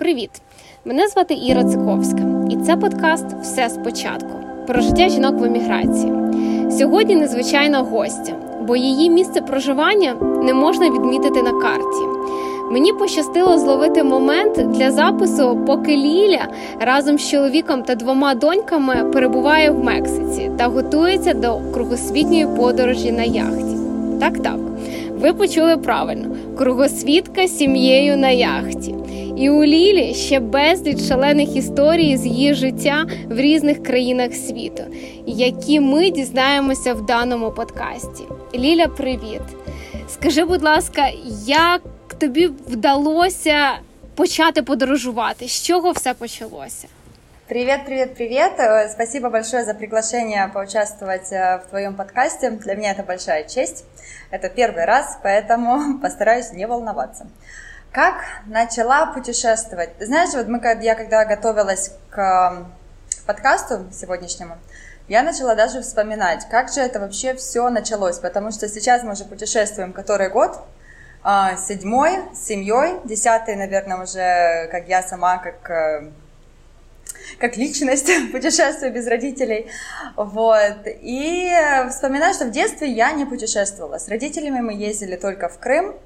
Привіт! 0.00 0.30
Мене 0.84 1.08
звати 1.08 1.34
Іра 1.34 1.64
Циковська, 1.64 2.22
і 2.50 2.56
це 2.56 2.76
подкаст 2.76 3.26
Все 3.42 3.68
спочатку 3.68 4.28
про 4.66 4.80
життя 4.80 5.08
жінок 5.08 5.38
в 5.38 5.44
еміграції. 5.44 6.12
Сьогодні 6.70 7.16
незвичайна 7.16 7.78
гостя, 7.80 8.32
бо 8.66 8.76
її 8.76 9.10
місце 9.10 9.40
проживання 9.40 10.14
не 10.42 10.54
можна 10.54 10.90
відмітити 10.90 11.42
на 11.42 11.52
карті. 11.52 12.04
Мені 12.70 12.92
пощастило 12.92 13.58
зловити 13.58 14.02
момент 14.02 14.72
для 14.72 14.90
запису, 14.90 15.58
поки 15.66 15.96
Ліля 15.96 16.48
разом 16.80 17.18
з 17.18 17.30
чоловіком 17.30 17.82
та 17.82 17.94
двома 17.94 18.34
доньками 18.34 19.10
перебуває 19.12 19.70
в 19.70 19.84
Мексиці 19.84 20.50
та 20.58 20.66
готується 20.66 21.34
до 21.34 21.58
кругосвітньої 21.74 22.46
подорожі 22.46 23.12
на 23.12 23.22
яхті. 23.22 23.76
Так, 24.20 24.38
так, 24.38 24.58
ви 25.18 25.32
почули 25.32 25.76
правильно: 25.76 26.36
кругосвітка 26.58 27.46
з 27.46 27.58
сім'єю 27.58 28.16
на 28.16 28.30
яхті. 28.30 28.94
І 29.39 29.49
у 29.49 29.63
Лілі 29.63 30.13
ще 30.13 30.39
безліч 30.39 31.07
шалених 31.07 31.55
історій 31.55 32.17
з 32.17 32.25
її 32.25 32.53
життя 32.53 33.05
в 33.29 33.39
різних 33.39 33.83
країнах 33.83 34.33
світу, 34.33 34.83
які 35.25 35.79
ми 35.79 36.09
дізнаємося 36.09 36.93
в 36.93 37.05
даному 37.05 37.51
подкасті. 37.51 38.23
Ліля, 38.55 38.87
привіт! 38.87 39.41
Скажи, 40.09 40.45
будь 40.45 40.63
ласка, 40.63 41.07
як 41.45 41.81
тобі 42.19 42.47
вдалося 42.47 43.71
почати 44.15 44.61
подорожувати? 44.61 45.47
З 45.47 45.63
чого 45.63 45.91
все 45.91 46.13
почалося? 46.13 46.87
Привет, 47.47 47.85
привет, 47.85 48.15
привет. 48.15 48.53
Э, 48.59 48.89
спасибо 48.89 49.29
большое 49.29 49.63
за 49.63 49.75
приглашение 49.75 50.49
поучаствовать 50.53 51.31
э, 51.31 51.59
в 51.59 51.69
твоем 51.69 51.93
подкасте. 51.93 52.49
Для 52.49 52.73
меня 52.73 52.91
это 52.91 53.03
большая 53.03 53.43
честь. 53.43 53.85
Это 54.31 54.49
первый 54.49 54.85
раз, 54.85 55.19
поэтому 55.23 55.99
постараюсь 56.01 56.53
не 56.53 56.65
волноваться. 56.65 57.27
Как 57.92 58.22
начала 58.46 59.06
путешествовать? 59.06 59.90
Знаешь, 59.98 60.32
вот 60.34 60.46
мы, 60.46 60.60
я 60.80 60.94
когда 60.94 61.24
готовилась 61.24 61.90
к 62.10 62.66
подкасту 63.26 63.86
сегодняшнему, 63.92 64.58
я 65.08 65.24
начала 65.24 65.56
даже 65.56 65.82
вспоминать, 65.82 66.48
как 66.48 66.72
же 66.72 66.80
это 66.80 67.00
вообще 67.00 67.34
все 67.34 67.68
началось, 67.68 68.18
потому 68.18 68.52
что 68.52 68.68
сейчас 68.68 69.02
мы 69.02 69.14
уже 69.14 69.24
путешествуем 69.24 69.92
который 69.92 70.28
год, 70.28 70.60
а, 71.24 71.56
седьмой 71.56 72.12
с 72.32 72.46
семьей, 72.46 73.00
десятый, 73.02 73.56
наверное, 73.56 74.04
уже 74.04 74.68
как 74.70 74.86
я 74.86 75.02
сама, 75.02 75.38
как 75.38 75.68
э, 75.68 76.12
как 77.40 77.56
личность, 77.56 78.08
путешествую 78.32 78.92
без 78.92 79.08
родителей, 79.08 79.68
вот, 80.14 80.78
и 80.84 81.52
вспоминаю, 81.90 82.34
что 82.34 82.44
в 82.44 82.52
детстве 82.52 82.88
я 82.88 83.10
не 83.10 83.24
путешествовала, 83.24 83.98
с 83.98 84.06
родителями 84.06 84.60
мы 84.60 84.74
ездили 84.74 85.16
только 85.16 85.48
в 85.48 85.58
Крым, 85.58 85.96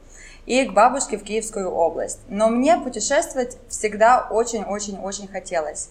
и 0.47 0.65
к 0.65 0.73
бабушке 0.73 1.17
в 1.17 1.25
Киевскую 1.25 1.71
область. 1.71 2.21
Но 2.29 2.49
мне 2.49 2.77
путешествовать 2.77 3.57
всегда 3.69 4.27
очень-очень-очень 4.31 5.29
хотелось. 5.29 5.91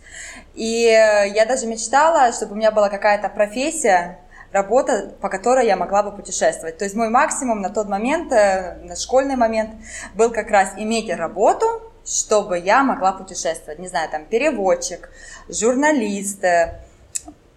И 0.53 0.83
я 0.83 1.45
даже 1.45 1.65
мечтала, 1.65 2.31
чтобы 2.31 2.53
у 2.53 2.55
меня 2.55 2.71
была 2.71 2.89
какая-то 2.89 3.29
профессия, 3.29 4.19
работа, 4.53 5.11
по 5.19 5.29
которой 5.29 5.65
я 5.65 5.75
могла 5.75 6.03
бы 6.03 6.11
путешествовать. 6.11 6.77
То 6.77 6.85
есть 6.85 6.95
мой 6.95 7.09
максимум 7.09 7.61
на 7.61 7.69
тот 7.69 7.89
момент, 7.89 8.31
э, 8.31 8.77
на 8.83 8.95
школьный 8.95 9.35
момент, 9.35 9.71
был 10.13 10.31
как 10.31 10.49
раз 10.51 10.73
иметь 10.77 11.09
работу, 11.09 11.65
чтобы 12.05 12.59
я 12.59 12.83
могла 12.83 13.11
путешествовать. 13.13 13.79
Не 13.79 13.87
знаю, 13.87 14.09
там 14.09 14.25
переводчик, 14.25 15.09
журналист, 15.49 16.43
э, 16.43 16.79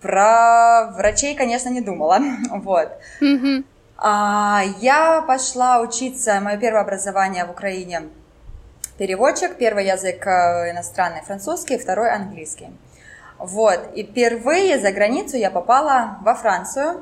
про 0.00 0.92
врачей, 0.96 1.34
конечно, 1.34 1.68
не 1.68 1.80
думала. 1.82 2.18
Вот. 2.50 2.88
Mm-hmm. 3.20 3.64
А, 3.98 4.62
я 4.80 5.22
пошла 5.22 5.80
учиться, 5.80 6.40
мое 6.40 6.58
первое 6.58 6.82
образование 6.82 7.46
в 7.46 7.50
Украине 7.50 8.02
переводчик, 8.98 9.56
первый 9.56 9.86
язык 9.86 10.26
э, 10.26 10.70
иностранный 10.70 11.22
французский, 11.22 11.78
второй 11.78 12.10
английский. 12.10 12.68
Вот, 13.38 13.80
и 13.94 14.02
впервые 14.02 14.78
за 14.78 14.92
границу 14.92 15.36
я 15.36 15.50
попала 15.50 16.18
во 16.22 16.34
Францию. 16.34 17.00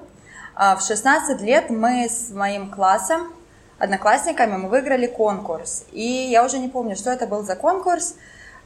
А, 0.55 0.77
в 0.77 0.83
16 0.83 1.41
лет 1.41 1.68
мы 1.68 2.08
с 2.08 2.30
моим 2.30 2.70
классом, 2.70 3.33
одноклассниками, 3.80 4.57
мы 4.57 4.68
выиграли 4.68 5.08
конкурс. 5.08 5.85
И 5.91 6.01
я 6.01 6.45
уже 6.45 6.58
не 6.58 6.68
помню, 6.68 6.95
что 6.95 7.11
это 7.11 7.27
был 7.27 7.42
за 7.42 7.57
конкурс, 7.57 8.14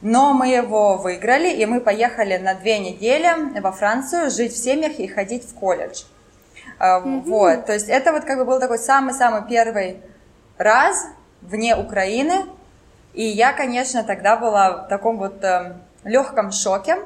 но 0.01 0.33
мы 0.33 0.49
его 0.49 0.97
выиграли, 0.97 1.49
и 1.49 1.65
мы 1.65 1.81
поехали 1.81 2.37
на 2.37 2.53
две 2.53 2.77
недели 2.77 3.59
во 3.59 3.71
Францию 3.71 4.29
жить 4.29 4.53
в 4.53 4.63
семьях 4.63 4.99
и 4.99 5.07
ходить 5.07 5.49
в 5.49 5.55
колледж. 5.55 6.03
Mm-hmm. 6.79 7.21
Вот, 7.23 7.65
то 7.65 7.73
есть 7.73 7.89
это 7.89 8.13
вот 8.13 8.23
как 8.23 8.37
бы 8.37 8.45
был 8.45 8.59
такой 8.59 8.79
самый-самый 8.79 9.47
первый 9.47 10.01
раз 10.57 11.07
вне 11.41 11.75
Украины, 11.75 12.45
и 13.13 13.23
я, 13.23 13.53
конечно, 13.53 14.03
тогда 14.03 14.37
была 14.37 14.83
в 14.83 14.87
таком 14.87 15.17
вот 15.17 15.43
э, 15.43 15.75
легком 16.03 16.51
шоке, 16.51 16.99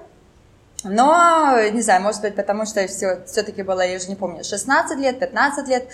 но, 0.83 1.57
не 1.71 1.81
знаю, 1.81 2.01
может 2.01 2.21
быть, 2.21 2.35
потому 2.35 2.65
что 2.65 2.85
все, 2.87 3.23
все-таки 3.25 3.63
было, 3.63 3.81
я 3.81 3.97
уже 3.97 4.09
не 4.09 4.15
помню, 4.15 4.43
16 4.43 4.97
лет, 4.99 5.19
15 5.19 5.67
лет, 5.67 5.87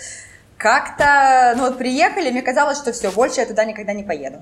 как-то, 0.58 1.54
ну 1.56 1.64
вот 1.64 1.78
приехали, 1.78 2.30
мне 2.30 2.42
казалось, 2.42 2.78
что 2.78 2.92
все, 2.92 3.10
больше 3.10 3.40
я 3.40 3.46
туда 3.46 3.64
никогда 3.64 3.94
не 3.94 4.02
поеду. 4.02 4.40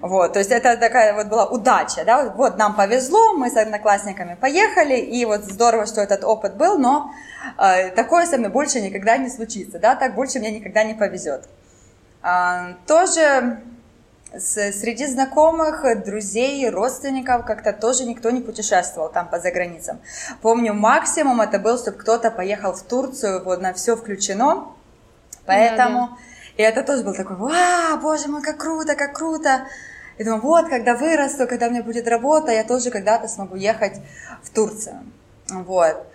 Вот, 0.00 0.32
то 0.32 0.38
есть 0.38 0.50
это 0.50 0.76
такая 0.76 1.14
вот 1.14 1.26
была 1.26 1.46
удача, 1.46 2.04
да, 2.04 2.30
вот 2.30 2.56
нам 2.56 2.74
повезло, 2.74 3.34
мы 3.34 3.50
с 3.50 3.56
одноклассниками 3.56 4.34
поехали, 4.34 4.96
и 4.96 5.24
вот 5.24 5.44
здорово, 5.44 5.86
что 5.86 6.00
этот 6.00 6.24
опыт 6.24 6.56
был, 6.56 6.78
но 6.78 7.12
э, 7.58 7.90
такое 7.90 8.26
со 8.26 8.38
мной 8.38 8.50
больше 8.50 8.80
никогда 8.80 9.16
не 9.16 9.28
случится, 9.28 9.78
да, 9.78 9.96
так 9.96 10.14
больше 10.14 10.38
мне 10.38 10.52
никогда 10.52 10.84
не 10.84 10.94
повезет. 10.94 11.48
Э, 12.22 12.74
тоже 12.86 13.60
с, 14.32 14.72
среди 14.72 15.06
знакомых, 15.06 15.84
друзей, 16.04 16.68
родственников 16.70 17.44
как-то 17.44 17.72
тоже 17.72 18.04
никто 18.04 18.30
не 18.30 18.40
путешествовал 18.40 19.10
там 19.10 19.28
по 19.28 19.40
заграницам. 19.40 20.00
Помню, 20.42 20.74
максимум 20.74 21.40
это 21.40 21.58
был, 21.58 21.76
чтобы 21.76 21.98
кто-то 21.98 22.30
поехал 22.30 22.72
в 22.72 22.82
Турцию, 22.82 23.42
вот 23.44 23.60
на 23.60 23.72
все 23.72 23.96
включено, 23.96 24.68
поэтому... 25.44 26.00
Да, 26.00 26.06
да 26.06 26.31
и 26.56 26.62
это 26.62 26.82
тоже 26.82 27.02
был 27.02 27.14
такой, 27.14 27.36
вау, 27.36 27.98
боже 28.00 28.28
мой, 28.28 28.42
как 28.42 28.58
круто, 28.58 28.94
как 28.94 29.16
круто. 29.16 29.66
И 30.18 30.24
думаю, 30.24 30.42
вот, 30.42 30.68
когда 30.68 30.94
вырасту, 30.94 31.46
когда 31.46 31.68
у 31.68 31.70
меня 31.70 31.82
будет 31.82 32.06
работа, 32.06 32.52
я 32.52 32.64
тоже 32.64 32.90
когда-то 32.90 33.28
смогу 33.28 33.56
ехать 33.56 33.98
в 34.42 34.50
Турцию. 34.50 35.00
Вот. 35.48 36.06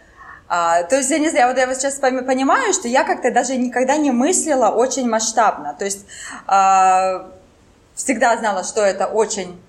А, 0.50 0.84
то 0.84 0.96
есть, 0.96 1.10
я 1.10 1.20
не 1.20 1.30
знаю, 1.30 1.48
вот 1.48 1.58
я 1.58 1.68
вот 1.68 1.76
сейчас 1.76 1.96
понимаю, 1.96 2.74
что 2.74 2.88
я 2.88 3.04
как-то 3.04 3.32
даже 3.32 3.58
никогда 3.58 3.98
не 3.98 4.12
мыслила 4.12 4.70
очень 4.70 5.10
масштабно. 5.10 5.76
То 5.78 5.86
есть, 5.86 6.06
а, 6.46 7.30
всегда 7.96 8.38
знала, 8.38 8.64
что 8.64 8.82
это 8.82 9.08
очень, 9.08 9.60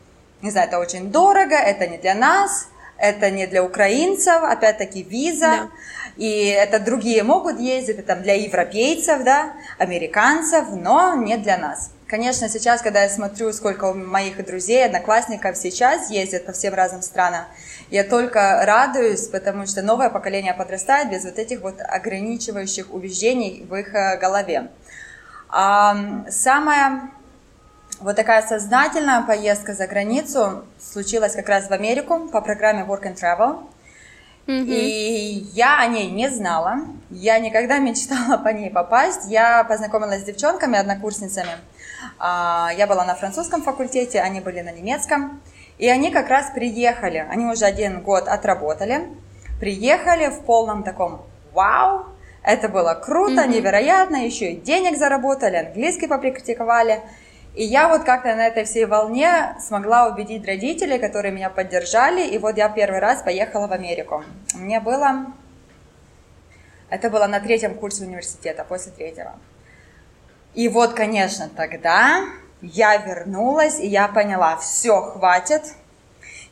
не 0.43 0.51
знаю, 0.51 0.69
это 0.69 0.79
очень 0.79 1.11
дорого, 1.11 1.57
это 1.57 1.87
не 1.89 1.99
для 1.99 2.15
нас, 2.15 2.69
это 2.99 3.31
не 3.31 3.47
для 3.47 3.65
украинцев, 3.65 4.43
опять-таки 4.43 5.03
виза. 5.03 5.47
Да. 5.47 5.69
И 6.19 6.47
это 6.49 6.81
другие 6.81 7.23
могут 7.23 7.61
ездить, 7.61 8.01
это 8.01 8.17
для 8.17 8.35
европейцев, 8.35 9.23
да, 9.23 9.53
американцев, 9.79 10.67
но 10.73 11.15
не 11.15 11.37
для 11.37 11.57
нас. 11.57 11.93
Конечно, 12.09 12.49
сейчас, 12.49 12.83
когда 12.83 13.03
я 13.03 13.09
смотрю, 13.09 13.53
сколько 13.53 13.85
у 13.85 13.95
моих 13.95 14.45
друзей, 14.45 14.85
одноклассников 14.85 15.57
сейчас 15.57 16.11
ездят 16.11 16.45
по 16.45 16.53
всем 16.53 16.75
разным 16.75 17.03
странам, 17.03 17.45
я 17.91 18.03
только 18.03 18.65
радуюсь, 18.65 19.29
потому 19.29 19.67
что 19.67 19.83
новое 19.83 20.11
поколение 20.11 20.55
подрастает 20.55 21.11
без 21.11 21.25
вот 21.25 21.39
этих 21.39 21.61
вот 21.61 21.77
ограничивающих 21.81 22.93
убеждений 22.93 23.65
в 23.69 23.75
их 23.77 23.95
э, 23.95 24.19
голове. 24.19 24.71
А 25.51 26.25
самая 26.31 27.11
вот 28.01 28.17
такая 28.17 28.43
сознательная 28.43 29.23
поездка 29.23 29.75
за 29.75 29.87
границу 29.87 30.65
случилась 30.81 31.35
как 31.35 31.49
раз 31.49 31.69
в 31.69 31.73
Америку 31.73 32.29
по 32.29 32.41
программе 32.41 32.85
Work 32.85 33.03
and 33.03 33.17
Travel. 33.17 33.65
И 34.49 35.47
я 35.53 35.81
о 35.81 35.87
ней 35.87 36.11
не 36.11 36.31
знала. 36.31 36.79
Я 37.11 37.39
никогда 37.39 37.79
мечтала 37.79 38.39
по 38.39 38.49
ней 38.49 38.71
попасть. 38.71 39.31
Я 39.31 39.63
познакомилась 39.65 40.23
с 40.23 40.25
девчонками, 40.25 40.79
однокурсницами. 40.79 41.51
А, 42.19 42.71
я 42.77 42.87
была 42.87 43.05
на 43.05 43.15
французском 43.15 43.63
факультете, 43.63 44.21
они 44.21 44.41
были 44.41 44.63
на 44.63 44.73
немецком. 44.73 45.43
И 45.77 45.89
они 45.89 46.11
как 46.11 46.29
раз 46.29 46.51
приехали. 46.55 47.27
Они 47.31 47.45
уже 47.45 47.67
один 47.67 48.01
год 48.01 48.27
отработали. 48.27 49.09
Приехали 49.61 50.29
в 50.29 50.41
полном 50.41 50.83
таком 50.83 51.23
вау. 51.53 52.07
Это 52.43 52.71
было 52.71 52.95
круто, 52.95 53.43
mm-hmm. 53.43 53.49
невероятно. 53.49 54.17
Еще 54.25 54.53
и 54.53 54.57
денег 54.57 54.97
заработали, 54.97 55.57
английский 55.57 56.07
попрактиковали. 56.07 57.03
И 57.59 57.65
я 57.65 57.89
вот 57.89 58.05
как-то 58.05 58.37
на 58.37 58.47
этой 58.47 58.63
всей 58.63 58.85
волне 58.85 59.57
смогла 59.59 60.07
убедить 60.07 60.47
родителей, 60.47 61.01
которые 61.01 61.33
меня 61.33 61.51
поддержали, 61.51 62.25
и 62.25 62.39
вот 62.39 62.57
я 62.57 62.69
первый 62.69 63.01
раз 63.01 63.23
поехала 63.23 63.67
в 63.67 63.73
Америку. 63.73 64.23
Мне 64.55 64.79
было... 64.79 65.27
Это 66.89 67.11
было 67.11 67.27
на 67.27 67.41
третьем 67.41 67.75
курсе 67.75 68.05
университета, 68.05 68.63
после 68.63 68.93
третьего. 68.93 69.35
И 70.55 70.69
вот, 70.69 70.95
конечно, 70.95 71.49
тогда 71.49 72.27
я 72.63 72.97
вернулась, 72.99 73.81
и 73.81 73.89
я 73.89 74.07
поняла, 74.07 74.57
все, 74.59 75.01
хватит, 75.03 75.75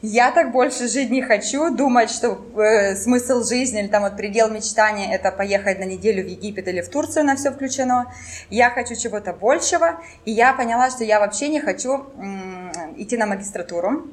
я 0.02 0.30
так 0.30 0.52
больше 0.52 0.88
жить 0.88 1.10
не 1.10 1.22
хочу, 1.22 1.74
думать, 1.74 2.10
что 2.10 2.38
э, 2.56 2.94
смысл 2.96 3.42
жизни 3.42 3.80
или 3.80 3.88
там 3.88 4.02
вот 4.02 4.16
предел 4.16 4.48
мечтания 4.50 5.12
это 5.14 5.32
поехать 5.32 5.78
на 5.78 5.84
неделю 5.84 6.22
в 6.22 6.26
Египет 6.26 6.68
или 6.68 6.80
в 6.82 6.88
Турцию 6.90 7.24
на 7.24 7.36
все 7.36 7.50
включено. 7.50 8.12
Я 8.50 8.70
хочу 8.70 8.94
чего-то 8.94 9.32
большего, 9.32 10.00
и 10.24 10.32
я 10.32 10.52
поняла, 10.52 10.90
что 10.90 11.02
я 11.04 11.18
вообще 11.18 11.48
не 11.48 11.60
хочу 11.60 12.04
м- 12.18 12.70
идти 12.96 13.16
на 13.16 13.26
магистратуру. 13.26 14.06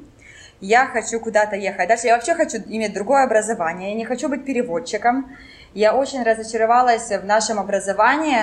я 0.60 0.86
хочу 0.86 1.20
куда-то 1.20 1.56
ехать. 1.56 1.88
Дальше 1.88 2.06
я 2.06 2.14
вообще 2.14 2.34
хочу 2.34 2.56
иметь 2.68 2.94
другое 2.94 3.24
образование, 3.24 3.90
я 3.90 3.96
не 3.96 4.04
хочу 4.06 4.28
быть 4.28 4.44
переводчиком. 4.46 5.36
Я 5.74 5.94
очень 5.94 6.22
разочаровалась 6.22 7.10
в 7.10 7.24
нашем 7.26 7.58
образовании, 7.58 8.38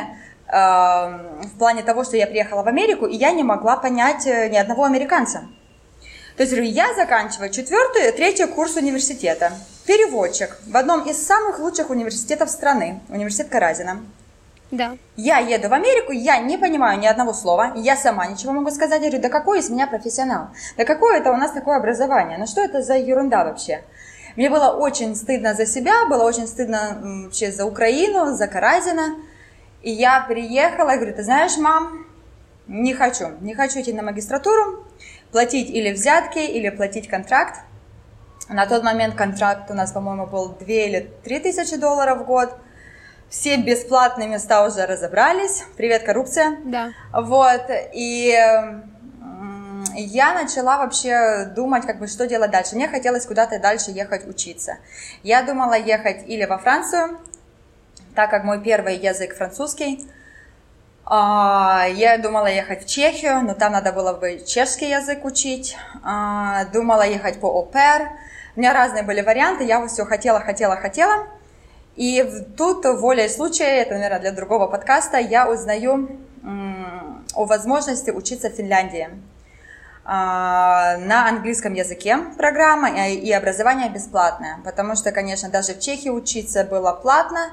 э, 0.48 0.52
в 0.52 1.58
плане 1.58 1.82
того, 1.82 2.04
что 2.04 2.18
я 2.18 2.28
приехала 2.28 2.62
в 2.64 2.68
Америку, 2.68 3.08
и 3.08 3.16
я 3.16 3.32
не 3.32 3.44
могла 3.44 3.78
понять 3.78 4.28
э, 4.28 4.50
ни 4.50 4.58
одного 4.58 4.84
американца. 4.84 5.42
То 6.38 6.44
есть 6.44 6.54
я 6.54 6.94
заканчиваю 6.95 7.50
четвертый, 7.50 8.12
третий 8.12 8.45
курс 8.45 8.75
университета, 8.75 9.51
переводчик 9.86 10.57
в 10.66 10.78
одном 10.78 11.04
из 11.04 11.25
самых 11.25 11.60
лучших 11.60 11.89
университетов 11.89 12.50
страны, 12.50 13.01
университет 13.10 13.50
Каразина. 13.50 14.01
Да. 14.72 14.98
Я 15.18 15.39
еду 15.39 15.68
в 15.68 15.74
Америку, 15.74 16.13
я 16.13 16.38
не 16.38 16.57
понимаю 16.57 16.98
ни 16.98 17.06
одного 17.06 17.33
слова, 17.33 17.74
я 17.75 17.98
сама 17.98 18.25
ничего 18.28 18.54
могу 18.54 18.72
сказать. 18.72 19.01
Я 19.01 19.10
говорю, 19.10 19.22
да 19.22 19.30
какой 19.30 19.60
из 19.60 19.69
меня 19.69 19.86
профессионал? 19.86 20.48
Да 20.78 20.86
какое 20.86 21.19
это 21.19 21.31
у 21.31 21.36
нас 21.36 21.51
такое 21.51 21.75
образование? 21.75 22.38
Ну 22.38 22.48
что 22.48 22.62
это 22.62 22.81
за 22.81 22.95
ерунда 22.95 23.44
вообще? 23.44 23.84
Мне 24.38 24.50
было 24.50 24.69
очень 24.69 25.13
стыдно 25.18 25.54
за 25.54 25.66
себя, 25.66 26.06
было 26.06 26.24
очень 26.24 26.48
стыдно 26.48 27.01
вообще 27.25 27.51
за 27.51 27.66
Украину, 27.66 28.34
за 28.34 28.48
Каразина. 28.48 29.16
И 29.81 29.92
я 29.92 30.22
приехала 30.22 30.92
и 30.92 30.95
говорю, 30.95 31.16
ты 31.16 31.24
знаешь, 31.24 31.57
мам, 31.57 32.06
не 32.68 32.94
хочу, 32.94 33.31
не 33.42 33.56
хочу 33.56 33.81
идти 33.81 33.92
на 33.92 34.04
магистратуру, 34.04 34.86
платить 35.31 35.69
или 35.69 35.92
взятки, 35.92 36.39
или 36.39 36.69
платить 36.69 37.07
контракт. 37.07 37.60
На 38.50 38.66
тот 38.66 38.83
момент 38.83 39.16
контракт 39.16 39.72
у 39.72 39.74
нас, 39.74 39.92
по-моему, 39.92 40.28
был 40.28 40.50
2 40.50 40.66
или 40.68 41.12
3 41.24 41.39
тысячи 41.39 41.75
долларов 41.78 42.19
в 42.19 42.25
год– 42.25 42.56
все 43.31 43.56
бесплатные 43.56 44.28
места 44.28 44.66
уже 44.66 44.86
разобрались. 44.86 45.63
Привет, 45.78 46.04
коррупция. 46.04 46.57
Да. 46.66 46.92
Вот, 47.13 47.62
и 47.94 48.38
я 49.95 50.33
начала 50.33 50.80
вообще 50.80 51.45
думать, 51.56 51.86
как 51.86 52.00
бы, 52.00 52.07
что 52.07 52.27
делать 52.27 52.51
дальше. 52.51 52.75
Мне 52.75 52.89
хотелось 52.89 53.25
куда-то 53.25 53.57
дальше 53.57 53.92
ехать 53.92 54.27
учиться. 54.27 54.80
Я 55.24 55.44
думала 55.44 55.75
ехать 55.75 56.27
или 56.27 56.44
во 56.44 56.57
Францию, 56.57 57.19
так 58.16 58.30
как 58.30 58.44
мой 58.44 58.62
первый 58.62 58.98
язык 58.98 59.38
французский. 59.38 60.06
А, 61.13 61.88
я 61.94 62.18
думала 62.18 62.48
ехать 62.48 62.86
в 62.86 62.88
Чехию, 62.88 63.42
но 63.42 63.54
там 63.54 63.74
надо 63.74 63.92
было 63.92 64.13
бы 64.13 64.42
чешский 64.48 64.88
язык 64.88 65.25
учить. 65.25 65.75
А, 66.06 66.63
думала 66.72 67.02
ехать 67.02 67.42
по 67.42 67.48
ОПЕР. 67.48 68.08
У 68.56 68.60
меня 68.62 68.74
разные 68.74 69.04
были 69.04 69.19
варианты, 69.19 69.66
я 69.66 69.86
все 69.88 70.06
хотела, 70.06 70.40
хотела, 70.40 70.78
хотела. 70.78 71.28
И 71.98 72.24
тут 72.56 72.86
волей 72.86 73.28
случая, 73.28 73.81
это, 73.81 73.96
наверное, 73.96 74.22
для 74.22 74.31
другого 74.31 74.68
подкаста, 74.68 75.18
я 75.18 75.50
узнаю 75.50 76.18
о 76.44 77.44
возможности 77.44 78.10
учиться 78.10 78.50
в 78.50 78.54
Финляндии. 78.54 79.10
А, 80.06 80.96
на 80.96 81.28
английском 81.28 81.74
языке 81.74 82.19
программа 82.38 83.10
и 83.10 83.30
образование 83.34 83.90
бесплатное, 83.90 84.60
потому 84.63 84.96
что, 84.96 85.12
конечно, 85.12 85.50
даже 85.50 85.74
в 85.74 85.80
Чехии 85.81 86.10
учиться 86.10 86.63
было 86.63 86.94
платно, 86.94 87.50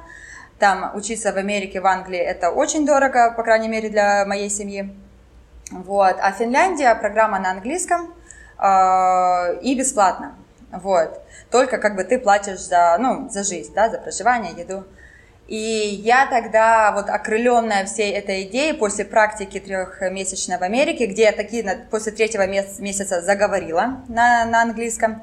там 0.58 0.93
учиться 0.94 1.32
в 1.32 1.37
Америке, 1.37 1.81
в 1.81 1.87
Англии 1.87 2.19
это 2.19 2.50
очень 2.50 2.87
дорого, 2.87 3.32
по 3.37 3.43
крайней 3.43 3.69
мере 3.69 3.88
для 3.88 4.25
моей 4.26 4.50
семьи. 4.50 4.94
Вот. 5.70 6.16
А 6.20 6.32
Финляндия 6.32 6.94
программа 6.94 7.38
на 7.38 7.50
английском 7.50 8.14
э, 8.58 9.60
и 9.62 9.75
бесплатно. 9.78 10.34
Вот. 10.70 11.20
Только 11.50 11.78
как 11.78 11.96
бы 11.96 12.05
ты 12.05 12.19
платишь 12.19 12.60
за, 12.60 12.96
ну, 12.99 13.28
за 13.28 13.43
жизнь, 13.43 13.72
да, 13.75 13.88
за 13.88 13.99
проживание, 13.99 14.52
еду. 14.56 14.84
И 15.46 15.56
я 15.56 16.26
тогда, 16.26 16.93
вот 16.93 17.08
окрыленная 17.08 17.87
всей 17.87 18.12
этой 18.12 18.43
идеей, 18.43 18.75
после 18.75 19.06
практики 19.06 19.58
трехмесячной 19.58 20.58
в 20.58 20.62
Америке, 20.62 21.06
где 21.06 21.22
я 21.22 21.32
таки 21.32 21.66
после 21.90 22.12
третьего 22.12 22.46
месяца 22.46 23.22
заговорила 23.22 24.02
на, 24.08 24.44
на 24.44 24.60
английском, 24.60 25.22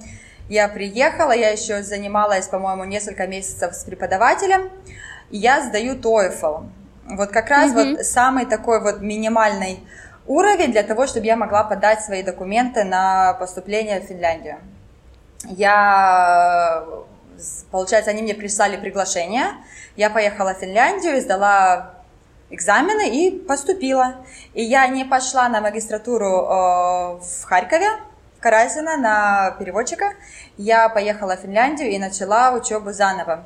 я 0.50 0.68
приехала, 0.68 1.32
я 1.32 1.50
еще 1.50 1.84
занималась, 1.84 2.48
по-моему, 2.48 2.86
несколько 2.86 3.28
месяцев 3.28 3.76
с 3.76 3.84
преподавателем, 3.84 4.72
я 5.30 5.62
сдаю 5.62 5.96
TOEFL. 5.96 6.70
Вот 7.10 7.30
как 7.30 7.50
раз 7.50 7.72
mm-hmm. 7.72 7.96
вот 7.98 8.06
самый 8.06 8.46
такой 8.46 8.82
вот 8.82 9.02
минимальный 9.02 9.80
уровень 10.26 10.72
для 10.72 10.84
того, 10.84 11.06
чтобы 11.06 11.26
я 11.26 11.36
могла 11.36 11.64
подать 11.64 12.04
свои 12.04 12.24
документы 12.24 12.84
на 12.84 13.34
поступление 13.34 14.00
в 14.00 14.06
Финляндию 14.06 14.58
я, 15.50 16.84
получается, 17.72 18.12
они 18.12 18.22
мне 18.22 18.34
прислали 18.34 18.78
приглашение, 18.78 19.48
я 19.96 20.10
поехала 20.10 20.54
в 20.54 20.60
Финляндию, 20.60 21.22
сдала 21.22 21.94
экзамены 22.50 23.10
и 23.10 23.32
поступила. 23.32 24.16
И 24.54 24.64
я 24.64 24.88
не 24.88 25.06
пошла 25.06 25.50
на 25.50 25.62
магистратуру 25.62 26.28
э, 26.28 26.50
в 27.22 27.44
Харькове, 27.44 27.90
в 28.38 28.42
Каразино, 28.42 28.98
на 28.98 29.52
переводчика. 29.52 30.14
Я 30.58 30.90
поехала 30.90 31.38
в 31.38 31.42
Финляндию 31.42 31.90
и 31.90 31.98
начала 31.98 32.52
учебу 32.52 32.92
заново. 32.92 33.46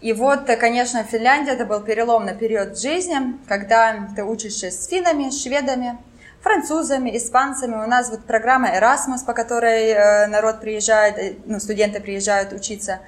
И 0.00 0.12
вот, 0.12 0.46
конечно, 0.60 1.02
Финляндия 1.02 1.52
это 1.52 1.64
был 1.64 1.80
переломный 1.80 2.34
период 2.34 2.76
в 2.76 2.80
жизни, 2.80 3.36
когда 3.48 4.08
ты 4.14 4.22
учишься 4.22 4.70
с 4.70 4.86
финнами, 4.86 5.30
шведами, 5.30 5.98
французами, 6.40 7.16
испанцами. 7.16 7.74
У 7.74 7.88
нас 7.88 8.08
вот 8.08 8.24
программа 8.24 8.68
Erasmus, 8.76 9.24
по 9.26 9.32
которой 9.34 9.88
э, 9.88 10.26
народ 10.28 10.60
приезжает, 10.60 11.18
э, 11.18 11.34
ну, 11.46 11.58
студенты 11.58 12.00
приезжают 12.00 12.52
учиться. 12.52 13.00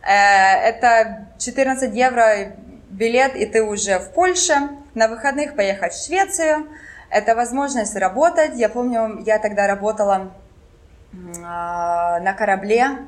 Э, 0.00 0.54
это 0.70 1.28
14 1.38 1.94
евро 1.94 2.56
билет, 2.88 3.36
и 3.36 3.44
ты 3.44 3.62
уже 3.62 3.98
в 3.98 4.12
Польше. 4.12 4.54
На 4.94 5.08
выходных 5.08 5.54
поехать 5.54 5.92
в 5.92 6.06
Швецию. 6.06 6.66
Это 7.10 7.34
возможность 7.34 7.94
работать. 7.96 8.52
Я 8.56 8.70
помню, 8.70 9.22
я 9.26 9.38
тогда 9.38 9.66
работала 9.66 10.32
на 11.12 12.34
корабле 12.38 13.06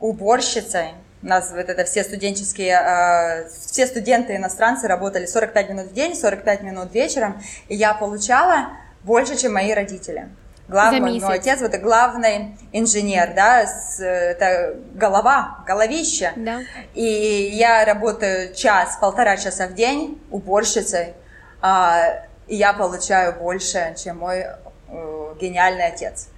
уборщицей. 0.00 0.94
У 1.22 1.26
нас 1.26 1.50
вот 1.50 1.68
это 1.68 1.84
все 1.84 2.04
студенческие, 2.04 3.48
все 3.66 3.86
студенты 3.86 4.36
иностранцы 4.36 4.86
работали 4.86 5.26
45 5.26 5.70
минут 5.70 5.86
в 5.88 5.92
день, 5.92 6.14
45 6.14 6.62
минут 6.62 6.94
вечером, 6.94 7.42
и 7.68 7.74
я 7.74 7.94
получала 7.94 8.68
больше, 9.02 9.36
чем 9.36 9.54
мои 9.54 9.72
родители. 9.72 10.28
Главный, 10.68 11.18
мой 11.18 11.36
отец, 11.36 11.60
вот 11.60 11.70
это 11.70 11.78
главный 11.78 12.58
инженер, 12.72 13.32
да, 13.34 13.66
с, 13.66 14.00
это 14.00 14.76
голова, 14.92 15.64
головище. 15.66 16.32
Да. 16.36 16.60
И 16.94 17.50
я 17.54 17.86
работаю 17.86 18.54
час, 18.54 18.98
полтора 19.00 19.38
часа 19.38 19.66
в 19.66 19.72
день 19.72 20.20
уборщицей, 20.30 21.14
а, 21.62 22.26
и 22.46 22.56
я 22.56 22.74
получаю 22.74 23.32
больше, 23.40 23.94
чем 23.96 24.18
мой 24.18 24.44
э, 24.88 25.34
гениальный 25.40 25.86
отец. 25.86 26.28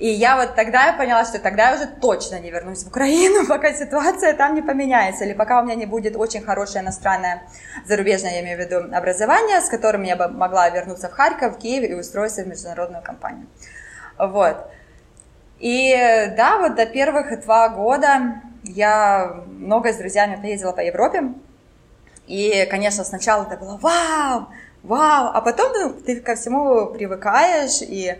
И 0.00 0.08
я 0.08 0.36
вот 0.36 0.54
тогда 0.54 0.86
я 0.86 0.92
поняла, 0.94 1.26
что 1.26 1.38
тогда 1.38 1.68
я 1.68 1.74
уже 1.76 1.86
точно 1.86 2.40
не 2.40 2.50
вернусь 2.50 2.84
в 2.84 2.88
Украину, 2.88 3.46
пока 3.48 3.74
ситуация 3.74 4.32
там 4.32 4.54
не 4.54 4.62
поменяется, 4.62 5.24
или 5.24 5.34
пока 5.34 5.60
у 5.60 5.64
меня 5.64 5.74
не 5.74 5.84
будет 5.84 6.16
очень 6.16 6.40
хорошее 6.40 6.82
иностранное, 6.82 7.42
зарубежное, 7.86 8.32
я 8.32 8.40
имею 8.40 8.56
в 8.56 8.60
виду, 8.60 8.96
образование, 8.96 9.60
с 9.60 9.68
которым 9.68 10.02
я 10.04 10.16
бы 10.16 10.28
могла 10.28 10.70
вернуться 10.70 11.10
в 11.10 11.12
Харьков, 11.12 11.56
в 11.56 11.58
Киев 11.58 11.84
и 11.84 11.92
устроиться 11.92 12.42
в 12.44 12.48
международную 12.48 13.02
компанию. 13.02 13.46
Вот. 14.16 14.56
И 15.58 15.94
да, 16.34 16.60
вот 16.60 16.76
до 16.76 16.86
первых 16.86 17.38
два 17.42 17.68
года 17.68 18.40
я 18.64 19.42
много 19.48 19.92
с 19.92 19.96
друзьями 19.96 20.40
поездила 20.40 20.72
по 20.72 20.80
Европе. 20.80 21.34
И, 22.26 22.66
конечно, 22.70 23.04
сначала 23.04 23.42
это 23.42 23.58
было 23.58 23.76
вау, 23.76 24.46
вау, 24.82 25.30
а 25.34 25.42
потом 25.42 25.72
ну, 25.74 25.92
ты 25.92 26.20
ко 26.22 26.36
всему 26.36 26.86
привыкаешь 26.86 27.82
и 27.82 28.16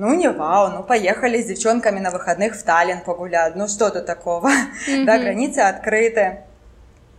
ну, 0.00 0.14
не 0.14 0.30
вау, 0.30 0.70
ну, 0.70 0.82
поехали 0.82 1.42
с 1.42 1.46
девчонками 1.46 2.00
на 2.00 2.10
выходных 2.10 2.54
в 2.56 2.62
Таллин 2.62 3.02
погулять. 3.02 3.54
Ну, 3.54 3.68
что 3.68 3.90
тут 3.90 4.06
такого? 4.06 4.48
Mm-hmm. 4.48 5.04
Да, 5.04 5.18
границы 5.18 5.58
открыты. 5.58 6.38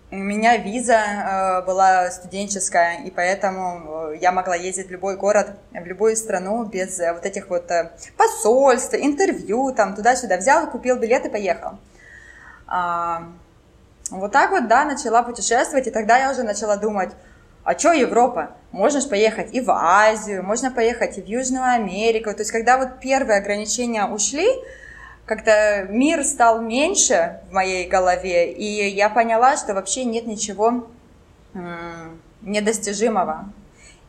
У 0.10 0.16
меня 0.16 0.58
виза 0.58 0.98
э, 0.98 1.62
была 1.62 2.10
студенческая, 2.10 3.04
и 3.06 3.12
поэтому 3.12 4.10
э, 4.14 4.18
я 4.20 4.32
могла 4.32 4.56
ездить 4.56 4.88
в 4.88 4.92
любой 4.92 5.16
город, 5.16 5.52
в 5.72 5.86
любую 5.86 6.16
страну 6.16 6.66
без 6.66 7.00
э, 7.00 7.14
вот 7.14 7.24
этих 7.24 7.50
вот 7.50 7.70
э, 7.70 7.92
посольств, 8.18 8.96
интервью, 8.96 9.74
там, 9.74 9.96
туда-сюда. 9.96 10.38
Взял, 10.38 10.68
купил 10.68 10.98
билет 10.98 11.24
и 11.28 11.30
поехал. 11.30 11.74
А, 12.66 13.28
вот 14.10 14.32
так 14.32 14.50
вот, 14.50 14.68
да, 14.68 14.86
начала 14.86 15.22
путешествовать, 15.22 15.86
и 15.86 15.92
тогда 15.92 16.18
я 16.18 16.32
уже 16.32 16.42
начала 16.42 16.78
думать, 16.78 17.12
а 17.64 17.78
что 17.78 17.92
Европа? 17.92 18.52
Можно 18.72 19.02
же 19.02 19.08
поехать 19.08 19.54
и 19.54 19.62
в 19.62 19.70
Азию, 19.72 20.44
можно 20.44 20.72
поехать 20.72 21.18
и 21.18 21.22
в 21.22 21.26
Южную 21.26 21.64
Америку. 21.64 22.32
То 22.32 22.40
есть, 22.40 22.52
когда 22.52 22.78
вот 22.78 23.00
первые 23.00 23.40
ограничения 23.40 24.06
ушли, 24.06 24.48
как-то 25.26 25.86
мир 25.90 26.24
стал 26.24 26.62
меньше 26.62 27.42
в 27.50 27.54
моей 27.54 27.88
голове, 27.88 28.52
и 28.52 28.88
я 28.90 29.10
поняла, 29.10 29.58
что 29.58 29.74
вообще 29.74 30.04
нет 30.04 30.26
ничего 30.26 30.88
недостижимого. 32.42 33.52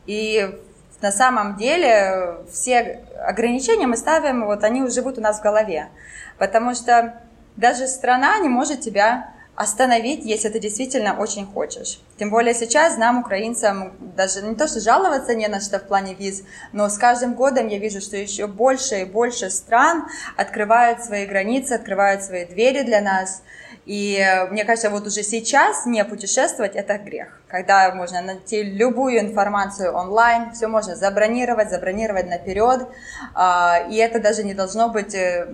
И 0.05 0.59
на 1.01 1.11
самом 1.11 1.57
деле 1.57 2.37
все 2.51 3.03
ограничения 3.25 3.87
мы 3.87 3.97
ставим, 3.97 4.45
вот 4.45 4.63
они 4.63 4.87
живут 4.89 5.17
у 5.17 5.21
нас 5.21 5.39
в 5.39 5.43
голове. 5.43 5.89
Потому 6.37 6.73
что 6.73 7.21
даже 7.57 7.87
страна 7.87 8.39
не 8.39 8.49
может 8.49 8.81
тебя 8.81 9.32
остановить, 9.55 10.25
если 10.25 10.49
ты 10.49 10.59
действительно 10.59 11.19
очень 11.19 11.45
хочешь. 11.45 11.99
Тем 12.17 12.31
более 12.31 12.55
сейчас 12.55 12.97
нам, 12.97 13.19
украинцам, 13.19 13.93
даже 14.15 14.41
не 14.41 14.55
то, 14.55 14.67
что 14.67 14.79
жаловаться 14.79 15.35
не 15.35 15.47
на 15.47 15.61
что 15.61 15.79
в 15.79 15.83
плане 15.83 16.15
виз, 16.15 16.43
но 16.71 16.89
с 16.89 16.97
каждым 16.97 17.35
годом 17.35 17.67
я 17.67 17.77
вижу, 17.77 18.01
что 18.01 18.17
еще 18.17 18.47
больше 18.47 19.01
и 19.01 19.05
больше 19.05 19.49
стран 19.51 20.05
открывают 20.37 21.03
свои 21.03 21.25
границы, 21.27 21.73
открывают 21.73 22.23
свои 22.23 22.45
двери 22.45 22.81
для 22.81 23.01
нас. 23.01 23.43
И 23.85 24.17
э, 24.17 24.49
мне 24.49 24.65
кажется, 24.65 24.89
вот 24.89 25.05
уже 25.05 25.23
сейчас 25.23 25.85
не 25.85 26.03
путешествовать– 26.05 26.75
это 26.75 26.97
грех. 26.97 27.39
Когда 27.47 27.93
можно 27.93 28.21
найти 28.21 28.63
любую 28.63 29.19
информацию 29.19 29.93
онлайн, 29.93 30.51
все 30.53 30.67
можно 30.67 30.95
забронировать, 30.95 31.69
забронировать 31.69 32.27
наперед, 32.27 32.87
а, 33.35 33.85
и 33.89 33.97
это 33.97 34.19
даже 34.19 34.43
не 34.43 34.53
должно 34.53 34.89
быть 34.89 35.13
э, 35.13 35.47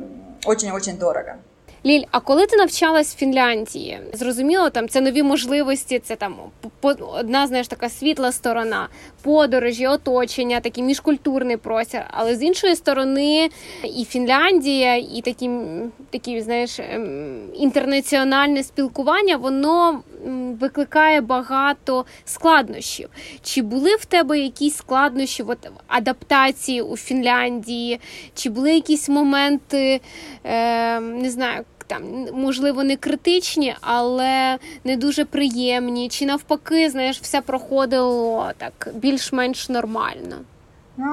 очень-очень 0.46 0.98
дорого. 0.98 1.40
Ліль, 1.86 2.04
а 2.12 2.20
коли 2.20 2.46
ти 2.46 2.58
навчалась 2.58 3.16
в 3.16 3.18
Фінляндії, 3.18 4.00
зрозуміло, 4.14 4.70
там 4.70 4.90
це 4.90 5.02
нові 5.02 5.24
можливості, 5.24 6.00
це 6.00 6.16
там 6.16 6.36
одна 7.02 7.48
знаєш 7.48 7.68
така 7.68 7.90
світла 7.90 8.32
сторона, 8.32 8.88
подорожі, 9.22 9.88
оточення, 9.88 10.60
такий 10.60 10.84
міжкультурний 10.84 11.58
простір. 11.58 12.02
Але 12.12 12.36
з 12.36 12.44
іншої 12.44 12.76
сторони, 12.76 13.50
і 13.98 14.06
Фінляндія, 14.06 14.96
і 14.96 15.22
такі, 15.26 15.50
такі 16.10 16.42
знаєш, 16.42 16.80
ем, 16.80 17.40
інтернаціональне 17.54 18.64
спілкування, 18.64 19.38
воно 19.38 20.00
викликає 20.60 21.22
багато 21.22 22.06
складнощів. 22.26 23.10
Чи 23.42 23.62
були 23.62 23.96
в 23.96 24.06
тебе 24.06 24.40
якісь 24.40 24.76
складнощі 24.76 25.44
от, 25.44 25.72
адаптації 25.88 26.82
у 26.82 26.98
Фінляндії? 26.98 28.00
Чи 28.34 28.50
були 28.50 28.74
якісь 28.74 29.10
моменти, 29.10 30.02
е, 30.44 31.00
не 31.00 31.30
знаю, 31.30 31.66
там 31.88 32.28
можливо 32.34 32.84
не 32.84 32.96
критичні, 32.96 33.76
але 33.82 34.58
не 34.84 34.98
дуже 34.98 35.26
приємні, 35.26 36.10
чи 36.10 36.26
навпаки, 36.26 36.90
знаєш, 36.90 37.22
все 37.22 37.42
проходило 37.42 38.52
так 38.58 38.90
більш-менш 38.94 39.70
нормально? 39.70 40.36
Ну, 40.98 41.08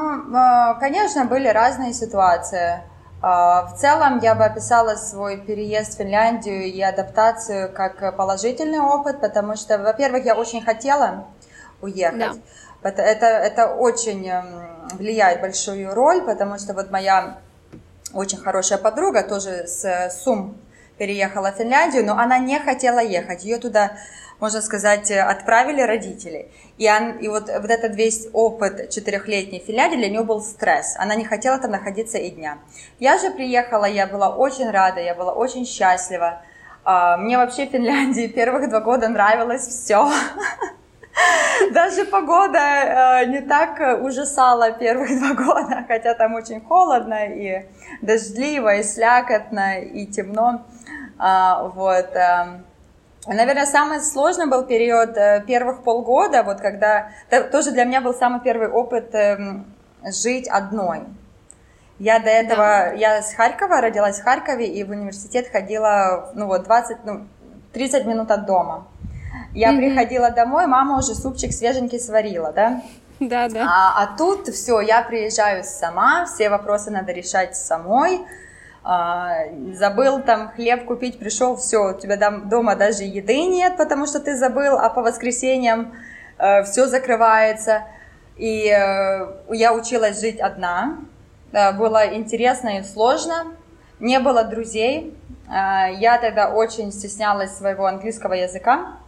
конечно, 0.81 1.25
были 1.25 1.53
разные 1.53 1.93
ситуации. 1.93 2.81
В 3.27 3.75
целом 3.77 4.21
я 4.21 4.37
бы 4.37 4.45
описала 4.45 4.95
свой 4.95 5.39
переезд 5.39 5.95
в 5.95 5.99
Финляндию 5.99 6.63
и 6.63 6.81
адаптацию 6.81 7.73
как 7.73 8.17
положительный 8.17 8.79
опыт, 8.79 9.21
потому 9.21 9.57
что, 9.57 9.79
во-первых, 9.79 10.25
я 10.25 10.37
очень 10.37 10.63
хотела 10.63 11.27
уехать. 11.83 12.41
Да. 12.83 12.89
Это, 12.89 13.27
это 13.27 13.75
очень 13.75 14.31
влияет 14.93 15.41
большую 15.41 15.93
роль, 15.93 16.23
потому 16.23 16.57
что 16.59 16.73
вот 16.73 16.93
моя 16.93 17.39
очень 18.15 18.39
хорошая 18.39 18.79
подруга 18.79 19.25
тоже 19.25 19.67
с 19.67 20.11
Сум 20.23 20.57
переехала 20.99 21.53
в 21.53 21.57
Финляндию, 21.57 22.05
но 22.05 22.19
она 22.19 22.39
не 22.39 22.59
хотела 22.59 23.01
ехать. 23.01 23.45
Ее 23.45 23.59
туда, 23.59 23.93
можно 24.41 24.61
сказать, 24.61 25.11
отправили 25.11 25.81
родители. 25.83 26.51
И, 26.79 26.91
он, 26.91 27.19
и 27.19 27.29
вот, 27.29 27.49
вот 27.49 27.71
этот 27.71 27.95
весь 27.97 28.29
опыт 28.33 28.91
четырехлетней 28.91 29.63
Финляндии 29.67 29.97
для 29.97 30.09
нее 30.09 30.25
был 30.25 30.41
стресс. 30.41 30.97
Она 30.99 31.15
не 31.15 31.25
хотела 31.25 31.59
там 31.59 31.71
находиться 31.71 32.19
и 32.19 32.31
дня. 32.31 32.59
Я 32.99 33.19
же 33.19 33.31
приехала, 33.31 33.85
я 33.85 34.07
была 34.07 34.35
очень 34.35 34.71
рада, 34.71 35.01
я 35.01 35.15
была 35.15 35.33
очень 35.33 35.67
счастлива. 35.67 36.43
А, 36.85 37.17
мне 37.17 37.37
вообще 37.37 37.67
в 37.67 37.71
Финляндии 37.71 38.27
первых 38.29 38.69
два 38.69 38.81
года 38.81 39.09
нравилось 39.09 39.67
все. 39.67 40.09
Даже 41.73 42.05
погода 42.05 42.59
э, 42.59 43.27
не 43.27 43.41
так 43.41 44.03
ужасала 44.03 44.71
первых 44.73 45.09
два 45.19 45.35
года, 45.35 45.85
хотя 45.89 46.15
там 46.15 46.35
очень 46.35 46.61
холодно 46.61 47.27
и 47.27 47.65
дождливо, 48.03 48.77
и 48.77 48.83
слякотно, 48.83 49.81
и 49.81 50.07
темно. 50.07 50.67
А, 51.19 51.65
вот. 51.65 52.15
Эм, 52.15 52.65
наверное, 53.27 53.67
самый 53.67 54.01
сложный 54.01 54.47
был 54.47 54.65
период 54.65 55.17
э, 55.17 55.43
первых 55.47 55.83
полгода, 55.83 56.43
вот 56.43 56.61
когда... 56.61 57.11
тоже 57.51 57.73
для 57.73 57.85
меня 57.85 58.01
был 58.01 58.15
самый 58.15 58.41
первый 58.41 58.69
опыт 58.69 59.15
эм, 59.15 59.67
жить 60.05 60.49
одной. 60.49 61.05
Я 61.99 62.19
до 62.19 62.29
этого, 62.29 62.57
да. 62.57 62.93
я 62.93 63.23
с 63.23 63.33
Харькова, 63.33 63.81
родилась 63.81 64.21
в 64.21 64.25
Харькове 64.25 64.67
и 64.67 64.85
в 64.85 64.91
университет 64.91 65.49
ходила, 65.51 66.31
ну 66.35 66.47
вот, 66.47 66.65
20, 66.65 66.99
ну, 67.05 67.27
30 67.73 68.05
минут 68.05 68.31
от 68.31 68.45
дома. 68.45 68.87
Я 69.55 69.73
mm-hmm. 69.73 69.79
приходила 69.79 70.31
домой, 70.31 70.67
мама 70.67 70.99
уже 70.99 71.15
супчик 71.15 71.53
свеженький 71.53 71.99
сварила, 71.99 72.53
да? 72.53 72.83
Да, 73.21 73.49
да. 73.49 73.67
А, 73.67 74.03
а 74.03 74.17
тут 74.19 74.49
все, 74.49 74.81
я 74.81 75.01
приезжаю 75.01 75.65
сама, 75.65 76.27
все 76.27 76.51
вопросы 76.51 76.91
надо 76.91 77.13
решать 77.13 77.57
самой. 77.57 78.21
А, 78.89 79.47
забыл 79.73 80.23
там 80.23 80.51
хлеб 80.51 80.85
купить, 80.85 81.19
пришел, 81.19 81.57
все, 81.57 81.91
у 81.91 81.99
тебя 81.99 82.17
дома 82.31 82.77
даже 82.77 83.03
еды 83.03 83.43
нет, 83.47 83.77
потому 83.77 84.07
что 84.07 84.21
ты 84.21 84.37
забыл, 84.37 84.79
а 84.79 84.89
по 84.91 85.03
воскресеньям 85.03 85.93
э, 86.39 86.63
все 86.63 86.87
закрывается. 86.87 87.83
И 88.37 88.69
э, 88.69 89.27
я 89.51 89.75
училась 89.75 90.21
жить 90.21 90.39
одна, 90.39 90.99
было 91.51 92.15
интересно 92.15 92.79
и 92.79 92.85
сложно, 92.85 93.47
не 93.99 94.21
было 94.21 94.45
друзей, 94.45 95.17
а, 95.49 95.89
я 95.89 96.19
тогда 96.19 96.51
очень 96.51 96.93
стеснялась 96.93 97.57
своего 97.57 97.87
английского 97.87 98.35
языка, 98.35 98.99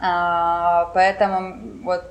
а, 0.00 0.86
поэтому 0.94 1.82
вот 1.84 2.02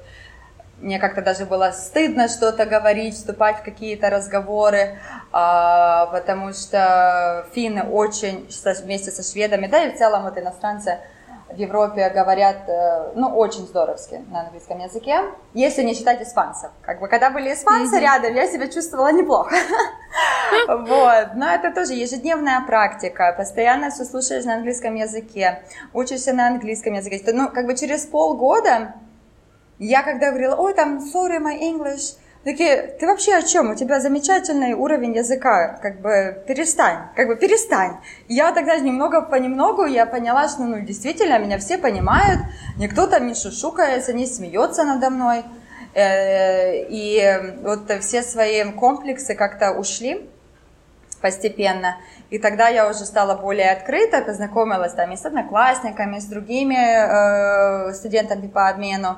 мне 0.81 0.99
как-то 0.99 1.21
даже 1.21 1.45
было 1.45 1.71
стыдно 1.71 2.27
что-то 2.27 2.65
говорить, 2.65 3.15
вступать 3.15 3.59
в 3.59 3.63
какие-то 3.63 4.09
разговоры, 4.09 4.97
а, 5.31 6.07
потому 6.07 6.53
что 6.53 7.45
финны 7.53 7.83
очень 7.83 8.49
вместе 8.83 9.11
со 9.11 9.23
шведами, 9.23 9.67
да 9.67 9.83
и 9.83 9.91
в 9.93 9.97
целом 9.97 10.23
вот 10.23 10.37
иностранцы 10.37 10.97
в 11.53 11.57
Европе 11.57 12.09
говорят, 12.09 12.67
э, 12.67 13.11
ну, 13.15 13.27
очень 13.27 13.67
здоровски 13.67 14.23
на 14.29 14.41
английском 14.41 14.79
языке, 14.79 15.21
если 15.53 15.83
не 15.83 15.93
считать 15.93 16.21
испанцев. 16.21 16.71
Как 16.81 16.99
бы, 16.99 17.07
когда 17.07 17.29
были 17.29 17.53
испанцы 17.53 17.97
mm-hmm. 17.97 18.01
рядом, 18.01 18.35
я 18.35 18.47
себя 18.47 18.67
чувствовала 18.67 19.11
неплохо. 19.11 19.55
Вот, 20.67 21.27
но 21.35 21.49
это 21.49 21.73
тоже 21.73 21.93
ежедневная 21.93 22.61
практика, 22.67 23.33
постоянно 23.37 23.89
все 23.89 24.03
слушаешь 24.03 24.43
на 24.43 24.55
английском 24.55 24.95
языке, 24.95 25.63
учишься 25.93 26.33
на 26.33 26.47
английском 26.47 26.93
языке. 26.93 27.21
Ну, 27.31 27.49
как 27.49 27.65
бы 27.65 27.75
через 27.77 28.05
полгода 28.05 28.95
я 29.87 30.03
когда 30.03 30.29
говорила, 30.29 30.55
ой, 30.55 30.73
там, 30.73 30.99
sorry, 30.99 31.39
my 31.39 31.59
English, 31.59 32.15
такие, 32.43 32.95
ты 32.99 33.07
вообще 33.07 33.35
о 33.35 33.41
чем? 33.41 33.71
У 33.71 33.75
тебя 33.75 33.99
замечательный 33.99 34.73
уровень 34.73 35.15
языка, 35.15 35.79
как 35.81 36.01
бы 36.01 36.43
перестань, 36.47 37.09
как 37.15 37.27
бы 37.27 37.35
перестань. 37.35 37.97
Я 38.27 38.51
тогда 38.51 38.77
немного 38.77 39.23
понемногу 39.23 39.85
я 39.85 40.05
поняла, 40.05 40.47
что 40.47 40.61
ну 40.61 40.79
действительно 40.81 41.39
меня 41.39 41.57
все 41.57 41.79
понимают, 41.79 42.41
никто 42.77 43.07
там 43.07 43.25
не 43.25 43.33
шушукается, 43.33 44.13
не 44.13 44.27
смеется 44.27 44.83
надо 44.83 45.09
мной. 45.09 45.43
Э, 45.95 46.83
и 46.87 47.57
вот 47.63 47.91
все 48.01 48.21
свои 48.21 48.63
комплексы 48.71 49.33
как-то 49.33 49.71
ушли 49.71 50.29
постепенно. 51.21 51.97
И 52.29 52.37
тогда 52.37 52.69
я 52.69 52.87
уже 52.87 53.05
стала 53.05 53.35
более 53.35 53.71
открыта, 53.71 54.21
познакомилась 54.21 54.93
там 54.93 55.11
и 55.11 55.17
с 55.17 55.25
одноклассниками, 55.25 56.17
и 56.17 56.21
с 56.21 56.25
другими 56.25 57.89
э, 57.89 57.93
студентами 57.93 58.47
по 58.47 58.69
обмену. 58.69 59.17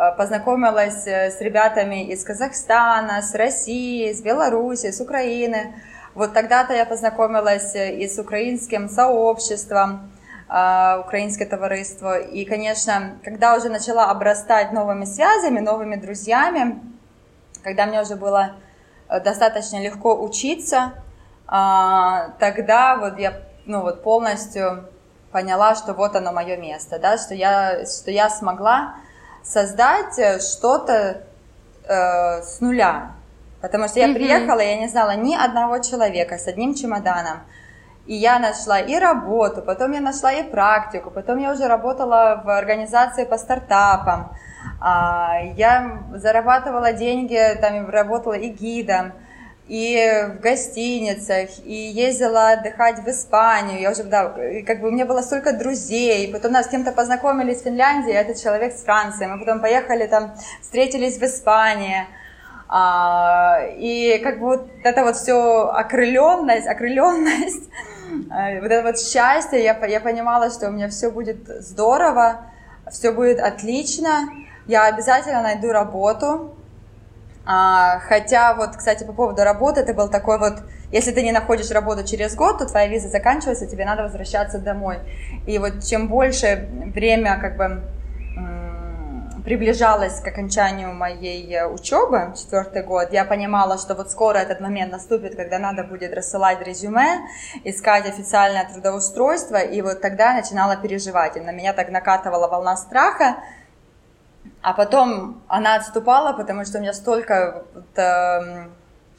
Э, 0.00 0.12
познакомилась 0.16 1.06
э, 1.06 1.30
с 1.30 1.42
ребятами 1.42 2.06
из 2.06 2.24
Казахстана, 2.24 3.20
с 3.20 3.34
России, 3.34 4.10
с 4.10 4.22
Беларуси, 4.22 4.92
с 4.92 5.00
Украины. 5.00 5.74
Вот 6.14 6.32
тогда-то 6.32 6.72
я 6.72 6.86
познакомилась 6.86 7.74
э, 7.74 7.96
и 7.96 8.08
с 8.08 8.18
украинским 8.18 8.88
сообществом, 8.88 10.10
украинское 10.48 11.46
товариство. 11.46 12.18
И, 12.18 12.44
конечно, 12.44 13.18
когда 13.22 13.54
уже 13.54 13.68
начала 13.68 14.10
обрастать 14.10 14.72
новыми 14.72 15.04
связями, 15.04 15.60
новыми 15.60 15.94
друзьями, 15.94 16.80
когда 17.62 17.86
мне 17.86 18.02
уже 18.02 18.16
было 18.16 18.56
достаточно 19.08 19.80
легко 19.80 20.20
учиться, 20.20 20.94
тогда 21.46 22.96
вот 23.00 23.20
я 23.20 23.42
ну, 23.64 23.82
вот 23.82 24.02
полностью 24.02 24.88
поняла, 25.30 25.76
что 25.76 25.94
вот 25.94 26.16
оно 26.16 26.32
мое 26.32 26.56
место, 26.56 26.98
да, 26.98 27.16
что 27.16 27.32
я, 27.32 27.86
что 27.86 28.10
я 28.10 28.28
смогла 28.28 28.96
создать 29.42 30.18
э, 30.18 30.40
что-то 30.40 31.22
э, 31.84 32.42
с 32.42 32.60
нуля. 32.60 33.12
Потому 33.60 33.88
что 33.88 34.00
я 34.00 34.08
mm-hmm. 34.08 34.14
приехала, 34.14 34.60
я 34.60 34.76
не 34.78 34.88
знала 34.88 35.16
ни 35.16 35.34
одного 35.34 35.78
человека 35.78 36.38
с 36.38 36.46
одним 36.46 36.74
чемоданом. 36.74 37.40
И 38.06 38.14
я 38.14 38.38
нашла 38.38 38.80
и 38.80 38.98
работу, 38.98 39.62
потом 39.62 39.92
я 39.92 40.00
нашла 40.00 40.32
и 40.32 40.42
практику, 40.42 41.10
потом 41.10 41.38
я 41.38 41.52
уже 41.52 41.68
работала 41.68 42.42
в 42.44 42.48
организации 42.48 43.24
по 43.24 43.36
стартапам. 43.36 44.32
А, 44.80 45.38
я 45.56 46.00
зарабатывала 46.14 46.92
деньги, 46.92 47.38
там 47.60 47.88
работала 47.88 48.34
и 48.34 48.48
гидом 48.48 49.12
и 49.70 50.26
в 50.34 50.40
гостиницах, 50.40 51.48
и 51.64 51.72
ездила 51.72 52.50
отдыхать 52.50 52.98
в 53.04 53.08
Испанию. 53.08 53.80
Я 53.80 53.92
уже, 53.92 54.02
да, 54.02 54.34
как 54.66 54.80
бы 54.80 54.88
у 54.88 54.90
меня 54.90 55.06
было 55.06 55.22
столько 55.22 55.52
друзей. 55.52 56.32
Потом 56.32 56.50
нас 56.50 56.66
с 56.66 56.68
кем-то 56.70 56.90
познакомились 56.90 57.60
в 57.60 57.64
Финляндии, 57.64 58.12
этот 58.12 58.42
человек 58.42 58.72
с 58.72 58.82
Франции. 58.82 59.26
Мы 59.26 59.38
потом 59.38 59.60
поехали 59.60 60.08
там, 60.08 60.34
встретились 60.60 61.18
в 61.18 61.22
Испании. 61.22 62.04
А, 62.68 63.60
и 63.78 64.18
как 64.18 64.40
бы 64.40 64.46
вот 64.46 64.70
это 64.82 65.04
вот 65.04 65.14
все 65.14 65.68
окрыленность, 65.68 66.66
окрыленность, 66.66 67.70
э, 68.28 68.60
вот 68.60 68.72
это 68.72 68.82
вот 68.82 68.98
счастье, 68.98 69.62
я, 69.62 69.78
я 69.86 70.00
понимала, 70.00 70.50
что 70.50 70.66
у 70.68 70.72
меня 70.72 70.88
все 70.88 71.12
будет 71.12 71.46
здорово, 71.46 72.40
все 72.90 73.12
будет 73.12 73.38
отлично, 73.38 74.28
я 74.66 74.86
обязательно 74.86 75.42
найду 75.42 75.70
работу. 75.70 76.56
А, 77.46 77.98
хотя 78.00 78.54
вот, 78.54 78.76
кстати, 78.76 79.04
по 79.04 79.12
поводу 79.12 79.42
работы, 79.42 79.80
это 79.80 79.94
был 79.94 80.08
такой 80.08 80.38
вот, 80.38 80.62
если 80.92 81.12
ты 81.12 81.22
не 81.22 81.32
находишь 81.32 81.70
работу 81.70 82.04
через 82.04 82.34
год, 82.34 82.58
то 82.58 82.66
твоя 82.66 82.86
виза 82.88 83.08
заканчивается, 83.08 83.66
тебе 83.66 83.84
надо 83.84 84.02
возвращаться 84.02 84.58
домой. 84.58 84.98
И 85.46 85.58
вот 85.58 85.82
чем 85.84 86.08
больше 86.08 86.68
время 86.94 87.38
как 87.40 87.56
бы 87.56 87.82
приближалась 89.44 90.20
к 90.20 90.26
окончанию 90.26 90.92
моей 90.92 91.54
э, 91.54 91.66
учебы, 91.66 92.34
четвертый 92.36 92.82
год, 92.82 93.12
я 93.12 93.24
понимала, 93.24 93.78
что 93.78 93.94
вот 93.94 94.10
скоро 94.10 94.38
этот 94.38 94.60
момент 94.60 94.92
наступит, 94.92 95.34
когда 95.34 95.58
надо 95.58 95.84
будет 95.84 96.14
рассылать 96.14 96.64
резюме, 96.66 97.20
искать 97.64 98.06
официальное 98.06 98.68
трудоустройство, 98.72 99.56
и 99.56 99.82
вот 99.82 100.00
тогда 100.00 100.30
я 100.30 100.40
начинала 100.40 100.76
переживать. 100.76 101.36
И 101.36 101.40
на 101.40 101.52
меня 101.52 101.72
так 101.72 101.90
накатывала 101.90 102.48
волна 102.48 102.76
страха, 102.76 103.38
а 104.62 104.72
потом 104.72 105.42
она 105.48 105.76
отступала, 105.76 106.32
потому 106.32 106.64
что 106.64 106.78
у 106.78 106.80
меня 106.80 106.92
столько 106.92 107.64
вот, 107.74 107.98
э, 107.98 108.66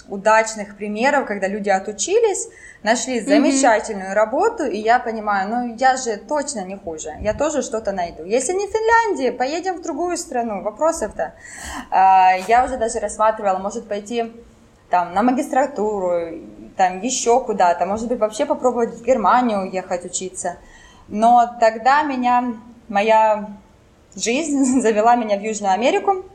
удачных 0.07 0.77
примеров, 0.77 1.25
когда 1.25 1.47
люди 1.47 1.69
отучились, 1.69 2.47
нашли 2.83 3.19
замечательную 3.21 4.11
mm-hmm. 4.11 4.15
работу, 4.15 4.65
и 4.65 4.77
я 4.77 4.99
понимаю, 4.99 5.49
ну 5.49 5.75
я 5.77 5.97
же 5.97 6.17
точно 6.17 6.61
не 6.65 6.77
хуже, 6.77 7.15
я 7.21 7.33
тоже 7.33 7.61
что-то 7.61 7.91
найду. 7.91 8.23
Если 8.23 8.53
не 8.53 8.67
в 8.67 8.71
Финляндии, 8.71 9.29
поедем 9.31 9.75
в 9.77 9.81
другую 9.81 10.17
страну, 10.17 10.61
вопросов-то. 10.61 11.33
А, 11.89 12.33
я 12.47 12.65
уже 12.65 12.77
даже 12.77 12.99
рассматривала, 12.99 13.57
может 13.57 13.87
пойти 13.87 14.31
там 14.89 15.13
на 15.13 15.23
магистратуру, 15.23 16.39
там 16.75 16.99
еще 17.01 17.43
куда-то, 17.43 17.85
может 17.85 18.07
быть 18.07 18.19
вообще 18.19 18.45
попробовать 18.45 18.93
в 18.93 19.03
Германию 19.03 19.61
уехать 19.61 20.05
учиться. 20.05 20.57
Но 21.07 21.57
тогда 21.59 22.03
меня, 22.03 22.53
моя 22.87 23.47
жизнь 24.15 24.81
завела 24.81 25.15
меня 25.15 25.37
в 25.37 25.41
Южную 25.41 25.73
Америку, 25.73 26.25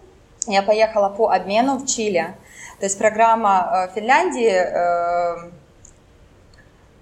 я 0.46 0.62
поехала 0.62 1.08
по 1.08 1.30
обмену 1.30 1.78
в 1.78 1.86
Чили. 1.86 2.34
То 2.78 2.86
есть 2.86 2.98
программа 2.98 3.88
э, 3.90 3.94
Финляндии 3.94 4.50
э, 4.50 5.50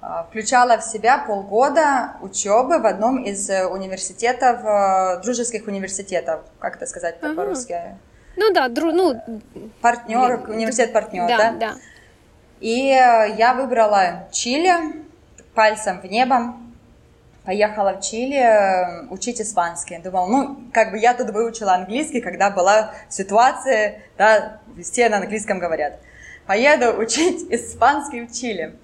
э, 0.01 0.25
включала 0.29 0.79
в 0.79 0.85
себя 0.85 1.19
полгода 1.19 2.17
учебы 2.21 2.79
в 2.79 2.87
одном 2.87 3.23
из 3.23 3.51
университетов, 3.51 5.23
дружеских 5.23 5.67
университетов, 5.67 6.43
как 6.59 6.77
это 6.77 6.87
сказать 6.87 7.17
ага. 7.21 7.35
по-русски? 7.35 7.81
Ну 8.37 8.53
да, 8.53 8.69
дру, 8.69 8.93
ну... 8.93 9.21
Партнер, 9.81 10.49
университет 10.49 10.93
партнер, 10.93 11.29
да, 11.29 11.37
да? 11.39 11.53
Да, 11.53 11.75
И 12.61 12.89
я 12.89 13.55
выбрала 13.55 14.29
Чили 14.33 15.05
пальцем 15.55 16.01
в 16.01 16.05
небо, 16.05 16.57
поехала 17.45 17.95
в 17.95 18.01
Чили 18.01 19.07
учить 19.11 19.41
испанский. 19.41 19.99
Думала, 19.99 20.27
ну, 20.27 20.61
как 20.73 20.91
бы 20.91 20.99
я 20.99 21.15
тут 21.15 21.31
выучила 21.31 21.75
английский, 21.75 22.21
когда 22.21 22.51
была 22.51 22.93
ситуация, 23.09 24.03
да, 24.17 24.61
все 24.83 25.09
на 25.09 25.19
английском 25.19 25.59
говорят. 25.59 26.01
Поеду 26.47 26.93
учить 26.99 27.47
испанский 27.51 28.27
в 28.27 28.33
Чили. 28.33 28.77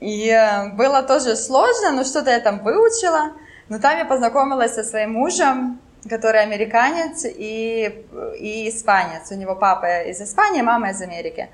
И 0.00 0.28
э, 0.28 0.70
было 0.74 1.02
тоже 1.02 1.34
сложно, 1.36 1.92
но 1.92 2.04
что-то 2.04 2.30
я 2.30 2.40
там 2.40 2.60
выучила. 2.60 3.32
Но 3.68 3.78
там 3.78 3.98
я 3.98 4.04
познакомилась 4.04 4.74
со 4.74 4.84
своим 4.84 5.14
мужем, 5.14 5.80
который 6.08 6.40
американец 6.40 7.24
и, 7.24 8.04
и 8.38 8.68
испанец. 8.68 9.30
У 9.30 9.34
него 9.34 9.56
папа 9.56 10.02
из 10.02 10.20
Испании, 10.22 10.62
мама 10.62 10.90
из 10.90 11.02
Америки. 11.02 11.50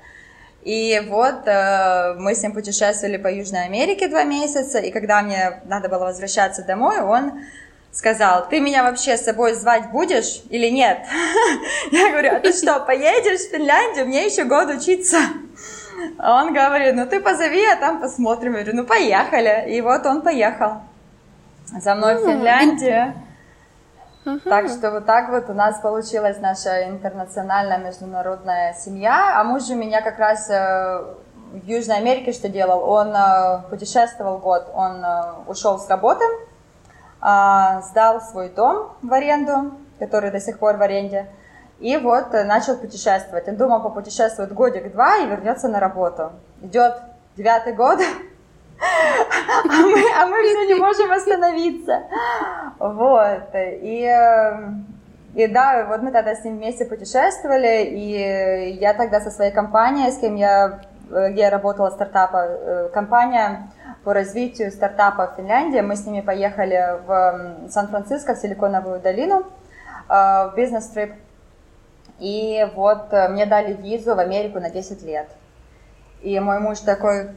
И 0.65 0.99
вот 1.07 1.47
э, 1.47 2.15
мы 2.17 2.33
с 2.33 2.41
ним 2.41 2.51
путешествовали 2.51 3.17
по 3.17 3.31
Южной 3.31 3.65
Америке 3.65 4.07
два 4.07 4.23
месяца, 4.23 4.79
и 4.79 4.89
когда 4.89 5.21
мне 5.21 5.61
надо 5.65 5.89
было 5.89 6.05
возвращаться 6.05 6.63
домой, 6.63 7.01
он 7.01 7.33
сказал, 7.91 8.49
ты 8.49 8.59
меня 8.59 8.81
вообще 8.81 9.15
с 9.15 9.25
собой 9.25 9.53
звать 9.53 9.91
будешь 9.91 10.41
или 10.49 10.69
нет? 10.69 11.05
Я 11.91 12.09
говорю, 12.09 12.35
а 12.35 12.39
ты 12.39 12.51
что, 12.51 12.79
поедешь 12.79 13.41
в 13.41 13.51
Финляндию? 13.51 14.07
Мне 14.07 14.25
еще 14.25 14.43
год 14.43 14.69
учиться. 14.69 15.19
Он 16.17 16.51
говорит, 16.51 16.95
ну 16.95 17.05
ты 17.05 17.19
позови, 17.19 17.63
а 17.63 17.75
там 17.75 18.01
посмотрим. 18.01 18.53
Я 18.53 18.63
говорю, 18.63 18.77
ну 18.77 18.85
поехали. 18.85 19.65
И 19.69 19.81
вот 19.81 20.03
он 20.07 20.23
поехал 20.23 20.81
за 21.79 21.93
мной 21.93 22.15
в 22.15 22.25
Финляндию. 22.25 23.13
Так 24.43 24.69
что 24.69 24.91
вот 24.91 25.05
так 25.05 25.29
вот 25.29 25.49
у 25.49 25.53
нас 25.53 25.79
получилась 25.79 26.39
наша 26.39 26.89
интернациональная 26.89 27.77
международная 27.77 28.73
семья. 28.73 29.39
А 29.39 29.43
муж 29.43 29.69
у 29.69 29.75
меня 29.75 30.01
как 30.01 30.17
раз 30.17 30.49
э, 30.49 31.03
в 31.53 31.63
Южной 31.63 31.97
Америке 31.97 32.31
что 32.31 32.49
делал? 32.49 32.89
Он 32.89 33.15
э, 33.15 33.61
путешествовал 33.69 34.39
год, 34.39 34.67
он 34.73 35.05
э, 35.05 35.33
ушел 35.47 35.77
с 35.77 35.87
работы, 35.87 36.25
а, 37.21 37.81
сдал 37.81 38.19
свой 38.21 38.49
дом 38.49 38.93
в 39.01 39.13
аренду, 39.13 39.73
который 39.99 40.31
до 40.31 40.39
сих 40.39 40.57
пор 40.59 40.77
в 40.77 40.81
аренде, 40.81 41.27
и 41.79 41.95
вот 41.97 42.33
начал 42.33 42.77
путешествовать. 42.77 43.47
Он 43.47 43.57
думал, 43.57 43.81
попутешествует 43.81 44.53
годик-два 44.53 45.17
и 45.17 45.27
вернется 45.27 45.67
на 45.67 45.79
работу. 45.79 46.31
Идет 46.61 46.95
девятый 47.35 47.73
год, 47.73 47.99
а 48.79 49.67
мы, 49.67 50.03
а 50.17 50.25
мы 50.27 50.43
все 50.43 50.65
не 50.67 50.75
можем 50.75 51.11
остановиться. 51.11 52.03
Вот. 52.79 53.49
И, 53.53 54.03
эм, 54.03 54.85
и 55.33 55.47
да, 55.47 55.85
вот 55.87 56.01
мы 56.01 56.11
тогда 56.11 56.35
с 56.35 56.43
ним 56.43 56.57
вместе 56.57 56.85
путешествовали, 56.85 57.85
и 57.85 58.77
я 58.79 58.93
тогда 58.93 59.21
со 59.21 59.31
своей 59.31 59.51
компанией, 59.51 60.11
с 60.11 60.17
кем 60.17 60.35
я, 60.35 60.81
где 61.09 61.41
я 61.41 61.49
работала, 61.49 61.89
стартапа, 61.89 62.45
э, 62.47 62.89
компания 62.93 63.69
по 64.03 64.13
развитию 64.13 64.71
стартапа 64.71 65.27
в 65.27 65.35
Финляндии, 65.35 65.81
мы 65.81 65.95
с 65.95 66.05
ними 66.05 66.21
поехали 66.21 66.99
в 67.05 67.69
Сан-Франциско, 67.69 68.35
в 68.35 68.37
Силиконовую 68.37 68.99
долину, 68.99 69.43
э, 70.09 70.13
в 70.13 70.53
бизнес-трип. 70.55 71.13
И 72.19 72.65
вот 72.75 73.11
э, 73.11 73.27
мне 73.29 73.45
дали 73.45 73.73
визу 73.73 74.15
в 74.15 74.19
Америку 74.19 74.59
на 74.59 74.69
10 74.69 75.03
лет. 75.03 75.27
И 76.21 76.39
мой 76.39 76.59
муж 76.59 76.79
такой, 76.79 77.31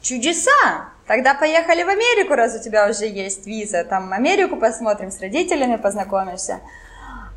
Чудеса! 0.00 0.90
Тогда 1.06 1.34
поехали 1.34 1.82
в 1.82 1.88
Америку, 1.88 2.34
раз 2.34 2.56
у 2.56 2.62
тебя 2.62 2.88
уже 2.88 3.04
есть 3.04 3.46
виза. 3.46 3.84
Там 3.84 4.12
Америку 4.12 4.56
посмотрим, 4.56 5.10
с 5.10 5.20
родителями 5.20 5.76
познакомишься. 5.76 6.60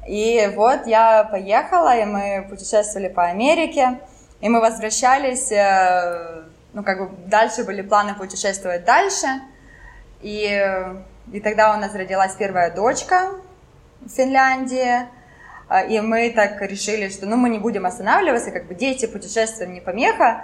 И 0.07 0.49
вот 0.55 0.85
я 0.85 1.23
поехала, 1.23 1.97
и 1.97 2.05
мы 2.05 2.45
путешествовали 2.49 3.07
по 3.07 3.23
Америке, 3.23 3.99
и 4.41 4.49
мы 4.49 4.59
возвращались, 4.59 5.51
э, 5.51 6.43
ну, 6.73 6.83
как 6.83 6.99
бы 6.99 7.17
дальше 7.27 7.63
были 7.63 7.81
планы 7.81 8.13
путешествовать 8.13 8.85
дальше. 8.85 9.27
И, 10.21 10.45
и 11.31 11.39
тогда 11.39 11.73
у 11.73 11.79
нас 11.79 11.95
родилась 11.95 12.33
первая 12.35 12.69
дочка 12.69 13.31
в 14.01 14.09
Финляндии, 14.09 15.07
э, 15.69 15.87
и 15.87 15.99
мы 16.01 16.29
так 16.29 16.61
решили, 16.61 17.09
что, 17.09 17.25
ну, 17.25 17.37
мы 17.37 17.49
не 17.49 17.59
будем 17.59 17.85
останавливаться, 17.85 18.51
как 18.51 18.67
бы 18.67 18.75
дети, 18.75 19.05
путешествия 19.05 19.67
не 19.67 19.81
помеха, 19.81 20.43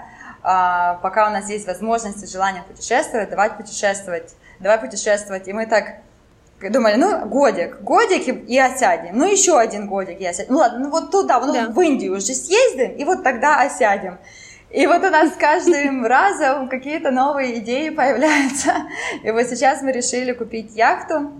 пока 1.02 1.28
у 1.28 1.32
нас 1.32 1.50
есть 1.50 1.68
возможность 1.68 2.24
и 2.24 2.28
желание 2.28 2.64
путешествовать, 2.64 3.30
давай 3.30 3.52
путешествовать, 3.52 4.34
давай 4.60 4.80
путешествовать. 4.80 5.48
И 5.48 5.54
мы 5.54 5.68
так 5.68 5.98
думали, 6.62 6.96
ну, 6.96 7.26
годик, 7.28 7.82
годик 7.82 8.28
и, 8.28 8.32
и 8.32 8.60
осядем. 8.60 9.18
Ну, 9.18 9.26
еще 9.26 9.60
один 9.60 9.88
годик 9.88 10.20
и 10.20 10.26
осядем. 10.26 10.54
Ну, 10.54 10.60
ладно, 10.60 10.80
ну 10.80 10.90
вот 10.90 11.12
туда, 11.12 11.40
ну, 11.40 11.54
да. 11.54 11.68
в 11.68 11.80
Индию 11.80 12.14
уже 12.14 12.34
съездим, 12.34 12.96
и 12.96 13.04
вот 13.04 13.24
тогда 13.24 13.62
осядем. 13.62 14.18
И 14.72 14.88
вот 14.88 15.04
у 15.04 15.10
нас 15.10 15.34
каждым 15.38 16.06
разом 16.08 16.68
какие-то 16.68 17.12
новые 17.12 17.60
идеи 17.60 17.90
появляются. 17.90 18.74
И 19.24 19.32
вот 19.32 19.46
сейчас 19.48 19.82
мы 19.82 19.92
решили 19.92 20.32
купить 20.32 20.76
яхту 20.76 21.32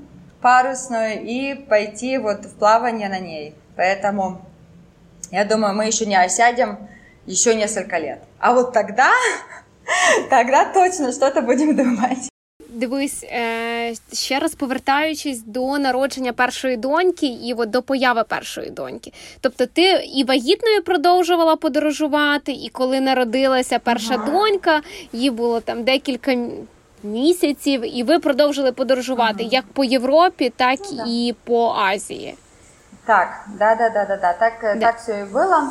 парусную 0.42 1.22
и 1.24 1.56
пойти 1.56 2.18
вот 2.18 2.46
в 2.46 2.56
плавание 2.56 3.10
на 3.10 3.20
ней. 3.20 3.56
Поэтому 3.76 4.42
я 5.32 5.46
думаю, 5.46 5.76
мы 5.76 5.86
еще 5.86 6.06
не 6.06 6.16
осядем 6.16 6.78
еще 7.30 7.56
несколько 7.56 7.98
лет. 7.98 8.20
А 8.40 8.54
вот 8.54 8.74
тогда, 8.74 9.12
тогда 10.30 10.66
точно 10.66 11.12
что-то 11.12 11.42
будемо 11.42 11.74
думати. 11.74 12.30
Дивись, 12.70 13.24
е, 13.24 13.94
ще 14.14 14.40
раз 14.40 14.56
повертаючись 14.56 15.44
до 15.44 15.78
народження 15.78 16.34
першої 16.34 16.78
доньки 16.78 17.26
і 17.26 17.54
от 17.54 17.70
до 17.70 17.82
появи 17.82 18.24
першої 18.24 18.70
доньки. 18.70 19.14
Тобто, 19.42 19.66
ти 19.66 19.82
і 20.16 20.24
вагітною 20.24 20.84
продовжувала 20.84 21.56
подорожувати, 21.56 22.52
і 22.52 22.70
коли 22.74 23.00
народилася 23.00 23.80
перша 23.80 24.14
ага. 24.14 24.32
донька, 24.32 24.82
їй 25.14 25.30
було 25.30 25.60
там 25.60 25.84
декілька 25.84 26.36
місяців, 27.04 27.98
і 27.98 28.04
ви 28.04 28.20
продовжили 28.20 28.72
подорожувати 28.72 29.44
ага. 29.44 29.50
як 29.52 29.66
по 29.66 29.84
Європі, 29.84 30.54
так 30.56 30.80
ну, 30.92 31.04
і 31.08 31.36
по 31.44 31.76
Азії. 31.78 32.36
Так, 33.06 33.46
да, 33.60 33.76
да, 33.76 33.90
да, 33.90 34.06
да, 34.06 34.18
да. 34.18 34.34
Так, 34.34 34.54
да. 34.62 34.76
так 34.76 35.00
все 35.00 35.20
і 35.20 35.34
було. 35.34 35.70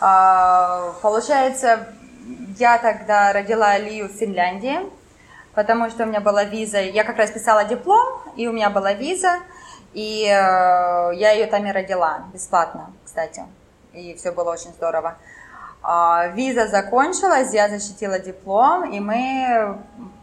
А, 0.00 0.94
получается, 1.02 1.88
я 2.58 2.78
тогда 2.78 3.32
родила 3.32 3.76
Лию 3.78 4.08
в 4.08 4.12
Финляндии, 4.12 4.80
потому 5.54 5.90
что 5.90 6.04
у 6.04 6.06
меня 6.06 6.20
была 6.20 6.44
виза. 6.44 6.80
Я 6.80 7.04
как 7.04 7.18
раз 7.18 7.30
писала 7.30 7.64
диплом, 7.64 8.06
и 8.36 8.48
у 8.48 8.52
меня 8.52 8.70
была 8.70 8.94
виза, 8.94 9.40
и 9.92 10.24
э, 10.24 11.14
я 11.14 11.32
ее 11.32 11.46
там 11.46 11.66
и 11.66 11.72
родила, 11.72 12.24
бесплатно, 12.32 12.92
кстати. 13.04 13.42
И 13.92 14.14
все 14.14 14.32
было 14.32 14.52
очень 14.52 14.72
здорово. 14.72 15.16
А, 15.82 16.28
виза 16.28 16.68
закончилась, 16.68 17.52
я 17.52 17.68
защитила 17.68 18.18
диплом, 18.18 18.90
и 18.90 19.00
мы 19.00 19.78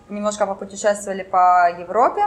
немножко 0.10 0.48
попутешествовали 0.48 1.24
по 1.24 1.70
Европе. 1.70 2.22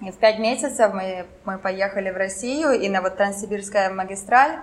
И 0.00 0.10
в 0.10 0.16
пять 0.16 0.38
месяцев 0.38 0.92
мы, 0.94 1.26
мы 1.44 1.58
поехали 1.58 2.10
в 2.10 2.16
Россию, 2.16 2.72
и 2.72 2.88
на 2.88 3.02
вот 3.02 3.16
Транссибирская 3.16 3.90
магистраль 3.90 4.58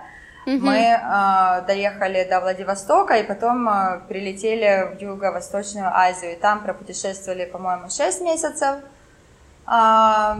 угу. 0.46 0.66
мы 0.66 0.78
э, 0.78 1.62
доехали 1.66 2.26
до 2.28 2.40
Владивостока, 2.40 3.14
и 3.14 3.22
потом 3.22 3.68
э, 3.68 4.00
прилетели 4.08 4.94
в 4.94 5.00
Юго-Восточную 5.00 5.88
Азию. 5.92 6.32
И 6.32 6.36
там 6.36 6.62
пропутешествовали, 6.62 7.44
по-моему, 7.44 7.88
6 7.90 8.20
месяцев. 8.22 8.76
Э, 9.66 10.36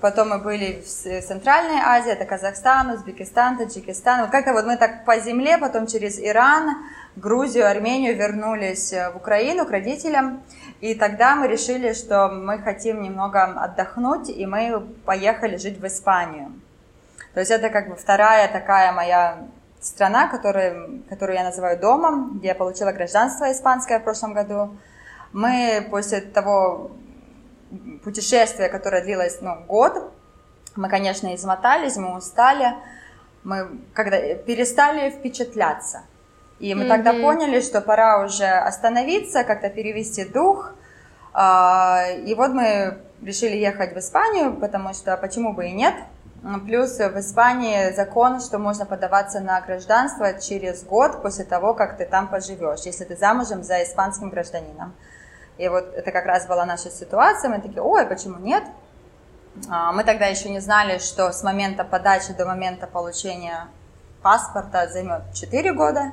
потом 0.00 0.30
мы 0.30 0.38
были 0.38 0.82
в 0.82 0.86
Центральной 0.86 1.80
Азии, 1.80 2.12
это 2.12 2.24
Казахстан, 2.24 2.90
Узбекистан, 2.90 3.58
Таджикистан. 3.58 4.22
Вот 4.22 4.30
как-то 4.30 4.52
вот 4.52 4.64
мы 4.66 4.76
так 4.76 5.04
по 5.04 5.18
земле, 5.18 5.58
потом 5.58 5.86
через 5.86 6.18
Иран, 6.18 6.76
Грузию, 7.16 7.70
Армению 7.70 8.16
вернулись 8.16 8.92
э, 8.92 9.10
в 9.10 9.16
Украину 9.16 9.66
к 9.66 9.70
родителям. 9.70 10.42
И 10.80 10.94
тогда 10.94 11.36
мы 11.36 11.46
решили, 11.46 11.92
что 11.92 12.28
мы 12.28 12.58
хотим 12.58 13.02
немного 13.02 13.44
отдохнуть, 13.44 14.28
и 14.28 14.44
мы 14.46 14.80
поехали 15.04 15.56
жить 15.56 15.78
в 15.78 15.86
Испанию. 15.86 16.52
То 17.34 17.40
есть 17.40 17.50
это 17.50 17.68
как 17.68 17.88
бы 17.88 17.96
вторая 17.96 18.48
такая 18.48 18.92
моя 18.92 19.48
страна, 19.80 20.28
которую, 20.28 21.02
которую 21.08 21.36
я 21.36 21.44
называю 21.44 21.78
домом, 21.78 22.38
где 22.38 22.48
я 22.48 22.54
получила 22.54 22.92
гражданство 22.92 23.50
испанское 23.52 23.98
в 23.98 24.04
прошлом 24.04 24.32
году. 24.32 24.76
Мы 25.32 25.86
после 25.90 26.20
того 26.20 26.92
путешествие, 28.04 28.68
которое 28.68 29.02
длилось 29.02 29.38
ну, 29.40 29.56
год. 29.66 30.12
Мы, 30.76 30.88
конечно, 30.88 31.34
измотались, 31.34 31.96
мы 31.96 32.16
устали, 32.16 32.74
мы 33.42 33.68
когда 33.92 34.34
перестали 34.34 35.10
впечатляться. 35.10 36.02
И 36.60 36.74
мы 36.74 36.84
mm-hmm. 36.84 36.88
тогда 36.88 37.12
поняли, 37.12 37.60
что 37.60 37.80
пора 37.80 38.24
уже 38.24 38.46
остановиться, 38.46 39.44
как-то 39.44 39.70
перевести 39.70 40.24
дух. 40.24 40.72
А, 41.32 42.04
и 42.24 42.34
вот 42.34 42.52
мы 42.52 42.98
решили 43.22 43.56
ехать 43.56 43.92
в 43.92 43.98
Испанию, 43.98 44.54
потому 44.54 44.94
что 44.94 45.16
почему 45.16 45.52
бы 45.52 45.66
и 45.66 45.72
нет. 45.72 45.94
Плюс 46.66 46.98
в 46.98 47.18
Испании 47.18 47.94
закон, 47.94 48.38
что 48.40 48.58
можно 48.58 48.84
подаваться 48.84 49.40
на 49.40 49.58
гражданство 49.62 50.34
через 50.34 50.84
год 50.84 51.22
после 51.22 51.44
того, 51.44 51.72
как 51.72 51.96
ты 51.96 52.04
там 52.04 52.28
поживешь, 52.28 52.80
если 52.80 53.04
ты 53.04 53.16
замужем 53.16 53.62
за 53.62 53.82
испанским 53.82 54.28
гражданином. 54.28 54.94
И 55.56 55.68
вот 55.68 55.94
это 55.94 56.12
как 56.12 56.26
раз 56.26 56.46
была 56.46 56.66
наша 56.66 56.90
ситуация. 56.90 57.48
Мы 57.48 57.62
такие, 57.62 57.80
ой, 57.80 58.04
почему 58.04 58.38
нет? 58.38 58.62
А, 59.70 59.92
мы 59.92 60.04
тогда 60.04 60.26
еще 60.26 60.50
не 60.50 60.60
знали, 60.60 60.98
что 60.98 61.32
с 61.32 61.42
момента 61.42 61.82
подачи 61.82 62.34
до 62.34 62.44
момента 62.44 62.86
получения 62.86 63.68
паспорта 64.22 64.88
займет 64.88 65.22
4 65.32 65.72
года. 65.72 66.12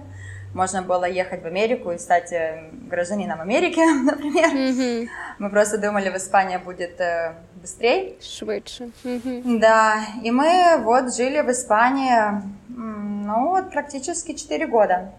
Можно 0.54 0.82
было 0.82 1.06
ехать 1.06 1.44
в 1.44 1.46
Америку 1.46 1.92
и 1.92 1.98
стать 1.98 2.34
э, 2.34 2.70
гражданином 2.90 3.40
Америки, 3.40 3.80
например. 4.06 4.50
Mm-hmm. 4.54 5.08
Мы 5.40 5.50
просто 5.50 5.78
думали, 5.78 6.10
в 6.10 6.16
Испании 6.16 6.58
будет 6.58 7.00
э, 7.00 7.34
быстрее. 7.62 8.16
Швидше. 8.22 8.92
Mm-hmm. 9.06 9.60
Да, 9.60 10.02
и 10.24 10.32
мы 10.32 10.78
вот 10.84 11.16
жили 11.16 11.42
в 11.42 11.50
Испании, 11.50 12.42
ну, 12.68 13.50
вот 13.50 13.72
практически 13.72 14.34
4 14.34 14.66
года. 14.68 15.12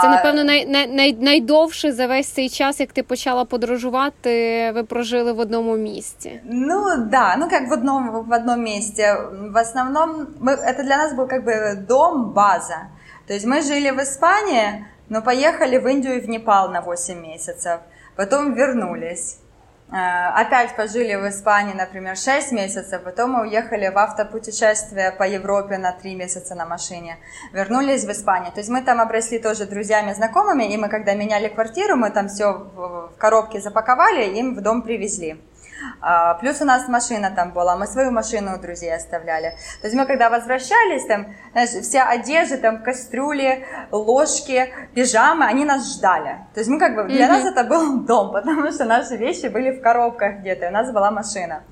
Це, 0.00 0.08
напевно, 0.08 0.44
най, 0.44 0.66
най, 0.88 1.16
найдовше 1.20 1.92
за 1.92 2.06
весь 2.06 2.28
цей 2.28 2.48
час, 2.48 2.80
як 2.80 2.92
ти 2.92 3.02
почала 3.02 3.44
подорожувати, 3.44 4.72
ви 4.74 4.82
прожили 4.82 5.32
в 5.32 5.38
одному 5.38 5.76
місці. 5.76 6.40
Ну 6.44 6.84
да, 7.10 7.36
ну 7.36 7.48
как 7.48 7.68
в 7.68 7.72
одном, 7.72 8.24
в 8.28 8.32
одном 8.32 8.64
месте. 8.64 9.16
В 9.52 9.60
основном 9.60 10.26
мы, 10.40 10.52
это 10.52 10.82
для 10.82 10.96
нас 10.96 11.12
был 11.12 11.28
как 11.28 11.44
бы 11.44 11.86
дом, 11.88 12.32
база. 12.32 12.76
То 13.28 13.34
есть 13.34 13.44
мы 13.44 13.60
жили 13.60 13.90
в 13.90 14.02
Испании, 14.02 14.86
но 15.10 15.20
поехали 15.20 15.76
в 15.76 15.86
Индию 15.86 16.16
и 16.16 16.20
в 16.20 16.28
Непал 16.30 16.70
на 16.70 16.80
8 16.80 17.20
месяцев. 17.20 17.80
Потом 18.16 18.54
вернулись. 18.54 19.38
Э, 19.90 20.28
опять 20.34 20.74
пожили 20.74 21.14
в 21.14 21.28
Испании, 21.28 21.74
например, 21.74 22.16
6 22.16 22.52
месяцев, 22.52 23.02
потом 23.02 23.32
мы 23.32 23.42
уехали 23.42 23.88
в 23.88 23.98
автопутешествие 23.98 25.12
по 25.12 25.24
Европе 25.24 25.76
на 25.76 25.92
3 25.92 26.14
месяца 26.14 26.54
на 26.54 26.64
машине, 26.64 27.18
вернулись 27.52 28.04
в 28.04 28.10
Испанию. 28.10 28.50
То 28.52 28.60
есть 28.60 28.70
мы 28.70 28.82
там 28.82 29.00
обросли 29.00 29.38
тоже 29.38 29.66
друзьями, 29.66 30.14
знакомыми, 30.14 30.64
и 30.64 30.76
мы 30.78 30.88
когда 30.88 31.14
меняли 31.14 31.48
квартиру, 31.48 31.96
мы 31.96 32.10
там 32.10 32.28
все 32.28 32.52
в 32.52 33.12
коробке 33.18 33.60
запаковали, 33.60 34.38
им 34.38 34.54
в 34.54 34.60
дом 34.62 34.82
привезли. 34.82 35.38
А, 36.00 36.34
плюс 36.34 36.60
у 36.60 36.64
нас 36.64 36.88
машина 36.88 37.30
там 37.30 37.52
была, 37.52 37.76
мы 37.76 37.86
свою 37.86 38.10
машину 38.10 38.56
у 38.56 38.60
друзей 38.60 38.94
оставляли. 38.94 39.50
То 39.80 39.86
есть 39.86 39.96
мы 39.96 40.06
когда 40.06 40.30
возвращались, 40.30 41.06
там, 41.06 41.26
знаешь, 41.52 41.70
вся 41.70 42.08
одежда, 42.08 42.58
там, 42.58 42.82
кастрюли, 42.82 43.66
ложки, 43.90 44.72
пижамы, 44.94 45.44
они 45.46 45.64
нас 45.64 45.94
ждали. 45.94 46.46
То 46.54 46.60
есть 46.60 46.70
мы 46.70 46.78
как 46.78 46.94
бы, 46.94 47.04
для 47.04 47.26
mm-hmm. 47.26 47.28
нас 47.28 47.44
это 47.44 47.64
был 47.64 48.00
дом, 48.04 48.32
потому 48.32 48.70
что 48.72 48.84
наши 48.84 49.16
вещи 49.16 49.46
были 49.46 49.70
в 49.70 49.82
коробках 49.82 50.38
где-то, 50.40 50.66
и 50.66 50.68
у 50.68 50.72
нас 50.72 50.92
была 50.92 51.10
машина. 51.10 51.62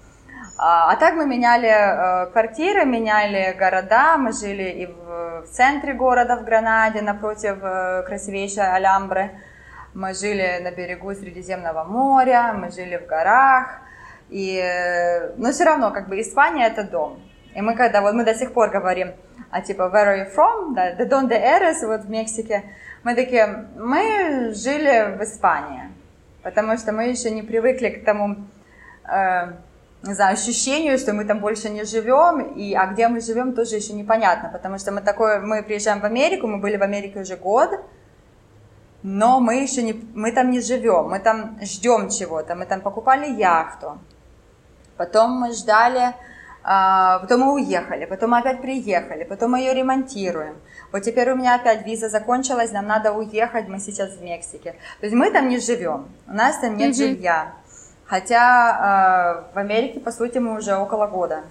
А, 0.58 0.90
а 0.92 0.96
так 0.96 1.14
мы 1.14 1.26
меняли 1.26 1.68
э, 1.68 2.30
квартиры, 2.32 2.86
меняли 2.86 3.54
города, 3.58 4.16
мы 4.16 4.32
жили 4.32 4.62
и 4.62 4.86
в, 4.86 5.42
в 5.42 5.50
центре 5.50 5.92
города, 5.92 6.36
в 6.36 6.44
Гранаде, 6.44 7.02
напротив 7.02 7.58
э, 7.62 8.02
красивейшей 8.06 8.66
Альямбры. 8.66 9.32
Мы 9.92 10.14
жили 10.14 10.60
на 10.62 10.70
берегу 10.70 11.14
Средиземного 11.14 11.84
моря, 11.84 12.54
мы 12.54 12.70
жили 12.70 12.96
в 12.96 13.06
горах, 13.06 13.80
и, 14.30 14.58
э, 14.58 15.34
но 15.36 15.52
все 15.52 15.64
равно, 15.64 15.90
как 15.90 16.08
бы, 16.08 16.20
Испания 16.20 16.66
это 16.66 16.84
дом. 16.84 17.20
И 17.54 17.60
мы 17.60 17.74
когда, 17.74 18.02
вот 18.02 18.14
мы 18.14 18.24
до 18.24 18.34
сих 18.34 18.52
пор 18.52 18.70
говорим, 18.70 19.12
а 19.50 19.60
типа, 19.60 19.82
where 19.82 20.06
are 20.06 20.18
you 20.18 20.34
from? 20.34 20.74
Да, 20.74 20.94
de 20.94 21.08
donde 21.08 21.32
eres? 21.32 21.86
Вот 21.86 22.02
в 22.02 22.10
Мексике. 22.10 22.64
Мы 23.02 23.14
такие, 23.14 23.68
мы 23.76 24.52
жили 24.54 25.16
в 25.16 25.22
Испании, 25.22 25.84
потому 26.42 26.76
что 26.76 26.92
мы 26.92 27.04
еще 27.04 27.30
не 27.30 27.42
привыкли 27.42 27.90
к 27.90 28.04
тому, 28.04 28.36
э, 29.08 29.52
не 30.02 30.14
знаю, 30.14 30.34
ощущению, 30.34 30.98
что 30.98 31.12
мы 31.12 31.24
там 31.24 31.38
больше 31.38 31.70
не 31.70 31.84
живем, 31.84 32.40
и, 32.54 32.74
а 32.74 32.86
где 32.86 33.08
мы 33.08 33.20
живем, 33.20 33.54
тоже 33.54 33.76
еще 33.76 33.92
непонятно, 33.92 34.50
потому 34.52 34.78
что 34.78 34.92
мы 34.92 35.00
такое, 35.00 35.40
мы 35.40 35.62
приезжаем 35.62 36.00
в 36.00 36.04
Америку, 36.04 36.46
мы 36.46 36.58
были 36.58 36.76
в 36.76 36.82
Америке 36.82 37.20
уже 37.20 37.36
год, 37.36 37.70
но 39.02 39.40
мы 39.40 39.62
еще 39.62 39.82
не, 39.82 39.94
мы 40.14 40.32
там 40.32 40.50
не 40.50 40.60
живем, 40.60 41.08
мы 41.08 41.20
там 41.20 41.58
ждем 41.62 42.08
чего-то, 42.08 42.54
мы 42.54 42.66
там 42.66 42.80
покупали 42.80 43.30
яхту, 43.30 43.98
потом 44.96 45.32
мы 45.32 45.52
ждали, 45.52 46.14
а, 46.62 47.20
потом 47.20 47.40
мы 47.40 47.54
уехали, 47.54 48.06
потом 48.06 48.30
мы 48.30 48.38
опять 48.38 48.60
приехали, 48.60 49.24
потом 49.24 49.52
мы 49.52 49.60
ее 49.60 49.74
ремонтируем. 49.74 50.56
Вот 50.92 51.02
теперь 51.02 51.30
у 51.30 51.36
меня 51.36 51.54
опять 51.54 51.86
виза 51.86 52.08
закончилась, 52.08 52.72
нам 52.72 52.86
надо 52.86 53.12
уехать, 53.12 53.68
мы 53.68 53.78
сейчас 53.78 54.16
в 54.16 54.22
Мексике. 54.22 54.72
То 55.00 55.06
есть 55.06 55.14
мы 55.14 55.30
там 55.30 55.48
не 55.48 55.58
живем, 55.58 56.08
у 56.26 56.32
нас 56.32 56.58
там 56.58 56.76
нет 56.76 56.90
mm-hmm. 56.90 56.96
жилья. 56.96 57.52
Хотя 58.06 59.44
э, 59.50 59.54
в 59.54 59.58
Америке, 59.58 60.00
по 60.00 60.12
сути, 60.12 60.38
мы 60.38 60.56
уже 60.56 60.76
около 60.76 61.06
года. 61.06 61.42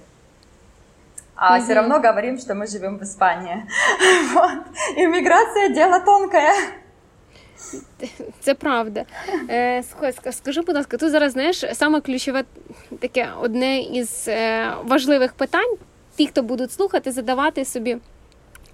А 1.35 1.57
mm-hmm. 1.57 1.63
все 1.63 1.73
равно 1.73 1.99
говорим, 1.99 2.37
что 2.37 2.55
мы 2.55 2.67
живем 2.67 2.97
в 2.97 3.03
Испании. 3.03 3.67
Вот. 4.33 4.63
Иммиграция 4.95 5.69
дело 5.69 5.99
тонкое. 5.99 6.53
Це 8.39 8.53
правда. 8.53 9.05
Е, 9.49 9.83
Скажи, 10.31 10.61
будь 10.61 10.75
ласка, 10.75 10.97
тут 10.97 11.11
зараз 11.11 11.31
знаєш 11.31 11.65
саме 11.73 12.01
ключове 12.01 12.43
таке 12.99 13.29
одне 13.41 13.79
із 13.79 14.25
е, 14.27 14.73
важливих 14.83 15.33
питань. 15.33 15.75
Ті, 16.15 16.27
хто 16.27 16.43
будуть 16.43 16.71
слухати, 16.71 17.11
задавати 17.11 17.65
собі. 17.65 17.97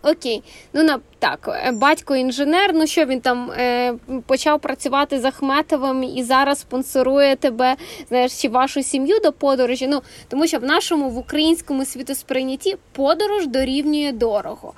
Окей, 0.04 0.44
ну 0.74 0.84
на 0.84 1.00
так, 1.20 1.62
е, 1.66 1.72
батько 1.72 2.16
інженер. 2.16 2.72
Ну 2.74 2.88
що 2.88 3.06
він 3.06 3.22
там 3.22 3.52
е, 3.52 3.94
почав 4.26 4.60
працювати 4.60 5.20
з 5.20 5.26
Ахметовим 5.26 6.04
і 6.04 6.24
зараз 6.24 6.60
спонсорує 6.60 7.36
тебе, 7.36 7.76
знаєш, 8.08 8.42
чи 8.42 8.50
вашу 8.50 8.84
сім'ю 8.84 9.20
до 9.24 9.32
подорожі. 9.32 9.88
Ну 9.88 10.02
тому 10.28 10.48
що 10.48 10.60
в 10.60 10.64
нашому 10.64 11.10
в 11.10 11.18
українському 11.18 11.86
світосприйнятті 11.86 12.76
подорож 12.92 13.48
дорівнює 13.48 14.12
дорого. 14.12 14.74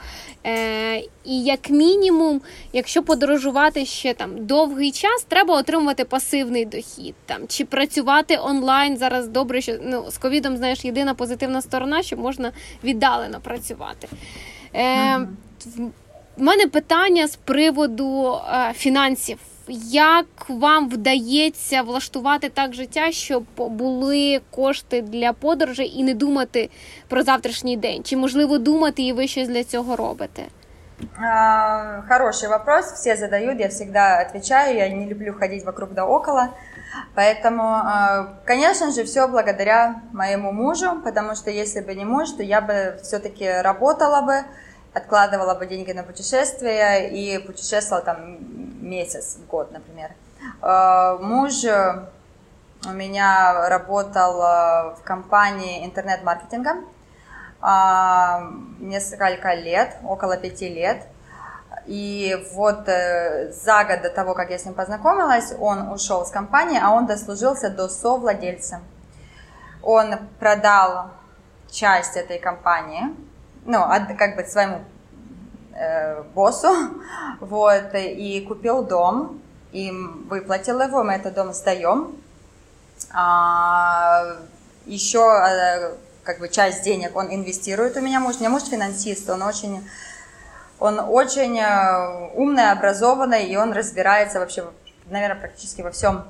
Е, 0.46 0.98
І 1.26 1.44
як 1.44 1.70
мінімум, 1.70 2.42
якщо 2.74 3.04
подорожувати 3.04 3.86
ще 3.86 4.14
там 4.14 4.46
довгий 4.46 4.92
час, 4.92 5.26
треба 5.28 5.58
отримувати 5.58 6.06
пасивний 6.06 6.66
дохід 6.66 7.16
там 7.26 7.48
чи 7.48 7.66
працювати 7.66 8.40
онлайн. 8.44 8.98
Зараз 8.98 9.28
добре, 9.28 9.62
що 9.62 9.74
ну 9.84 10.06
з 10.12 10.18
ковідом 10.18 10.58
знаєш 10.58 10.86
єдина 10.86 11.14
позитивна 11.14 11.62
сторона, 11.62 12.04
що 12.04 12.18
можна 12.18 12.52
віддалено 12.84 13.40
працювати. 13.40 14.08
Е, 14.76 15.20
У 16.38 16.44
мене 16.44 16.68
питання 16.68 17.28
з 17.28 17.36
приводу 17.36 18.34
е, 18.34 18.74
фінансів. 18.74 19.38
Як 19.92 20.26
вам 20.50 20.90
вдається 20.90 21.82
влаштувати 21.82 22.50
так 22.50 22.74
життя, 22.74 23.12
щоб 23.12 23.44
були 23.58 24.42
кошти 24.52 25.02
для 25.02 25.34
подорожей 25.34 25.94
і 26.00 26.04
не 26.04 26.14
думати 26.14 26.70
про 27.08 27.24
завтрашній 27.24 27.78
день? 27.78 28.04
Чи 28.04 28.18
можливо 28.18 28.58
думати, 28.58 29.04
і 29.04 29.14
ви 29.14 29.28
щось 29.28 29.48
для 29.48 29.64
цього 29.64 29.96
робите? 29.96 30.44
Хороший 32.10 32.50
вопрос, 32.50 32.86
все 32.86 33.16
задают, 33.16 33.60
я 33.60 33.68
всегда 33.68 34.22
отвечаю, 34.22 34.78
я 34.78 34.90
не 34.90 35.06
люблю 35.06 35.34
ходить 35.40 35.66
вокруг 35.66 35.90
да 35.94 36.06
около. 36.06 36.48
Поэтому, 37.16 37.82
конечно 38.46 38.92
же, 38.92 39.04
все 39.04 39.28
благодаря 39.28 40.02
моему 40.12 40.52
мужу, 40.52 41.02
потому 41.04 41.36
что 41.36 41.50
если 41.50 41.82
бы 41.82 41.96
не 41.96 42.06
муж, 42.06 42.32
то 42.32 42.44
я 42.44 42.62
бы 42.62 43.00
все-таки 43.04 43.50
работала 43.50 44.22
бы, 44.22 44.44
откладывала 44.94 45.56
бы 45.56 45.66
деньги 45.66 45.92
на 45.92 46.04
путешествия 46.04 47.10
и 47.10 47.38
путешествовала 47.40 48.06
там 48.06 48.38
месяц 48.88 49.38
год, 49.50 49.72
например. 49.72 50.12
Э, 50.62 51.18
муж 51.20 51.64
у 52.86 52.92
меня 52.92 53.70
работал 53.70 54.38
в 54.96 55.02
компании 55.04 55.86
интернет-маркетинга 55.86 56.84
несколько 58.80 59.54
лет, 59.54 59.96
около 60.04 60.36
пяти 60.36 60.68
лет. 60.68 61.08
И 61.86 62.36
вот 62.54 62.88
э, 62.88 63.52
за 63.52 63.84
год 63.84 64.02
до 64.02 64.10
того, 64.10 64.34
как 64.34 64.50
я 64.50 64.58
с 64.58 64.66
ним 64.66 64.74
познакомилась, 64.74 65.54
он 65.60 65.90
ушел 65.90 66.26
с 66.26 66.30
компании, 66.30 66.80
а 66.82 66.92
он 66.92 67.06
дослужился 67.06 67.70
до 67.70 67.90
совладельца. 67.90 68.82
Он 69.82 70.16
продал 70.40 71.12
часть 71.70 72.16
этой 72.16 72.40
компании, 72.40 73.14
ну, 73.66 73.80
как 74.18 74.36
бы 74.38 74.44
своему 74.46 74.82
э, 75.76 76.24
боссу, 76.34 76.70
вот, 77.42 77.94
и 77.94 78.46
купил 78.48 78.84
дом, 78.84 79.42
и 79.74 79.92
выплатил 79.92 80.80
его, 80.82 81.04
мы 81.04 81.14
этот 81.14 81.34
дом 81.34 81.52
сдаем. 81.52 82.16
А, 83.12 84.38
еще 84.86 85.20
э, 85.20 85.96
как 86.24 86.40
бы 86.40 86.48
часть 86.48 86.84
денег 86.84 87.16
он 87.16 87.34
инвестирует 87.34 87.98
у 87.98 88.02
меня 88.02 88.20
муж, 88.20 88.38
у 88.38 88.40
меня 88.40 88.50
муж 88.50 88.64
финансист, 88.64 89.30
он 89.30 89.42
очень 89.42 89.88
он 90.84 91.00
очень 91.00 91.58
э, 91.58 92.32
умный, 92.36 92.70
образованный, 92.70 93.46
и 93.46 93.56
он 93.56 93.72
разбирается 93.72 94.40
вообще, 94.40 94.66
наверное, 95.06 95.40
практически 95.40 95.82
во 95.82 95.92
всем. 95.92 96.26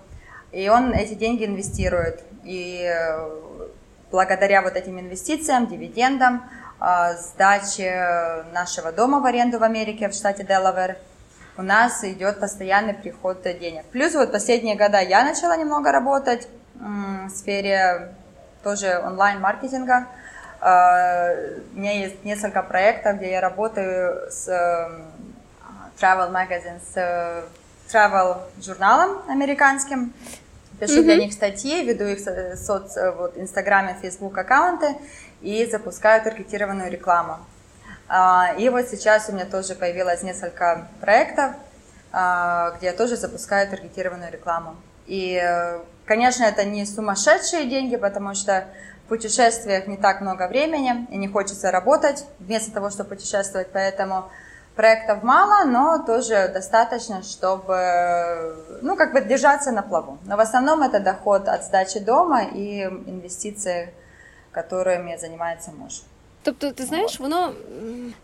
И 0.51 0.69
он 0.69 0.93
эти 0.93 1.15
деньги 1.15 1.43
инвестирует. 1.43 2.23
И 2.43 2.83
э, 2.83 3.29
благодаря 4.11 4.61
вот 4.61 4.75
этим 4.75 4.99
инвестициям, 4.99 5.65
дивидендам, 5.65 6.47
э, 6.79 7.17
сдаче 7.17 8.45
нашего 8.53 8.91
дома 8.91 9.21
в 9.21 9.25
аренду 9.25 9.57
в 9.57 9.63
Америке, 9.63 10.07
в 10.07 10.13
штате 10.13 10.43
Делавер, 10.43 10.97
у 11.57 11.63
нас 11.63 12.03
идет 12.03 12.39
постоянный 12.39 12.93
приход 12.93 13.41
денег. 13.41 13.85
Плюс 13.85 14.13
вот 14.13 14.31
последние 14.31 14.75
года 14.75 14.99
я 14.99 15.23
начала 15.23 15.57
немного 15.57 15.91
работать 15.91 16.47
в 16.75 17.29
сфере 17.29 18.13
тоже 18.63 19.01
онлайн-маркетинга. 19.03 20.05
А, 20.65 21.33
у 21.75 21.77
меня 21.77 21.91
есть 21.91 22.23
несколько 22.23 22.63
проектов, 22.63 23.17
где 23.17 23.31
я 23.31 23.41
работаю 23.41 24.31
с 24.31 24.47
эм, 24.47 25.03
travel 25.99 26.31
magazine, 26.31 26.79
с 26.79 26.95
э, 26.95 27.43
travel 27.91 28.37
журналом 28.61 29.21
американским. 29.27 30.13
Пишу 30.79 31.01
mm-hmm. 31.01 31.03
для 31.03 31.15
них 31.17 31.33
статьи, 31.33 31.83
веду 31.83 32.05
их 32.05 32.19
соц, 32.57 32.95
э, 32.95 33.11
вот, 33.11 33.37
Инстаграме, 33.37 33.97
Фейсбук 34.01 34.37
аккаунты 34.37 34.95
и 35.41 35.65
запускаю 35.65 36.23
таргетированную 36.23 36.89
рекламу. 36.89 37.39
А, 38.07 38.55
и 38.57 38.69
вот 38.69 38.87
сейчас 38.87 39.27
у 39.27 39.33
меня 39.33 39.45
тоже 39.45 39.75
появилось 39.75 40.23
несколько 40.23 40.87
проектов, 41.01 41.51
а, 42.13 42.71
где 42.77 42.87
я 42.87 42.93
тоже 42.93 43.17
запускаю 43.17 43.69
таргетированную 43.69 44.31
рекламу. 44.31 44.77
И, 45.07 45.37
э, 45.43 45.79
конечно, 46.05 46.45
это 46.45 46.63
не 46.63 46.85
сумасшедшие 46.85 47.65
деньги, 47.65 47.97
потому 47.97 48.33
что 48.33 48.65
путешествиях 49.13 49.87
не 49.87 49.97
так 49.97 50.21
много 50.21 50.47
времени 50.47 51.07
и 51.11 51.17
не 51.17 51.27
хочется 51.27 51.71
работать 51.71 52.25
вместо 52.39 52.71
того, 52.71 52.89
чтобы 52.89 53.09
путешествовать, 53.09 53.67
поэтому 53.71 54.23
проектов 54.75 55.23
мало, 55.23 55.65
но 55.65 55.99
тоже 55.99 56.49
достаточно, 56.53 57.21
чтобы, 57.21 58.55
ну, 58.81 58.95
как 58.95 59.13
бы 59.13 59.21
держаться 59.21 59.71
на 59.71 59.81
плаву. 59.83 60.17
Но 60.25 60.35
в 60.35 60.39
основном 60.39 60.81
это 60.81 60.99
доход 60.99 61.47
от 61.47 61.63
сдачи 61.63 61.99
дома 61.99 62.41
и 62.41 62.81
инвестиции, 63.05 63.89
которыми 64.51 65.17
занимается 65.17 65.71
муж. 65.71 66.01
Тобто, 66.43 66.71
ти 66.71 66.85
знаєш, 66.85 67.19
воно 67.19 67.53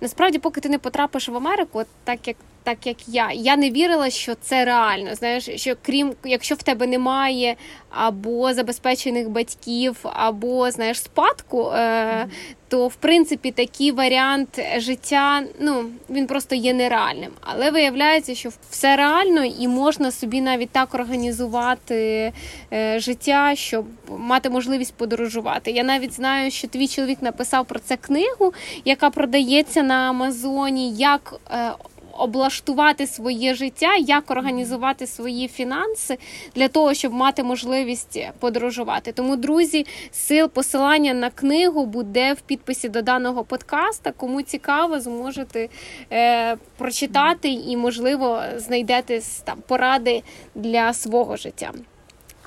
насправді, 0.02 0.40
поки 0.40 0.62
ти 0.62 0.70
не 0.70 0.80
потрапиш 0.80 1.30
в 1.30 1.36
Америку, 1.36 1.84
так 2.04 2.28
як 2.28 2.38
так 2.64 2.88
як 2.88 2.98
я. 3.08 3.32
Я 3.32 3.58
не 3.58 3.70
вірила, 3.70 4.10
що 4.10 4.36
це 4.36 4.66
реально. 4.66 5.16
Знаєш, 5.16 5.50
що 5.56 5.74
крім 5.82 6.14
якщо 6.24 6.56
в 6.56 6.64
тебе 6.64 6.88
немає 6.88 7.56
або 7.90 8.54
забезпечених 8.54 9.30
батьків, 9.30 9.98
або 10.04 10.72
знаєш 10.72 11.02
спадку, 11.02 11.72
е, 11.72 12.28
то 12.68 12.88
в 12.88 12.96
принципі 12.96 13.52
такий 13.52 13.92
варіант 13.92 14.60
життя 14.78 15.44
ну 15.60 15.86
він 16.10 16.28
просто 16.28 16.56
є 16.56 16.74
нереальним. 16.74 17.32
Але 17.42 17.72
виявляється, 17.72 18.36
що 18.36 18.50
все 18.70 18.96
реально 18.96 19.44
і 19.44 19.68
можна 19.68 20.12
собі 20.12 20.42
навіть 20.42 20.70
так 20.70 20.94
організувати 20.94 22.32
е, 22.74 23.00
життя, 23.00 23.56
щоб 23.56 23.86
мати 24.18 24.50
можливість 24.50 24.94
подорожувати. 24.94 25.72
Я 25.72 25.84
навіть 25.84 26.14
знаю, 26.14 26.52
що 26.52 26.68
твій 26.68 26.88
чоловік 26.88 27.22
написав 27.22 27.66
про 27.66 27.80
це 27.80 27.98
книгу, 27.98 28.54
яка 28.86 29.10
продається 29.10 29.84
на 29.84 30.10
Амазоні. 30.10 30.94
як 30.94 31.40
е, 31.52 31.72
облаштувати 32.20 33.08
своє 33.08 33.54
життя, 33.54 33.96
як 33.96 34.32
організувати 34.32 35.08
свої 35.08 35.48
фінанси 35.48 36.18
для 36.56 36.68
того, 36.68 36.94
щоб 36.94 37.14
мати 37.14 37.44
можливість 37.44 38.20
подорожувати. 38.40 39.12
Тому, 39.12 39.36
друзі, 39.36 39.86
сил 40.12 40.50
посилання 40.50 41.14
на 41.14 41.30
книгу 41.30 41.86
буде 41.86 42.34
в 42.34 42.42
підписі 42.42 42.90
до 42.90 43.02
даного 43.02 43.44
подкаста. 43.44 44.12
Кому 44.12 44.42
цікаво, 44.42 45.00
зможете 45.00 45.70
е, 46.12 46.58
прочитати 46.78 47.50
і, 47.50 47.78
можливо, 47.78 48.42
знайдете 48.56 49.22
там 49.44 49.58
поради 49.68 50.24
для 50.56 50.94
свого 50.94 51.36
життя. 51.38 51.72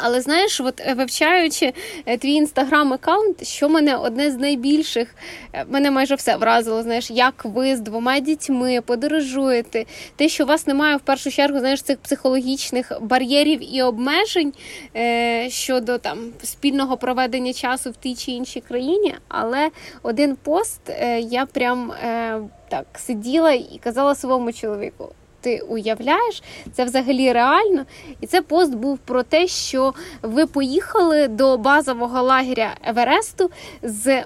Але 0.04 0.20
знаєш, 0.20 0.60
от 0.60 0.80
е, 0.80 0.94
вивчаючи 0.94 1.72
е, 2.06 2.16
твій 2.18 2.34
інстаграм-аккаунт, 2.42 3.44
що 3.44 3.68
мене 3.68 3.96
одне 3.96 4.30
з 4.30 4.36
найбільших, 4.36 5.14
е, 5.52 5.64
мене 5.68 5.90
майже 5.90 6.14
все 6.14 6.36
вразило. 6.36 6.82
Знаєш, 6.82 7.10
як 7.10 7.44
ви 7.44 7.76
з 7.76 7.80
двома 7.80 8.20
дітьми 8.20 8.80
подорожуєте, 8.80 9.84
те, 10.16 10.28
що 10.28 10.44
у 10.44 10.46
вас 10.46 10.66
немає 10.66 10.96
в 10.96 11.00
першу 11.00 11.30
чергу, 11.30 11.58
знаєш, 11.58 11.82
цих 11.82 11.98
психологічних 11.98 12.92
бар'єрів 13.00 13.74
і 13.74 13.82
обмежень 13.82 14.52
е, 14.96 15.50
щодо 15.50 15.98
там 15.98 16.18
спільного 16.42 16.96
проведення 16.96 17.52
часу 17.52 17.90
в 17.90 17.96
тій 17.96 18.14
чи 18.14 18.30
іншій 18.30 18.60
країні. 18.60 19.14
Але 19.28 19.70
один 20.02 20.36
пост 20.36 20.80
е, 20.88 21.20
я 21.20 21.46
прям 21.46 21.92
е, 21.92 22.40
так 22.68 22.86
сиділа 22.94 23.52
і 23.52 23.80
казала 23.82 24.14
своєму 24.14 24.52
чоловіку 24.52 25.08
ти 25.42 25.60
уявляєш, 25.68 26.42
це 26.72 26.84
взагалі 26.84 27.32
реально. 27.32 27.84
І 28.20 28.26
це 28.26 28.42
пост 28.42 28.74
був 28.74 28.98
про 28.98 29.22
те, 29.22 29.46
що 29.46 29.94
ви 30.22 30.46
поїхали 30.46 31.28
до 31.28 31.56
базового 31.56 32.22
лагеря 32.22 32.74
Евересту 32.84 33.50
з 33.82 34.24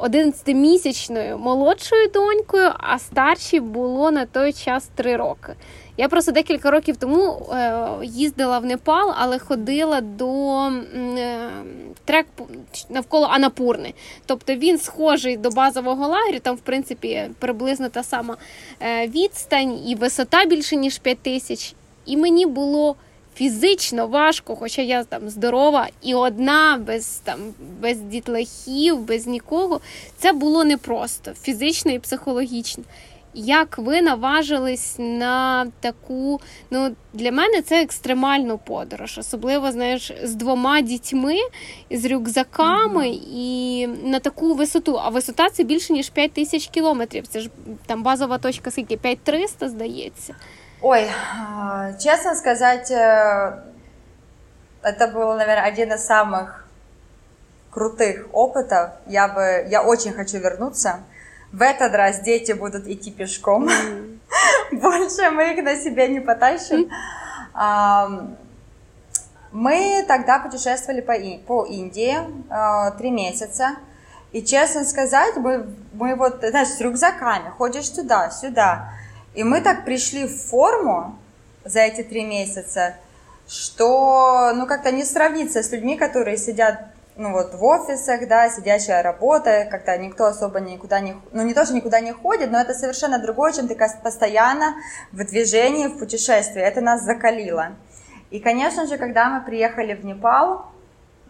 11-місячною 0.00 1.34
е, 1.34 1.36
молодшою 1.36 2.08
донькою, 2.08 2.70
а 2.78 2.98
старшій 2.98 3.60
було 3.60 4.10
на 4.10 4.26
той 4.26 4.52
час 4.52 4.90
3 4.94 5.16
роки. 5.16 5.54
Я 6.00 6.08
просто 6.08 6.32
декілька 6.32 6.70
років 6.70 6.96
тому 6.96 7.46
е, 7.52 7.88
їздила 8.02 8.58
в 8.58 8.64
Непал, 8.64 9.14
але 9.18 9.38
ходила 9.38 10.00
до 10.00 10.56
е, 10.66 11.50
трек 12.04 12.26
навколо 12.90 13.26
Анапурни. 13.26 13.94
Тобто 14.26 14.54
він 14.54 14.78
схожий 14.78 15.36
до 15.36 15.50
базового 15.50 16.08
лагерю, 16.08 16.38
там, 16.40 16.56
в 16.56 16.60
принципі, 16.60 17.30
приблизно 17.38 17.88
та 17.88 18.02
сама 18.02 18.36
е, 18.80 19.06
відстань 19.06 19.88
і 19.88 19.94
висота 19.94 20.44
більше, 20.44 20.76
ніж 20.76 20.98
5 20.98 21.18
тисяч. 21.18 21.74
І 22.06 22.16
мені 22.16 22.46
було. 22.46 22.96
Фізично 23.34 24.06
важко, 24.06 24.56
хоча 24.56 24.82
я 24.82 25.04
там 25.04 25.30
здорова 25.30 25.88
і 26.02 26.14
одна, 26.14 26.82
без 26.86 27.20
там 27.24 27.38
без 27.80 27.98
дітлахів, 27.98 28.98
без 28.98 29.26
нікого. 29.26 29.80
Це 30.16 30.32
було 30.32 30.64
непросто 30.64 31.32
фізично 31.32 31.92
і 31.92 31.98
психологічно 31.98 32.84
як 33.37 33.77
ви 33.77 34.01
наважились 34.01 34.95
на 34.99 35.67
таку, 35.79 36.41
ну 36.71 36.95
для 37.13 37.31
мене 37.31 37.61
це 37.61 37.81
екстремальну 37.81 38.57
подорож, 38.57 39.17
особливо 39.17 39.71
знаєш, 39.71 40.13
з 40.23 40.35
двома 40.35 40.81
дітьми, 40.81 41.35
з 41.91 42.05
рюкзаками 42.05 43.03
mm-hmm. 43.03 43.27
і 43.31 43.87
на 43.87 44.19
таку 44.19 44.53
висоту. 44.53 44.99
А 44.99 45.09
висота 45.09 45.49
це 45.49 45.63
більше 45.63 45.93
ніж 45.93 46.09
5 46.09 46.33
тисяч 46.33 46.67
кілометрів. 46.67 47.27
Це 47.27 47.39
ж 47.39 47.49
там 47.85 48.03
базова 48.03 48.37
точка, 48.37 48.71
скільки 48.71 48.97
5300, 48.97 49.69
здається. 49.69 50.35
Ой, 50.81 51.09
честно 52.03 52.35
сказать, 52.35 52.91
это 52.91 53.63
был, 55.13 55.37
наверное, 55.37 55.71
один 55.71 55.93
из 55.93 56.05
самых 56.05 56.67
крутых 57.71 58.27
опытов. 58.33 58.89
Я 59.07 59.27
бы, 59.27 59.67
я 59.69 59.81
очень 59.81 60.13
хочу 60.13 60.39
вернуться. 60.39 60.99
В 61.52 61.62
этот 61.62 61.94
раз 61.94 62.20
дети 62.20 62.52
будут 62.52 62.86
идти 62.86 63.10
пешком. 63.10 63.68
Mm. 63.68 64.18
Больше 64.72 65.30
мы 65.30 65.54
их 65.54 65.64
на 65.64 65.76
себе 65.76 66.08
не 66.08 66.20
потащим. 66.20 66.90
Mm. 67.54 68.36
Мы 69.52 70.04
тогда 70.06 70.38
путешествовали 70.38 71.00
по, 71.00 71.14
по 71.46 71.64
Индии 71.64 72.16
а, 72.50 72.90
три 72.92 73.10
месяца. 73.10 73.76
И 74.30 74.42
честно 74.42 74.84
сказать, 74.84 75.36
мы, 75.36 75.66
мы 75.94 76.14
вот, 76.16 76.44
знаешь, 76.46 76.68
с 76.68 76.80
рюкзаками 76.80 77.48
ходишь 77.56 77.88
туда, 77.88 78.30
сюда. 78.30 78.92
И 79.34 79.42
мы 79.42 79.62
так 79.62 79.86
пришли 79.86 80.26
в 80.26 80.36
форму 80.36 81.18
за 81.64 81.80
эти 81.80 82.02
три 82.02 82.24
месяца, 82.24 82.96
что, 83.46 84.52
ну, 84.54 84.66
как-то 84.66 84.92
не 84.92 85.04
сравнится 85.04 85.62
с 85.62 85.72
людьми, 85.72 85.96
которые 85.96 86.36
сидят 86.36 86.88
ну 87.18 87.32
вот 87.32 87.52
в 87.52 87.64
офисах, 87.64 88.28
да, 88.28 88.48
сидящая 88.48 89.02
работа, 89.02 89.66
когда 89.68 89.96
никто 89.96 90.26
особо 90.26 90.60
никуда 90.60 91.00
не, 91.00 91.16
ну 91.32 91.42
не 91.42 91.52
тоже 91.52 91.74
никуда 91.74 91.98
не 91.98 92.12
ходит, 92.12 92.52
но 92.52 92.60
это 92.60 92.74
совершенно 92.74 93.18
другое, 93.18 93.52
чем 93.52 93.66
ты 93.66 93.76
постоянно 93.76 94.76
в 95.10 95.24
движении, 95.24 95.88
в 95.88 95.98
путешествии. 95.98 96.62
Это 96.62 96.80
нас 96.80 97.02
закалило. 97.02 97.72
И, 98.30 98.38
конечно 98.38 98.86
же, 98.86 98.98
когда 98.98 99.30
мы 99.30 99.44
приехали 99.44 99.94
в 99.94 100.04
Непал, 100.04 100.66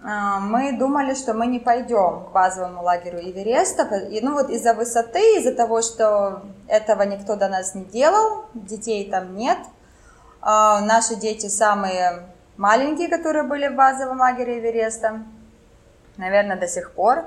а, 0.05 0.41
мы 0.41 0.73
думали, 0.73 1.15
что 1.15 1.33
мы 1.33 1.47
не 1.47 1.59
пойдем 1.59 2.27
к 2.27 2.33
базовому 2.33 2.83
лагерю 2.83 3.21
Эвереста. 3.21 3.85
И, 3.97 4.21
ну 4.21 4.35
вот 4.35 4.51
из-за 4.51 4.75
высоты, 4.75 5.39
из-за 5.39 5.55
того, 5.55 5.81
что 5.81 6.43
этого 6.67 7.03
никто 7.05 7.35
до 7.35 7.49
нас 7.49 7.75
не 7.75 7.85
делал, 7.85 8.45
детей 8.53 9.11
там 9.11 9.35
нет. 9.37 9.59
А, 10.43 10.83
наши 10.83 11.17
дети 11.17 11.47
самые 11.47 12.27
маленькие, 12.59 13.09
которые 13.09 13.45
были 13.45 13.69
в 13.69 13.75
базовом 13.75 14.19
лагере 14.21 14.59
Эвереста, 14.59 15.23
наверное, 16.19 16.57
до 16.57 16.69
сих 16.69 16.93
пор, 16.93 17.25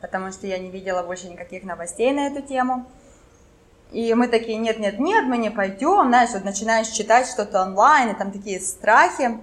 потому 0.00 0.30
что 0.30 0.46
я 0.46 0.58
не 0.58 0.70
видела 0.70 1.02
больше 1.02 1.28
никаких 1.28 1.64
новостей 1.64 2.12
на 2.12 2.28
эту 2.28 2.42
тему. 2.42 2.86
И 3.90 4.14
мы 4.14 4.28
такие, 4.28 4.58
нет, 4.58 4.78
нет, 4.78 4.98
нет, 4.98 5.24
мы 5.26 5.38
не 5.38 5.50
пойдем, 5.50 6.08
знаешь, 6.08 6.30
вот 6.32 6.44
начинаешь 6.44 6.88
читать 6.88 7.26
что-то 7.26 7.62
онлайн, 7.62 8.10
и 8.10 8.14
там 8.14 8.30
такие 8.30 8.60
страхи, 8.60 9.38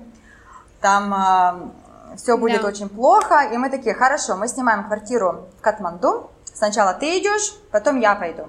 там 0.82 1.14
э, 1.14 2.18
все 2.18 2.38
будет 2.38 2.62
да. 2.62 2.68
очень 2.68 2.90
плохо, 2.90 3.50
и 3.54 3.58
мы 3.58 3.70
такие, 3.70 3.96
хорошо, 3.96 4.36
мы 4.36 4.48
снимаем 4.48 4.86
квартиру 4.86 5.48
в 5.58 5.62
Катманду, 5.62 6.30
сначала 6.54 6.94
ты 6.94 7.20
идешь, 7.20 7.56
потом 7.72 8.00
я 8.00 8.16
пойду. 8.16 8.44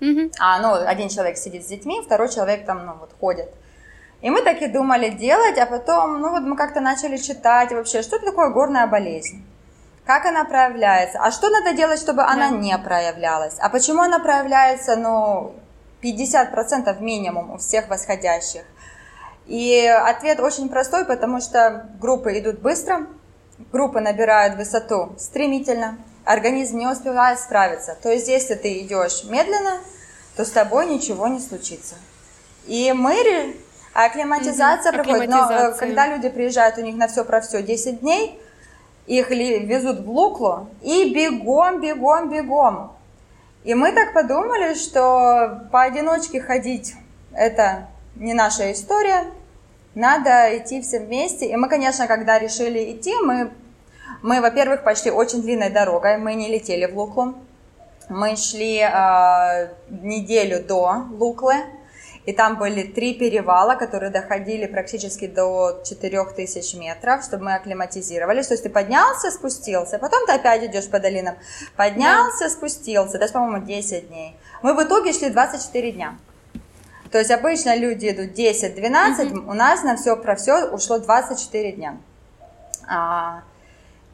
Угу. 0.00 0.32
А, 0.38 0.60
ну, 0.60 0.74
один 0.74 1.08
человек 1.08 1.36
сидит 1.38 1.64
с 1.64 1.68
детьми, 1.68 2.02
второй 2.04 2.28
человек 2.28 2.66
там, 2.66 2.84
ну, 2.84 2.94
вот 3.00 3.10
ходит. 3.18 3.48
И 4.20 4.28
мы 4.28 4.42
так 4.42 4.60
и 4.60 4.66
думали 4.66 5.08
делать, 5.08 5.56
а 5.56 5.64
потом, 5.64 6.20
ну, 6.20 6.30
вот 6.30 6.42
мы 6.42 6.54
как-то 6.54 6.80
начали 6.80 7.16
читать 7.16 7.72
вообще, 7.72 8.02
что 8.02 8.16
это 8.16 8.26
такое 8.26 8.50
горная 8.50 8.86
болезнь 8.86 9.42
как 10.10 10.26
она 10.26 10.44
проявляется, 10.44 11.20
а 11.20 11.30
что 11.30 11.50
надо 11.50 11.72
делать, 11.72 12.00
чтобы 12.00 12.22
да. 12.22 12.30
она 12.30 12.50
не 12.50 12.76
проявлялась, 12.78 13.54
а 13.60 13.68
почему 13.68 14.02
она 14.02 14.18
проявляется, 14.18 14.96
ну, 14.96 15.54
50% 16.02 17.00
минимум 17.00 17.52
у 17.52 17.58
всех 17.58 17.88
восходящих. 17.88 18.62
И 19.46 19.86
ответ 19.86 20.40
очень 20.40 20.68
простой, 20.68 21.04
потому 21.04 21.40
что 21.40 21.86
группы 22.00 22.36
идут 22.40 22.58
быстро, 22.58 23.06
группы 23.70 24.00
набирают 24.00 24.56
высоту 24.56 25.14
стремительно, 25.16 25.96
организм 26.24 26.78
не 26.78 26.88
успевает 26.88 27.38
справиться. 27.38 27.96
То 28.02 28.10
есть, 28.10 28.26
если 28.26 28.56
ты 28.56 28.80
идешь 28.80 29.22
медленно, 29.22 29.78
то 30.36 30.44
с 30.44 30.50
тобой 30.50 30.86
ничего 30.86 31.28
не 31.28 31.38
случится. 31.38 31.94
И 32.66 32.92
мы... 32.92 33.54
Акклиматизация 33.92 34.92
угу, 34.92 35.02
проходит, 35.02 35.30
но 35.30 35.50
э, 35.50 35.72
когда 35.74 36.06
люди 36.06 36.28
приезжают, 36.28 36.78
у 36.78 36.80
них 36.80 36.94
на 36.96 37.08
все 37.08 37.24
про 37.24 37.40
все 37.40 37.60
10 37.60 38.00
дней, 38.00 38.40
их 39.18 39.30
везут 39.30 40.00
в 40.00 40.10
Луклу 40.10 40.68
и 40.82 41.12
бегом, 41.12 41.80
бегом, 41.80 42.30
бегом. 42.30 42.92
И 43.64 43.74
мы 43.74 43.92
так 43.92 44.12
подумали, 44.14 44.74
что 44.74 45.68
поодиночке 45.72 46.40
ходить 46.40 46.94
это 47.32 47.88
не 48.14 48.34
наша 48.34 48.72
история, 48.72 49.24
надо 49.94 50.56
идти 50.56 50.80
все 50.80 51.00
вместе. 51.00 51.46
И 51.46 51.56
мы, 51.56 51.68
конечно, 51.68 52.06
когда 52.06 52.38
решили 52.38 52.92
идти, 52.92 53.12
мы, 53.24 53.50
мы 54.22 54.40
во-первых, 54.40 54.84
пошли 54.84 55.10
очень 55.10 55.42
длинной 55.42 55.70
дорогой, 55.70 56.16
мы 56.18 56.34
не 56.34 56.48
летели 56.48 56.86
в 56.86 56.96
Луклу. 56.96 57.34
Мы 58.08 58.36
шли 58.36 58.78
э, 58.78 59.68
неделю 59.88 60.64
до 60.64 61.04
Луклы, 61.12 61.54
и 62.30 62.32
там 62.32 62.58
были 62.58 62.84
три 62.84 63.14
перевала, 63.14 63.74
которые 63.74 64.10
доходили 64.10 64.66
практически 64.66 65.26
до 65.26 65.82
4000 65.84 66.76
метров, 66.76 67.24
чтобы 67.24 67.46
мы 67.46 67.54
акклиматизировались. 67.56 68.46
То 68.46 68.54
есть 68.54 68.62
ты 68.62 68.70
поднялся, 68.70 69.32
спустился, 69.32 69.98
потом 69.98 70.24
ты 70.26 70.34
опять 70.34 70.62
идешь 70.62 70.88
по 70.88 71.00
долинам. 71.00 71.34
Поднялся, 71.74 72.44
да. 72.44 72.50
спустился. 72.50 73.18
Есть, 73.18 73.32
по-моему, 73.32 73.66
10 73.66 74.08
дней. 74.08 74.36
Мы 74.62 74.74
в 74.74 74.82
итоге 74.84 75.12
шли 75.12 75.30
24 75.30 75.90
дня. 75.90 76.18
То 77.10 77.18
есть 77.18 77.32
обычно 77.32 77.74
люди 77.74 78.08
идут 78.10 78.38
10-12, 78.38 79.40
угу. 79.40 79.50
у 79.50 79.54
нас 79.54 79.82
на 79.82 79.96
все 79.96 80.16
про 80.16 80.36
все 80.36 80.66
ушло 80.66 81.00
24 81.00 81.72
дня. 81.72 81.96
А, 82.88 83.42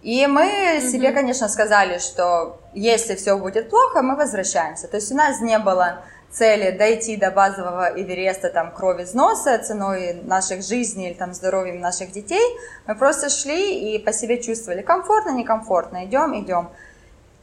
и 0.01 0.27
мы 0.27 0.79
угу. 0.79 0.87
себе, 0.89 1.13
конечно, 1.13 1.51
сказали, 1.51 1.99
что 1.99 2.59
если 2.73 3.15
все 3.15 3.37
будет 3.37 3.69
плохо, 3.69 4.01
мы 4.01 4.17
возвращаемся. 4.17 4.89
То 4.89 4.97
есть 4.97 5.13
у 5.13 5.15
нас 5.15 5.43
не 5.43 5.59
было 5.59 6.01
цели 6.31 6.71
дойти 6.77 7.17
до 7.17 7.31
базового 7.31 7.93
Эвереста 7.97 8.51
там 8.51 8.73
крови 8.73 9.03
из 9.03 9.15
носа 9.15 9.59
ценой 9.59 10.15
наших 10.25 10.62
жизней 10.62 11.11
или 11.11 11.15
там 11.15 11.33
здоровьем 11.35 11.81
наших 11.81 12.12
детей, 12.12 12.45
мы 12.87 12.95
просто 12.95 13.31
шли 13.31 13.95
и 13.95 13.99
по 13.99 14.12
себе 14.12 14.43
чувствовали 14.43 14.83
комфортно, 14.83 15.31
некомфортно, 15.31 16.05
идем, 16.05 16.39
идем. 16.39 16.69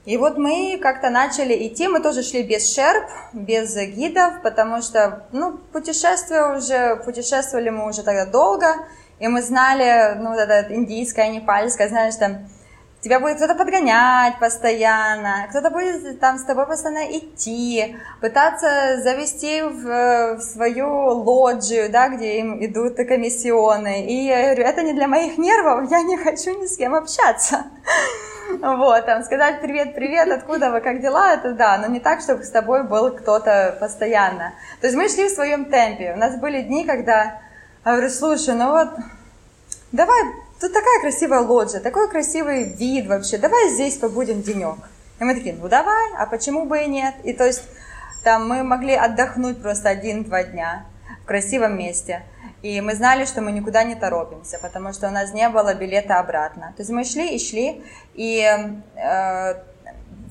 И 0.05 0.17
вот 0.17 0.37
мы 0.37 0.77
как-то 0.81 1.09
начали 1.09 1.67
идти, 1.67 1.87
мы 1.87 2.01
тоже 2.01 2.23
шли 2.23 2.43
без 2.43 2.73
шерп, 2.73 3.05
без 3.31 3.73
гидов, 3.75 4.41
потому 4.43 4.81
что, 4.81 5.25
ну, 5.31 5.57
путешествие 5.71 6.57
уже, 6.57 6.97
путешествовали 6.97 7.69
мы 7.69 7.87
уже 7.87 8.03
тогда 8.03 8.25
долго, 8.25 8.67
и 9.19 9.27
мы 9.29 9.41
знали, 9.41 10.17
ну, 10.19 10.31
вот 10.31 10.39
это 10.39 10.73
индийское, 10.73 11.29
непальское, 11.29 11.87
знаешь, 11.87 12.15
там, 12.15 12.49
тебя 13.03 13.19
будет 13.19 13.35
кто-то 13.35 13.55
подгонять 13.55 14.39
постоянно, 14.39 15.47
кто-то 15.49 15.69
будет 15.69 16.19
там 16.21 16.37
с 16.37 16.43
тобой 16.43 16.65
постоянно 16.65 17.05
идти, 17.17 17.97
пытаться 18.21 19.01
завести 19.03 19.61
в, 19.61 20.37
в 20.37 20.41
свою 20.41 20.87
лоджию, 21.09 21.91
да, 21.91 22.07
где 22.07 22.39
им 22.39 22.63
идут 22.65 22.95
комиссионы. 22.95 24.05
И 24.05 24.25
я 24.25 24.43
говорю, 24.43 24.63
это 24.63 24.83
не 24.83 24.93
для 24.93 25.09
моих 25.09 25.37
нервов, 25.37 25.91
я 25.91 26.01
не 26.01 26.17
хочу 26.17 26.57
ни 26.61 26.65
с 26.65 26.77
кем 26.77 26.95
общаться. 26.95 27.65
Вот, 28.61 29.05
там, 29.05 29.23
сказать 29.23 29.61
привет, 29.61 29.95
привет, 29.95 30.29
откуда 30.29 30.69
вы, 30.69 30.81
как 30.81 31.01
дела, 31.01 31.33
это 31.33 31.53
да, 31.53 31.77
но 31.77 31.87
не 31.87 31.99
так, 31.99 32.19
чтобы 32.21 32.43
с 32.43 32.49
тобой 32.49 32.83
был 32.83 33.09
кто-то 33.11 33.75
постоянно. 33.79 34.53
То 34.79 34.87
есть 34.87 34.97
мы 34.97 35.07
шли 35.07 35.27
в 35.27 35.31
своем 35.31 35.65
темпе. 35.65 36.13
У 36.13 36.17
нас 36.17 36.35
были 36.35 36.61
дни, 36.61 36.85
когда 36.85 37.39
я 37.85 37.91
говорю, 37.93 38.09
слушай, 38.09 38.53
ну 38.53 38.71
вот, 38.71 38.89
давай 39.91 40.19
тут 40.63 40.71
такая 40.71 41.01
красивая 41.01 41.41
лоджия, 41.41 41.81
такой 41.81 42.09
красивый 42.09 42.63
вид 42.63 43.07
вообще, 43.07 43.37
давай 43.37 43.69
здесь 43.71 43.97
побудем 43.97 44.41
денек. 44.41 44.77
И 45.19 45.23
мы 45.25 45.35
такие, 45.35 45.55
ну 45.55 45.67
давай, 45.67 46.13
а 46.17 46.25
почему 46.25 46.65
бы 46.65 46.83
и 46.83 46.87
нет? 46.87 47.15
И 47.25 47.33
то 47.33 47.45
есть 47.45 47.63
там 48.23 48.47
мы 48.47 48.63
могли 48.63 48.93
отдохнуть 48.93 49.61
просто 49.61 49.89
один-два 49.89 50.43
дня 50.43 50.85
в 51.21 51.25
красивом 51.25 51.77
месте. 51.77 52.23
И 52.61 52.79
мы 52.79 52.95
знали, 52.95 53.25
что 53.25 53.41
мы 53.41 53.51
никуда 53.51 53.83
не 53.83 53.95
торопимся, 53.95 54.57
потому 54.57 54.93
что 54.93 55.09
у 55.09 55.11
нас 55.11 55.33
не 55.33 55.49
было 55.49 55.73
билета 55.73 56.17
обратно. 56.19 56.73
То 56.77 56.83
есть 56.83 56.91
мы 56.91 57.03
шли 57.03 57.35
и 57.35 57.39
шли, 57.39 57.83
и 58.13 58.49
э, 58.95 59.55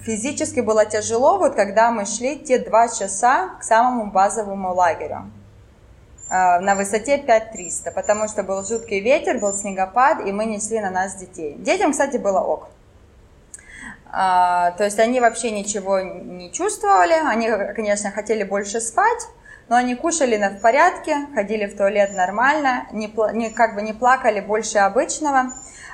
физически 0.00 0.60
было 0.60 0.86
тяжело, 0.86 1.36
вот 1.36 1.54
когда 1.54 1.90
мы 1.90 2.06
шли 2.06 2.38
те 2.38 2.58
два 2.58 2.88
часа 2.88 3.50
к 3.60 3.64
самому 3.64 4.10
базовому 4.10 4.72
лагерю. 4.72 5.30
А, 6.34 6.60
на 6.60 6.74
высоте 6.74 7.18
5300, 7.18 7.90
потому 7.90 8.26
что 8.26 8.42
был 8.42 8.64
жуткий 8.64 9.00
ветер, 9.00 9.38
был 9.38 9.52
снегопад, 9.52 10.26
и 10.26 10.32
мы 10.32 10.46
несли 10.46 10.80
на 10.80 10.88
нас 10.88 11.16
детей. 11.16 11.56
Детям, 11.58 11.92
кстати, 11.92 12.16
было 12.16 12.40
ок. 12.40 12.70
А, 14.10 14.70
то 14.78 14.84
есть 14.84 14.98
они 14.98 15.20
вообще 15.20 15.50
ничего 15.50 16.00
не 16.00 16.50
чувствовали, 16.50 17.12
они, 17.12 17.50
конечно, 17.74 18.10
хотели 18.10 18.44
больше 18.44 18.80
спать, 18.80 19.28
но 19.68 19.76
они 19.76 19.94
кушали 19.94 20.38
на 20.38 20.48
в 20.48 20.62
порядке, 20.62 21.26
ходили 21.34 21.66
в 21.66 21.76
туалет 21.76 22.14
нормально, 22.14 22.86
не, 22.92 23.12
не, 23.34 23.50
как 23.50 23.74
бы 23.74 23.82
не 23.82 23.92
плакали 23.92 24.40
больше 24.40 24.78
обычного. 24.78 25.52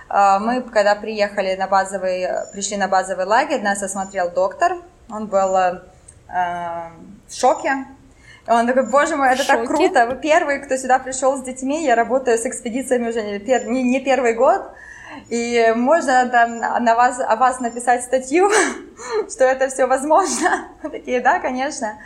А, 0.08 0.38
мы, 0.38 0.62
когда 0.62 0.94
приехали 0.94 1.56
на 1.56 1.66
базовый, 1.66 2.28
пришли 2.52 2.76
на 2.76 2.86
базовый 2.86 3.26
лагерь, 3.26 3.60
нас 3.60 3.82
осмотрел 3.82 4.30
доктор, 4.30 4.76
он 5.10 5.26
был 5.26 5.56
э, 5.56 5.80
в 6.28 7.34
шоке, 7.34 7.86
он 8.48 8.66
такой, 8.66 8.86
боже 8.86 9.16
мой, 9.16 9.30
это 9.32 9.46
так 9.46 9.66
круто. 9.66 10.06
Вы 10.06 10.16
первый, 10.16 10.60
кто 10.60 10.76
сюда 10.76 10.98
пришел 10.98 11.36
с 11.36 11.42
детьми. 11.42 11.84
Я 11.84 11.94
работаю 11.94 12.38
с 12.38 12.46
экспедициями 12.46 13.08
уже 13.08 13.22
не, 13.22 13.38
пер, 13.38 13.66
не, 13.66 13.82
не 13.82 14.00
первый 14.00 14.34
год. 14.34 14.70
И 15.28 15.72
можно 15.76 16.28
там 16.28 16.58
на 16.58 16.94
вас, 16.94 17.20
о 17.20 17.36
вас 17.36 17.60
написать 17.60 18.04
статью, 18.04 18.50
что 19.30 19.44
это 19.44 19.68
все 19.68 19.86
возможно. 19.86 20.68
Такие, 20.82 21.20
да, 21.20 21.40
конечно. 21.40 21.98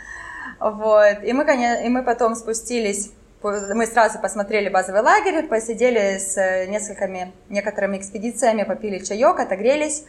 Вот. 0.59 1.23
И 1.23 1.33
мы, 1.33 1.45
конечно, 1.45 1.83
и 1.83 1.89
мы 1.89 2.03
потом 2.03 2.35
спустились 2.35 3.11
мы 3.43 3.85
сразу 3.87 4.19
посмотрели 4.19 4.69
базовый 4.69 5.01
лагерь, 5.01 5.45
посидели 5.47 6.17
с 6.17 6.65
несколькими, 6.67 7.33
некоторыми 7.49 7.97
экспедициями, 7.97 8.63
попили 8.63 8.99
чаек, 8.99 9.37
отогрелись 9.37 10.05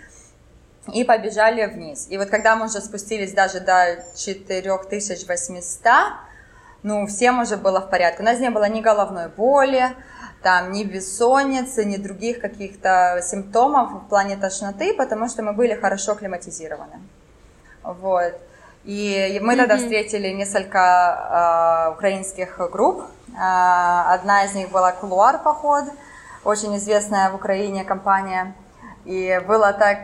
и 0.92 1.04
побежали 1.04 1.64
вниз. 1.66 2.06
И 2.10 2.18
вот 2.18 2.28
когда 2.28 2.56
мы 2.56 2.66
уже 2.66 2.80
спустились 2.80 3.32
даже 3.32 3.60
до 3.60 4.04
4800, 4.16 5.92
ну, 6.82 7.06
всем 7.06 7.40
уже 7.40 7.56
было 7.56 7.80
в 7.80 7.88
порядке. 7.88 8.22
У 8.22 8.24
нас 8.24 8.38
не 8.38 8.50
было 8.50 8.68
ни 8.68 8.82
головной 8.82 9.28
боли, 9.28 9.96
там, 10.42 10.72
ни 10.72 10.84
бессонницы, 10.84 11.84
ни 11.86 11.96
других 11.96 12.40
каких-то 12.40 13.20
симптомов 13.22 13.92
в 13.92 14.08
плане 14.08 14.36
тошноты, 14.36 14.92
потому 14.92 15.28
что 15.28 15.42
мы 15.42 15.54
были 15.54 15.74
хорошо 15.74 16.14
климатизированы. 16.14 17.00
Вот. 17.82 18.34
И 18.84 19.40
мы 19.42 19.56
тогда 19.56 19.78
встретили 19.78 20.28
несколько 20.28 21.88
э, 21.88 21.94
украинских 21.94 22.58
групп. 22.70 23.04
Э, 23.28 24.14
одна 24.14 24.44
из 24.44 24.54
них 24.54 24.70
была 24.70 24.92
Кулуар 24.92 25.42
Поход, 25.42 25.84
очень 26.44 26.76
известная 26.76 27.30
в 27.30 27.36
Украине 27.36 27.84
компания. 27.84 28.54
И 29.06 29.40
было 29.48 29.72
так... 29.72 29.98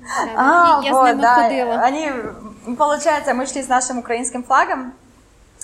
Да, 0.00 0.78
а, 0.78 0.80
я 0.82 0.92
вот, 0.92 1.08
ними 1.08 1.20
да, 1.22 1.34
ходила. 1.34 1.74
Они, 1.80 2.10
получается, 2.76 3.34
мы 3.34 3.46
шли 3.46 3.62
с 3.62 3.68
нашим 3.68 3.98
украинским 3.98 4.42
флагом, 4.42 4.94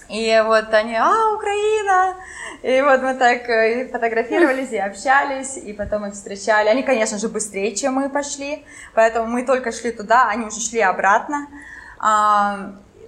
и 0.08 0.42
вот 0.44 0.72
они, 0.72 0.94
а, 0.94 1.32
Украина! 1.34 2.14
И 2.62 2.80
вот 2.80 3.02
мы 3.02 3.14
так 3.14 3.48
э, 3.48 3.88
фотографировались 3.88 4.72
и 4.72 4.78
общались, 4.78 5.56
и 5.56 5.72
потом 5.72 6.06
их 6.06 6.14
встречали. 6.14 6.68
Они, 6.68 6.82
конечно 6.82 7.18
же, 7.18 7.28
быстрее, 7.28 7.74
чем 7.74 7.94
мы 7.94 8.08
пошли, 8.08 8.64
поэтому 8.94 9.26
мы 9.26 9.44
только 9.44 9.72
шли 9.72 9.92
туда, 9.92 10.28
они 10.28 10.46
уже 10.46 10.60
шли 10.60 10.80
обратно. 10.80 11.46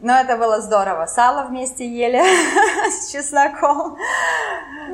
Но 0.01 0.21
это 0.21 0.37
было 0.37 0.61
здорово. 0.61 1.07
Сало 1.07 1.47
вместе 1.49 1.87
ели 1.87 2.21
с 2.91 3.11
чесноком. 3.11 3.97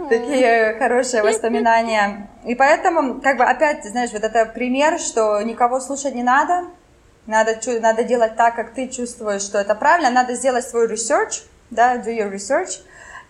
Такие 0.08 0.76
хорошие 0.78 1.22
воспоминания. 1.22 2.28
И 2.44 2.54
поэтому, 2.54 3.20
как 3.20 3.36
бы 3.36 3.44
опять, 3.44 3.84
знаешь, 3.84 4.12
вот 4.12 4.22
это 4.22 4.46
пример, 4.46 4.98
что 4.98 5.40
никого 5.42 5.80
слушать 5.80 6.14
не 6.14 6.22
надо. 6.22 6.66
Надо, 7.26 7.58
надо 7.80 8.04
делать 8.04 8.36
так, 8.36 8.54
как 8.54 8.74
ты 8.74 8.88
чувствуешь, 8.88 9.42
что 9.42 9.58
это 9.58 9.74
правильно. 9.74 10.10
Надо 10.10 10.34
сделать 10.34 10.66
свой 10.66 10.86
research, 10.86 11.42
да, 11.70 11.96
do 11.96 12.08
your 12.08 12.30
research. 12.30 12.80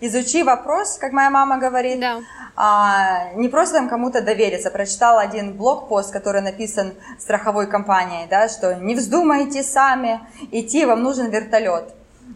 Изучи 0.07 0.43
вопрос, 0.43 0.99
как 0.99 1.13
моя 1.13 1.31
мама 1.31 1.57
говорит. 1.57 1.99
Да. 1.99 2.21
А, 2.57 3.33
не 3.37 3.49
просто 3.49 3.77
там 3.77 3.89
кому-то 3.89 4.21
довериться. 4.21 4.71
Прочитала 4.71 5.23
один 5.23 5.55
блог-пост, 5.55 6.13
который 6.13 6.43
написан 6.43 6.93
страховой 7.19 7.67
компанией, 7.67 8.27
да, 8.29 8.49
что 8.51 8.75
не 8.75 8.95
вздумайте 8.95 9.63
сами 9.63 10.21
идти, 10.51 10.85
вам 10.85 11.03
нужен 11.03 11.31
вертолет. 11.31 11.95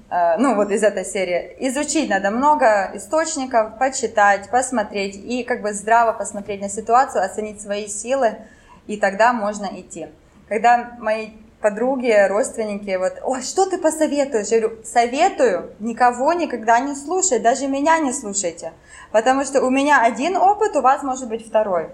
А, 0.08 0.38
ну, 0.38 0.54
вот 0.54 0.70
из 0.70 0.82
этой 0.82 1.04
серии. 1.04 1.56
Изучить 1.68 2.08
надо 2.08 2.30
много 2.30 2.90
источников, 2.94 3.78
почитать, 3.78 4.48
посмотреть 4.48 5.16
и 5.16 5.44
как 5.44 5.60
бы 5.60 5.74
здраво 5.74 6.14
посмотреть 6.14 6.62
на 6.62 6.70
ситуацию, 6.70 7.22
оценить 7.22 7.60
свои 7.60 7.86
силы, 7.86 8.38
и 8.86 8.96
тогда 8.96 9.34
можно 9.34 9.66
идти. 9.66 10.08
Когда 10.48 10.96
мои 11.00 11.32
подруги, 11.60 12.26
родственники, 12.28 12.96
вот, 12.96 13.14
ой, 13.22 13.42
что 13.42 13.68
ты 13.68 13.78
посоветуешь? 13.78 14.48
Я 14.48 14.60
говорю, 14.60 14.84
советую, 14.84 15.72
никого 15.80 16.32
никогда 16.32 16.78
не 16.78 16.94
слушать, 16.94 17.42
даже 17.42 17.66
меня 17.66 17.98
не 17.98 18.12
слушайте, 18.12 18.72
потому 19.10 19.44
что 19.44 19.62
у 19.62 19.70
меня 19.70 20.02
один 20.02 20.36
опыт, 20.36 20.76
у 20.76 20.82
вас 20.82 21.02
может 21.02 21.28
быть 21.28 21.46
второй. 21.46 21.90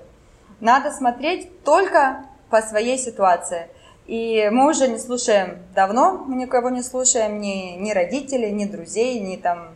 Надо 0.61 0.91
смотреть 0.91 1.62
только 1.65 2.25
по 2.51 2.62
своей 2.62 2.99
ситуации. 2.99 3.69
И 4.07 4.51
мы 4.53 4.69
уже 4.69 4.87
не 4.89 4.99
слушаем 4.99 5.59
давно, 5.75 6.25
мы 6.27 6.37
никого 6.37 6.69
не 6.69 6.83
слушаем, 6.83 7.41
ни, 7.41 7.77
ни 7.77 7.91
родителей, 7.93 8.53
ни 8.53 8.67
друзей, 8.67 9.19
ни 9.19 9.37
там 9.37 9.69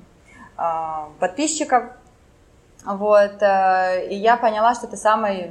а, 0.57 1.09
подписчиков. 1.19 1.85
Вот, 2.85 3.43
э, 3.43 4.09
и 4.09 4.15
я 4.15 4.37
поняла, 4.37 4.75
что 4.75 4.87
это 4.87 4.97
самый 4.97 5.51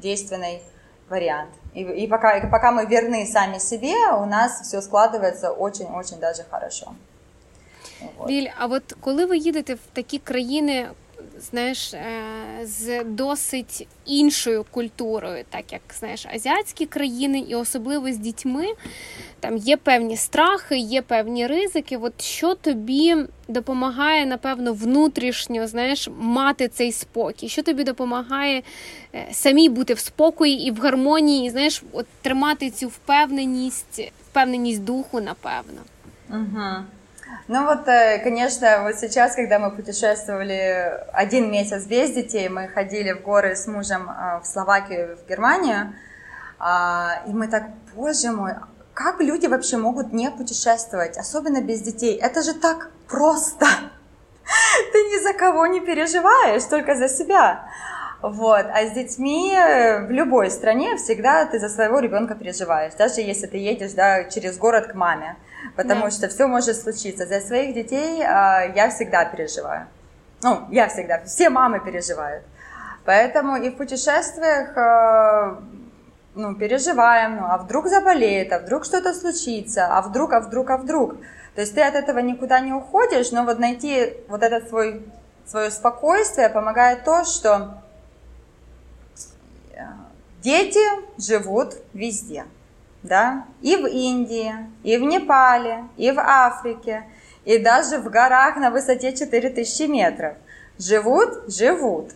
действенный 0.00 0.62
вариант. 1.08 1.50
И, 1.77 1.81
и, 1.81 2.07
пока, 2.07 2.37
и 2.37 2.49
пока 2.49 2.71
мы 2.71 2.85
верны 2.85 3.25
сами 3.25 3.57
себе, 3.59 3.95
у 4.21 4.25
нас 4.25 4.61
все 4.61 4.81
складывается 4.81 5.51
очень-очень 5.51 6.19
даже 6.19 6.43
хорошо. 6.49 6.93
Вот. 8.17 8.29
Ліль, 8.29 8.47
а 8.57 8.65
от 8.65 8.93
коли 8.99 9.25
ви 9.25 9.37
їдете 9.37 9.73
в 9.73 9.79
такі 9.93 10.19
країни, 10.19 10.87
знаєш, 11.40 11.94
е, 11.94 12.00
з 12.62 13.04
досить 13.04 13.88
іншою 14.06 14.64
культурою, 14.70 15.44
так 15.50 15.72
як 15.72 15.80
знаєш, 15.98 16.26
азіатські 16.34 16.86
країни, 16.86 17.38
і 17.48 17.54
особливо 17.54 18.12
з 18.12 18.16
дітьми, 18.16 18.66
там 19.40 19.56
є 19.56 19.76
певні 19.76 20.16
страхи, 20.16 20.78
є 20.78 21.02
певні 21.02 21.46
ризики. 21.46 21.96
От 21.96 22.22
що 22.22 22.54
тобі 22.54 23.16
допомагає, 23.48 24.26
напевно, 24.26 24.72
внутрішньо 24.72 25.66
знаєш, 25.66 26.08
мати 26.18 26.68
цей 26.68 26.92
спокій? 26.92 27.48
Що 27.48 27.62
тобі 27.62 27.84
допомагає 27.84 28.62
е, 29.14 29.28
самій 29.32 29.68
бути 29.68 29.94
в 29.94 29.98
спокої 29.98 30.66
і 30.66 30.70
в 30.70 30.80
гармонії, 30.80 31.50
знаєш, 31.50 31.82
от 31.92 32.06
тримати 32.22 32.70
цю 32.70 32.88
впевненість, 32.88 34.12
впевненість 34.30 34.84
духу, 34.84 35.20
напевно? 35.20 35.80
Угу. 36.30 36.84
Ну 37.48 37.64
вот, 37.64 37.88
э, 37.88 38.18
конечно, 38.18 38.82
вот 38.82 38.96
сейчас, 38.96 39.34
когда 39.34 39.58
мы 39.58 39.70
путешествовали 39.70 41.00
один 41.12 41.50
месяц 41.50 41.84
без 41.86 42.10
детей, 42.10 42.48
мы 42.48 42.68
ходили 42.68 43.12
в 43.12 43.22
горы 43.22 43.56
с 43.56 43.66
мужем 43.66 44.10
э, 44.10 44.40
в 44.40 44.46
Словакию, 44.46 45.16
в 45.16 45.28
Германию, 45.28 45.94
а, 46.58 47.22
и 47.26 47.30
мы 47.30 47.48
так, 47.48 47.64
боже 47.94 48.32
мой, 48.32 48.52
как 48.92 49.20
люди 49.20 49.46
вообще 49.46 49.76
могут 49.76 50.12
не 50.12 50.30
путешествовать, 50.30 51.16
особенно 51.16 51.62
без 51.62 51.80
детей? 51.80 52.16
Это 52.16 52.42
же 52.42 52.52
так 52.52 52.90
просто. 53.08 53.66
Ты 54.92 54.98
ни 54.98 55.22
за 55.22 55.32
кого 55.32 55.66
не 55.66 55.80
переживаешь, 55.80 56.64
только 56.64 56.96
за 56.96 57.08
себя. 57.08 57.64
Вот. 58.20 58.66
А 58.74 58.84
с 58.84 58.92
детьми 58.92 59.54
э, 59.54 60.06
в 60.06 60.10
любой 60.10 60.50
стране 60.50 60.96
всегда 60.96 61.46
ты 61.46 61.60
за 61.60 61.68
своего 61.68 62.00
ребенка 62.00 62.34
переживаешь, 62.34 62.94
даже 62.94 63.20
если 63.20 63.46
ты 63.46 63.58
едешь 63.58 63.92
да, 63.92 64.24
через 64.24 64.58
город 64.58 64.88
к 64.88 64.94
маме 64.94 65.36
потому 65.78 66.06
да. 66.06 66.10
что 66.10 66.28
все 66.28 66.48
может 66.48 66.76
случиться. 66.76 67.24
За 67.26 67.40
своих 67.40 67.72
детей 67.72 68.20
э, 68.20 68.72
я 68.74 68.90
всегда 68.90 69.24
переживаю. 69.24 69.86
Ну, 70.42 70.66
я 70.70 70.88
всегда, 70.88 71.22
все 71.24 71.50
мамы 71.50 71.78
переживают. 71.78 72.42
Поэтому 73.04 73.56
и 73.56 73.70
в 73.70 73.76
путешествиях 73.76 74.76
э, 74.76 75.56
ну, 76.34 76.56
переживаем, 76.56 77.36
ну, 77.36 77.46
а 77.46 77.58
вдруг 77.58 77.86
заболеет, 77.86 78.52
а 78.52 78.58
вдруг 78.58 78.84
что-то 78.84 79.14
случится, 79.14 79.86
а 79.86 80.02
вдруг, 80.02 80.32
а 80.32 80.40
вдруг, 80.40 80.68
а 80.70 80.78
вдруг. 80.78 81.14
То 81.54 81.60
есть 81.60 81.76
ты 81.76 81.82
от 81.82 81.94
этого 81.94 82.18
никуда 82.18 82.58
не 82.58 82.72
уходишь, 82.72 83.30
но 83.30 83.44
вот 83.44 83.60
найти 83.60 84.14
вот 84.26 84.42
этот 84.42 84.68
свой, 84.68 85.06
свое 85.46 85.70
спокойствие 85.70 86.48
помогает 86.48 87.04
то, 87.04 87.24
что 87.24 87.80
э, 89.74 89.84
дети 90.42 90.84
живут 91.18 91.74
везде 91.94 92.46
да, 93.08 93.44
и 93.62 93.76
в 93.76 93.86
Индии, 93.86 94.54
и 94.82 94.96
в 94.96 95.02
Непале, 95.02 95.84
и 95.96 96.10
в 96.10 96.18
Африке, 96.20 97.04
и 97.44 97.58
даже 97.58 97.98
в 97.98 98.10
горах 98.10 98.56
на 98.56 98.70
высоте 98.70 99.12
4000 99.12 99.82
метров. 99.88 100.34
Живут? 100.78 101.50
Живут. 101.52 102.12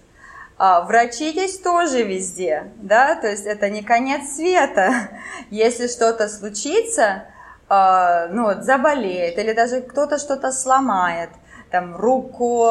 А 0.59 0.83
врачи 0.83 1.31
есть 1.33 1.65
тоже 1.65 2.03
везде, 2.03 2.71
да, 2.77 3.17
то 3.17 3.27
есть 3.27 3.47
это 3.47 3.69
не 3.69 3.83
конец 3.83 4.37
света. 4.37 4.93
Если 5.51 5.89
что-то 5.89 6.29
случится, 6.29 7.25
э, 7.69 8.29
ну 8.31 8.45
вот 8.45 8.63
заболеет, 8.63 9.39
или 9.39 9.55
даже 9.55 9.81
кто-то 9.81 10.19
что-то 10.19 10.53
сломает, 10.53 11.31
там 11.71 11.97
руку, 11.97 12.65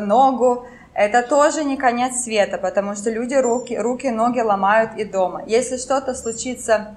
ногу, 0.00 0.66
это 0.94 1.22
тоже 1.22 1.62
не 1.64 1.76
конец 1.76 2.22
света, 2.22 2.56
потому 2.56 2.94
что 2.94 3.10
люди 3.10 3.34
руки, 3.34 3.76
руки, 3.76 4.06
ноги 4.06 4.40
ломают 4.40 4.92
и 4.96 5.04
дома. 5.04 5.42
Если 5.46 5.76
что-то 5.76 6.14
случится 6.14 6.96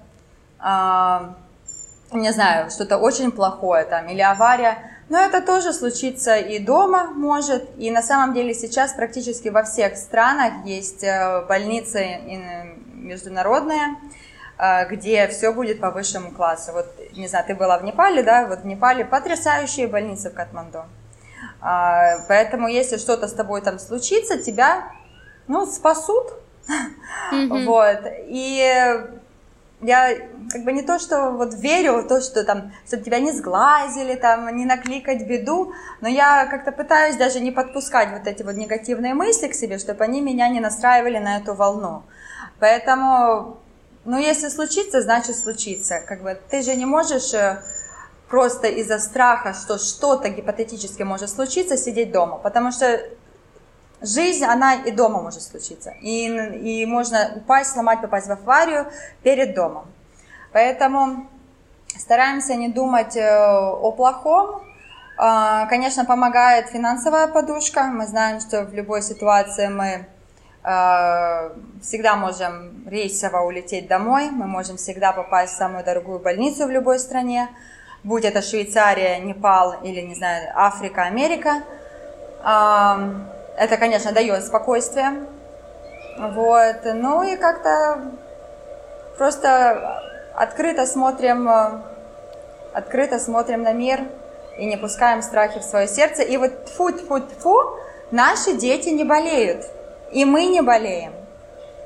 не 0.61 2.31
знаю, 2.31 2.69
что-то 2.71 2.97
очень 2.97 3.31
плохое 3.31 3.85
там 3.85 4.07
или 4.07 4.21
авария, 4.21 4.77
но 5.09 5.19
это 5.19 5.41
тоже 5.41 5.73
случится 5.73 6.37
и 6.37 6.59
дома 6.59 7.05
может, 7.05 7.69
и 7.77 7.89
на 7.89 8.01
самом 8.01 8.33
деле 8.33 8.53
сейчас 8.53 8.93
практически 8.93 9.49
во 9.49 9.63
всех 9.63 9.97
странах 9.97 10.65
есть 10.65 11.03
э, 11.03 11.45
больницы 11.47 12.19
международные, 12.93 13.95
э, 14.59 14.87
где 14.89 15.27
все 15.27 15.51
будет 15.51 15.79
по 15.79 15.89
высшему 15.89 16.31
классу. 16.31 16.73
Вот, 16.73 16.87
не 17.13 17.27
знаю, 17.27 17.45
ты 17.45 17.55
была 17.55 17.79
в 17.79 17.83
Непале, 17.83 18.21
да, 18.21 18.45
вот 18.45 18.59
в 18.59 18.65
Непале 18.65 19.03
потрясающие 19.03 19.87
больницы 19.87 20.29
в 20.29 20.35
Катманду. 20.35 20.83
А, 21.61 22.19
поэтому 22.27 22.67
если 22.67 22.97
что-то 22.97 23.27
с 23.27 23.33
тобой 23.33 23.61
там 23.61 23.79
случится, 23.79 24.37
тебя, 24.37 24.91
ну, 25.47 25.65
спасут. 25.65 26.33
Mm-hmm. 27.31 27.65
Вот. 27.65 27.99
И 28.27 29.18
я 29.81 30.13
как 30.51 30.63
бы 30.63 30.73
не 30.73 30.81
то, 30.81 30.99
что 30.99 31.31
вот 31.31 31.53
верю 31.53 32.05
то, 32.07 32.21
что 32.21 32.43
там, 32.43 32.71
чтобы 32.85 33.03
тебя 33.03 33.19
не 33.19 33.31
сглазили, 33.31 34.15
там, 34.15 34.55
не 34.55 34.65
накликать 34.65 35.25
беду, 35.27 35.73
но 36.01 36.09
я 36.09 36.45
как-то 36.47 36.71
пытаюсь 36.71 37.15
даже 37.15 37.39
не 37.39 37.51
подпускать 37.51 38.11
вот 38.11 38.27
эти 38.27 38.43
вот 38.43 38.55
негативные 38.55 39.13
мысли 39.13 39.47
к 39.47 39.55
себе, 39.55 39.77
чтобы 39.77 40.03
они 40.03 40.21
меня 40.21 40.49
не 40.49 40.59
настраивали 40.59 41.17
на 41.17 41.37
эту 41.37 41.53
волну. 41.53 42.03
Поэтому, 42.59 43.57
ну, 44.03 44.17
если 44.17 44.49
случится, 44.49 45.01
значит 45.01 45.37
случится. 45.37 46.01
Как 46.05 46.23
бы 46.23 46.37
ты 46.49 46.61
же 46.61 46.75
не 46.75 46.85
можешь 46.85 47.33
э, 47.33 47.63
просто 48.27 48.67
из-за 48.67 48.99
страха, 48.99 49.53
что 49.53 49.77
что-то 49.77 50.29
гипотетически 50.29 51.03
может 51.03 51.29
случиться, 51.29 51.77
сидеть 51.77 52.11
дома, 52.11 52.37
потому 52.37 52.71
что 52.71 53.01
Жизнь, 54.01 54.45
она 54.45 54.75
и 54.75 54.91
дома 54.91 55.21
может 55.21 55.41
случиться. 55.41 55.93
И, 56.01 56.27
и 56.27 56.85
можно 56.85 57.33
упасть, 57.35 57.73
сломать, 57.73 58.01
попасть 58.01 58.27
в 58.27 58.31
аварию 58.31 58.87
перед 59.23 59.53
домом. 59.55 59.87
Поэтому 60.53 61.27
стараемся 61.97 62.55
не 62.55 62.69
думать 62.69 63.17
э, 63.17 63.29
о 63.29 63.91
плохом. 63.91 64.61
А, 65.17 65.65
конечно, 65.65 66.05
помогает 66.05 66.69
финансовая 66.69 67.27
подушка. 67.27 67.83
Мы 67.83 68.07
знаем, 68.07 68.39
что 68.39 68.63
в 68.63 68.73
любой 68.73 69.01
ситуации 69.01 69.67
мы 69.67 70.05
э, 70.63 71.49
всегда 71.81 72.15
можем 72.15 72.87
рейсово 72.87 73.41
улететь 73.41 73.87
домой, 73.87 74.29
мы 74.31 74.47
можем 74.47 74.77
всегда 74.77 75.11
попасть 75.11 75.53
в 75.53 75.57
самую 75.57 75.83
дорогую 75.83 76.19
больницу 76.19 76.65
в 76.67 76.69
любой 76.69 76.99
стране, 76.99 77.49
будь 78.03 78.23
это 78.23 78.41
Швейцария, 78.41 79.19
Непал 79.19 79.81
или, 79.83 79.99
не 79.99 80.15
знаю, 80.15 80.51
Африка, 80.55 81.03
Америка. 81.03 81.63
Это, 83.59 83.75
конечно, 83.75 84.13
дает 84.13 84.45
спокойствие. 84.45 85.25
Вот. 86.17 86.77
Ну 86.85 87.23
и 87.23 87.35
как-то 87.35 88.01
просто 89.17 90.01
открыто 90.33 90.85
смотрим, 90.85 91.49
э, 91.49 91.81
открыто 92.71 93.19
смотрим 93.19 93.63
на 93.63 93.73
мир 93.73 93.99
и 94.57 94.65
не 94.65 94.77
пускаем 94.77 95.21
страхи 95.21 95.59
в 95.59 95.63
свое 95.63 95.89
сердце. 95.89 96.23
И 96.23 96.37
вот 96.37 96.69
фу 96.69 96.93
фу 96.97 97.21
фу 97.39 97.57
наши 98.11 98.53
дети 98.53 98.89
не 98.89 99.03
болеют, 99.03 99.65
и 100.13 100.23
мы 100.23 100.45
не 100.45 100.61
болеем. 100.61 101.11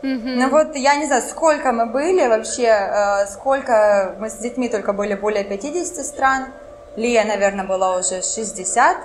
Mm-hmm. 0.03 0.35
Ну 0.35 0.49
вот, 0.49 0.75
я 0.75 0.95
не 0.95 1.07
знаю, 1.07 1.23
сколько 1.23 1.71
мы 1.71 1.87
были 1.87 2.27
вообще, 2.27 2.67
э, 2.67 3.25
сколько, 3.25 4.15
мы 4.19 4.29
с 4.29 4.35
детьми 4.35 4.69
только 4.69 4.93
были 4.93 5.15
более 5.15 5.43
50 5.43 6.05
стран, 6.05 6.53
Лия, 6.95 7.23
наверное, 7.25 7.65
была 7.65 7.97
уже 7.97 8.21
60, 8.21 8.97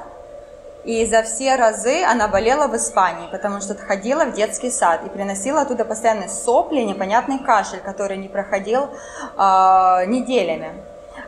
и 0.85 1.05
за 1.07 1.22
все 1.22 1.57
разы 1.57 2.03
она 2.05 2.29
болела 2.29 2.66
в 2.68 2.76
Испании, 2.76 3.29
потому 3.31 3.61
что 3.61 3.74
ходила 3.74 4.24
в 4.24 4.33
детский 4.33 4.70
сад 4.70 5.01
и 5.05 5.09
приносила 5.09 5.62
оттуда 5.62 5.85
постоянно 5.85 6.29
сопли, 6.29 6.81
непонятный 6.81 7.39
кашель, 7.39 7.81
который 7.81 8.16
не 8.16 8.29
проходил 8.29 8.85
э, 8.85 10.05
неделями. 10.07 10.72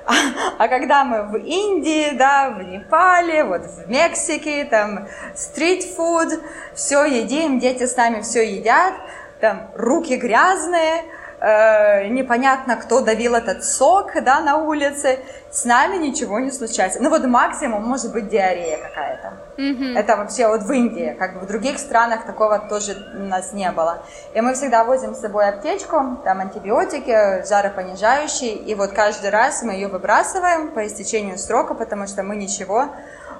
А, 0.06 0.12
а 0.58 0.68
когда 0.68 1.04
мы 1.04 1.24
в 1.24 1.36
Индии, 1.36 2.16
да, 2.16 2.50
в 2.50 2.62
Непале, 2.62 3.44
вот 3.44 3.62
в 3.62 3.88
Мексике, 3.88 4.64
там 4.64 5.08
стрит-фуд, 5.34 6.40
все 6.74 7.04
едим, 7.04 7.58
дети 7.58 7.86
с 7.86 7.96
нами 7.96 8.22
все 8.22 8.42
едят, 8.42 8.94
там 9.40 9.70
руки 9.74 10.16
грязные, 10.16 11.04
э, 11.40 12.08
непонятно, 12.08 12.76
кто 12.76 13.00
давил 13.00 13.34
этот 13.34 13.64
сок, 13.64 14.12
да, 14.22 14.40
на 14.40 14.58
улице, 14.58 15.18
с 15.50 15.64
нами 15.64 15.96
ничего 15.96 16.38
не 16.38 16.50
случается. 16.50 17.02
Ну 17.02 17.10
вот 17.10 17.24
максимум 17.24 17.82
может 17.82 18.12
быть 18.12 18.28
диарея 18.28 18.78
какая-то. 18.78 19.32
Mm-hmm. 19.56 19.98
Это 19.98 20.16
вообще 20.16 20.46
вот 20.46 20.62
в 20.62 20.72
Индии, 20.72 21.16
как 21.18 21.34
бы 21.34 21.40
в 21.40 21.46
других 21.46 21.78
странах 21.78 22.24
такого 22.24 22.58
тоже 22.58 22.96
у 23.14 23.24
нас 23.24 23.52
не 23.52 23.70
было. 23.72 24.02
И 24.34 24.40
мы 24.40 24.54
всегда 24.54 24.84
возим 24.84 25.14
с 25.14 25.20
собой 25.20 25.48
аптечку, 25.48 26.18
там 26.24 26.40
антибиотики, 26.40 27.46
жаропонижающие, 27.48 28.54
и 28.54 28.74
вот 28.74 28.92
каждый 28.92 29.30
раз 29.30 29.62
мы 29.62 29.72
ее 29.72 29.88
выбрасываем 29.88 30.68
по 30.68 30.86
истечению 30.86 31.38
срока, 31.38 31.74
потому 31.74 32.06
что 32.06 32.22
мы 32.22 32.36
ничего 32.36 32.86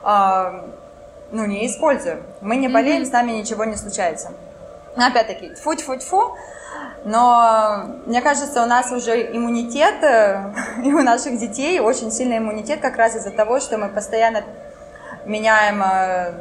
э, 0.05 0.62
ну, 1.30 1.44
не 1.44 1.66
используем. 1.66 2.22
Мы 2.40 2.57
не 2.57 2.68
болеем, 2.68 3.03
mm-hmm. 3.03 3.09
с 3.09 3.12
нами 3.12 3.32
ничего 3.32 3.64
не 3.64 3.76
случается. 3.76 4.32
Опять-таки, 4.96 5.55
фу-фу-фу, 5.55 6.36
но 7.05 7.84
мне 8.07 8.20
кажется, 8.20 8.62
у 8.62 8.66
нас 8.66 8.92
уже 8.92 9.34
иммунитет, 9.34 10.03
э, 10.03 10.53
и 10.84 10.92
у 10.92 11.03
наших 11.03 11.38
детей 11.38 11.80
очень 11.80 12.11
сильный 12.11 12.38
иммунитет 12.38 12.80
как 12.80 12.96
раз 12.96 13.16
из-за 13.16 13.30
того, 13.30 13.61
что 13.61 13.78
мы 13.78 13.88
постоянно 13.88 14.42
меняем 15.24 15.82
э, 15.82 16.32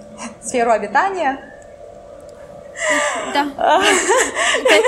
сферу 0.42 0.72
обитания. 0.72 1.38
Да. 3.34 3.80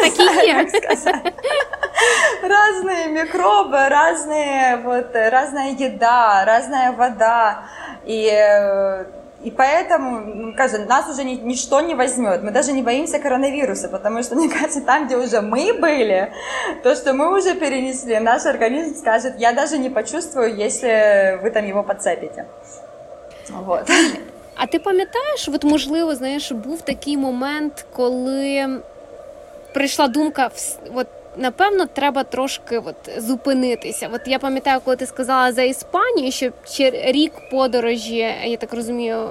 Такие 0.02 0.54
Разные 2.42 3.08
микробы, 3.08 3.88
разные, 3.88 4.76
вот, 4.78 5.10
разная 5.14 5.72
еда, 5.72 6.44
разная 6.46 6.92
вода. 6.92 7.64
И 8.04 8.30
э, 8.32 9.04
и 9.42 9.50
поэтому, 9.50 10.20
ну, 10.20 10.54
кажется, 10.54 10.84
нас 10.86 11.08
уже 11.08 11.24
ни, 11.24 11.34
ничто 11.34 11.80
не 11.80 11.94
возьмет. 11.94 12.42
Мы 12.42 12.50
даже 12.50 12.72
не 12.72 12.82
боимся 12.82 13.18
коронавируса, 13.18 13.88
потому 13.88 14.22
что, 14.22 14.34
мне 14.36 14.48
кажется, 14.48 14.80
там, 14.82 15.06
где 15.06 15.16
уже 15.16 15.40
мы 15.40 15.72
были, 15.72 16.32
то, 16.82 16.94
что 16.94 17.12
мы 17.14 17.38
уже 17.38 17.54
перенесли, 17.54 18.20
наш 18.20 18.46
организм 18.46 18.96
скажет, 18.96 19.34
я 19.38 19.52
даже 19.52 19.78
не 19.78 19.88
почувствую, 19.88 20.54
если 20.54 21.38
вы 21.42 21.50
там 21.50 21.66
его 21.66 21.82
подцепите. 21.82 22.44
Вот. 23.48 23.90
А 24.56 24.66
ти 24.66 24.78
пам'ятаєш, 24.78 25.48
от 25.48 25.64
можливо, 25.64 26.14
знаєш, 26.14 26.52
був 26.52 26.82
такий 26.82 27.16
момент, 27.16 27.86
коли 27.92 28.68
прийшла 29.74 30.08
думка, 30.08 30.50
от 30.94 31.06
напевно, 31.37 31.85
треба 31.85 32.23
трошки 32.23 32.77
от 32.77 32.95
зупинитися. 33.17 34.09
От 34.13 34.21
я 34.25 34.39
пам'ятаю, 34.39 34.79
коли 34.85 34.95
ти 34.97 35.05
сказала 35.05 35.51
за 35.51 35.61
Іспанію, 35.61 36.31
що 36.31 36.51
рік 36.91 37.31
подорожі, 37.51 38.35
я 38.43 38.57
так 38.57 38.73
розумію, 38.73 39.29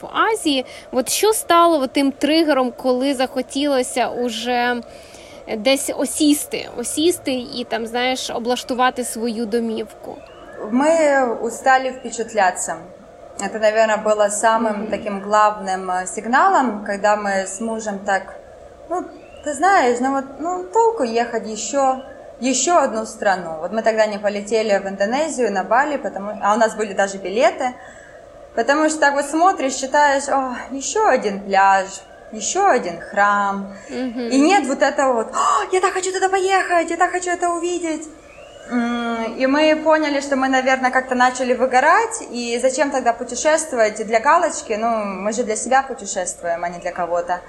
в 0.00 0.06
Азії. 0.06 0.64
От 0.92 1.08
що 1.08 1.32
стало 1.32 1.80
от 1.80 1.90
тим 1.92 2.12
тригером, 2.12 2.72
коли 2.76 3.14
захотілося 3.14 4.08
уже 4.08 4.82
десь 5.56 5.90
осісти, 5.96 6.68
осісти 6.76 7.32
і 7.32 7.66
там, 7.68 7.86
знаєш, 7.86 8.30
облаштувати 8.30 9.04
свою 9.04 9.46
домівку? 9.46 10.16
Мы 10.72 11.24
устали 11.40 11.90
впечатляться. 11.90 12.76
Это, 13.40 13.60
наверное, 13.60 13.96
было 13.96 14.28
самым 14.28 14.82
mm-hmm. 14.82 14.90
таким 14.90 15.20
главным 15.20 15.90
э, 15.90 16.06
сигналом, 16.06 16.84
когда 16.84 17.16
мы 17.16 17.46
с 17.46 17.60
мужем 17.60 18.00
так, 18.00 18.34
ну, 18.90 19.04
ты 19.43 19.53
знаешь, 19.53 19.99
ну 19.99 20.11
вот, 20.11 20.25
ну 20.39 20.63
толку 20.63 21.03
ехать 21.03 21.47
еще, 21.47 22.03
еще 22.39 22.73
одну 22.73 23.05
страну. 23.05 23.59
Вот 23.59 23.71
мы 23.71 23.81
тогда 23.81 24.05
не 24.05 24.17
полетели 24.17 24.77
в 24.77 24.87
Индонезию, 24.87 25.51
на 25.51 25.63
Бали, 25.63 25.97
потому, 25.97 26.31
а 26.41 26.53
у 26.53 26.57
нас 26.57 26.75
были 26.75 26.93
даже 26.93 27.17
билеты, 27.17 27.73
потому 28.55 28.89
что 28.89 28.99
так 28.99 29.13
вот 29.13 29.25
смотришь, 29.25 29.75
считаешь, 29.75 30.27
о, 30.29 30.55
еще 30.71 31.05
один 31.07 31.41
пляж, 31.41 31.87
еще 32.31 32.65
один 32.65 32.99
храм, 32.99 33.75
mm-hmm. 33.89 34.29
и 34.29 34.39
нет 34.39 34.65
вот 34.65 34.81
этого 34.81 35.13
вот, 35.13 35.33
я 35.71 35.81
так 35.81 35.93
хочу 35.93 36.11
туда 36.11 36.29
поехать, 36.29 36.89
я 36.89 36.97
так 36.97 37.11
хочу 37.11 37.29
это 37.29 37.49
увидеть. 37.49 38.07
И 38.71 39.45
мы 39.45 39.75
поняли, 39.83 40.21
что 40.21 40.37
мы, 40.37 40.47
наверное, 40.47 40.89
как-то 40.89 41.15
начали 41.15 41.53
выгорать, 41.53 42.23
и 42.31 42.57
зачем 42.61 42.91
тогда 42.91 43.11
путешествовать 43.11 44.05
для 44.05 44.21
галочки? 44.21 44.71
Ну, 44.73 44.87
мы 45.03 45.33
же 45.33 45.43
для 45.43 45.57
себя 45.57 45.83
путешествуем, 45.83 46.63
а 46.63 46.69
не 46.69 46.79
для 46.79 46.93
кого-то. 46.93 47.41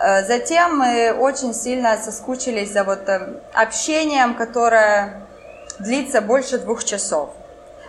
Э, 0.00 0.24
затем 0.24 0.78
мы 0.78 1.12
очень 1.12 1.52
сильно 1.54 1.96
соскучились 1.98 2.72
за 2.72 2.84
вот 2.84 3.08
э, 3.08 3.40
общением, 3.52 4.34
которое 4.34 5.26
длится 5.78 6.22
больше 6.22 6.58
двух 6.58 6.84
часов. 6.84 7.30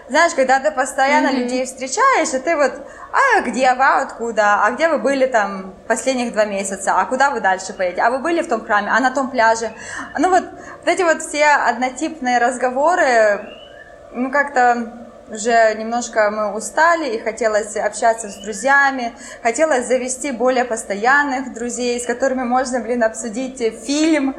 Знаешь, 0.10 0.34
когда 0.34 0.60
ты 0.60 0.72
постоянно 0.72 1.28
mm-hmm. 1.28 1.40
людей 1.40 1.66
встречаешь, 1.66 2.34
и 2.34 2.40
ты 2.40 2.58
вот, 2.58 2.74
а 3.14 3.42
где 3.42 3.74
вы, 3.74 3.86
откуда, 4.02 4.66
а 4.66 4.72
где 4.72 4.90
вы 4.90 4.98
были 4.98 5.26
там 5.26 5.74
последних 5.88 6.34
два 6.34 6.44
месяца, 6.44 7.00
а 7.00 7.06
куда 7.06 7.30
вы 7.30 7.40
дальше 7.40 7.72
поедете, 7.72 8.02
а 8.02 8.10
вы 8.10 8.20
были 8.20 8.42
в 8.42 8.50
том 8.50 8.66
храме, 8.66 8.92
а 8.92 9.00
на 9.00 9.12
том 9.12 9.32
пляже. 9.32 9.72
Ну 10.20 10.30
вот, 10.30 10.44
вот 10.44 10.88
эти 10.88 11.04
вот 11.04 11.22
все 11.22 11.46
однотипные 11.46 12.40
разговоры, 12.40 13.56
ну 14.12 14.32
как-то 14.32 15.11
уже 15.32 15.74
немножко 15.76 16.30
мы 16.30 16.54
устали 16.54 17.16
и 17.16 17.20
хотелось 17.20 17.76
общаться 17.78 18.30
с 18.30 18.36
друзьями, 18.38 19.14
хотелось 19.42 19.88
завести 19.88 20.32
более 20.32 20.66
постоянных 20.66 21.54
друзей, 21.54 22.00
с 22.00 22.06
которыми 22.06 22.44
можно, 22.44 22.82
блин, 22.82 23.04
обсудить 23.04 23.60
фильм 23.86 24.36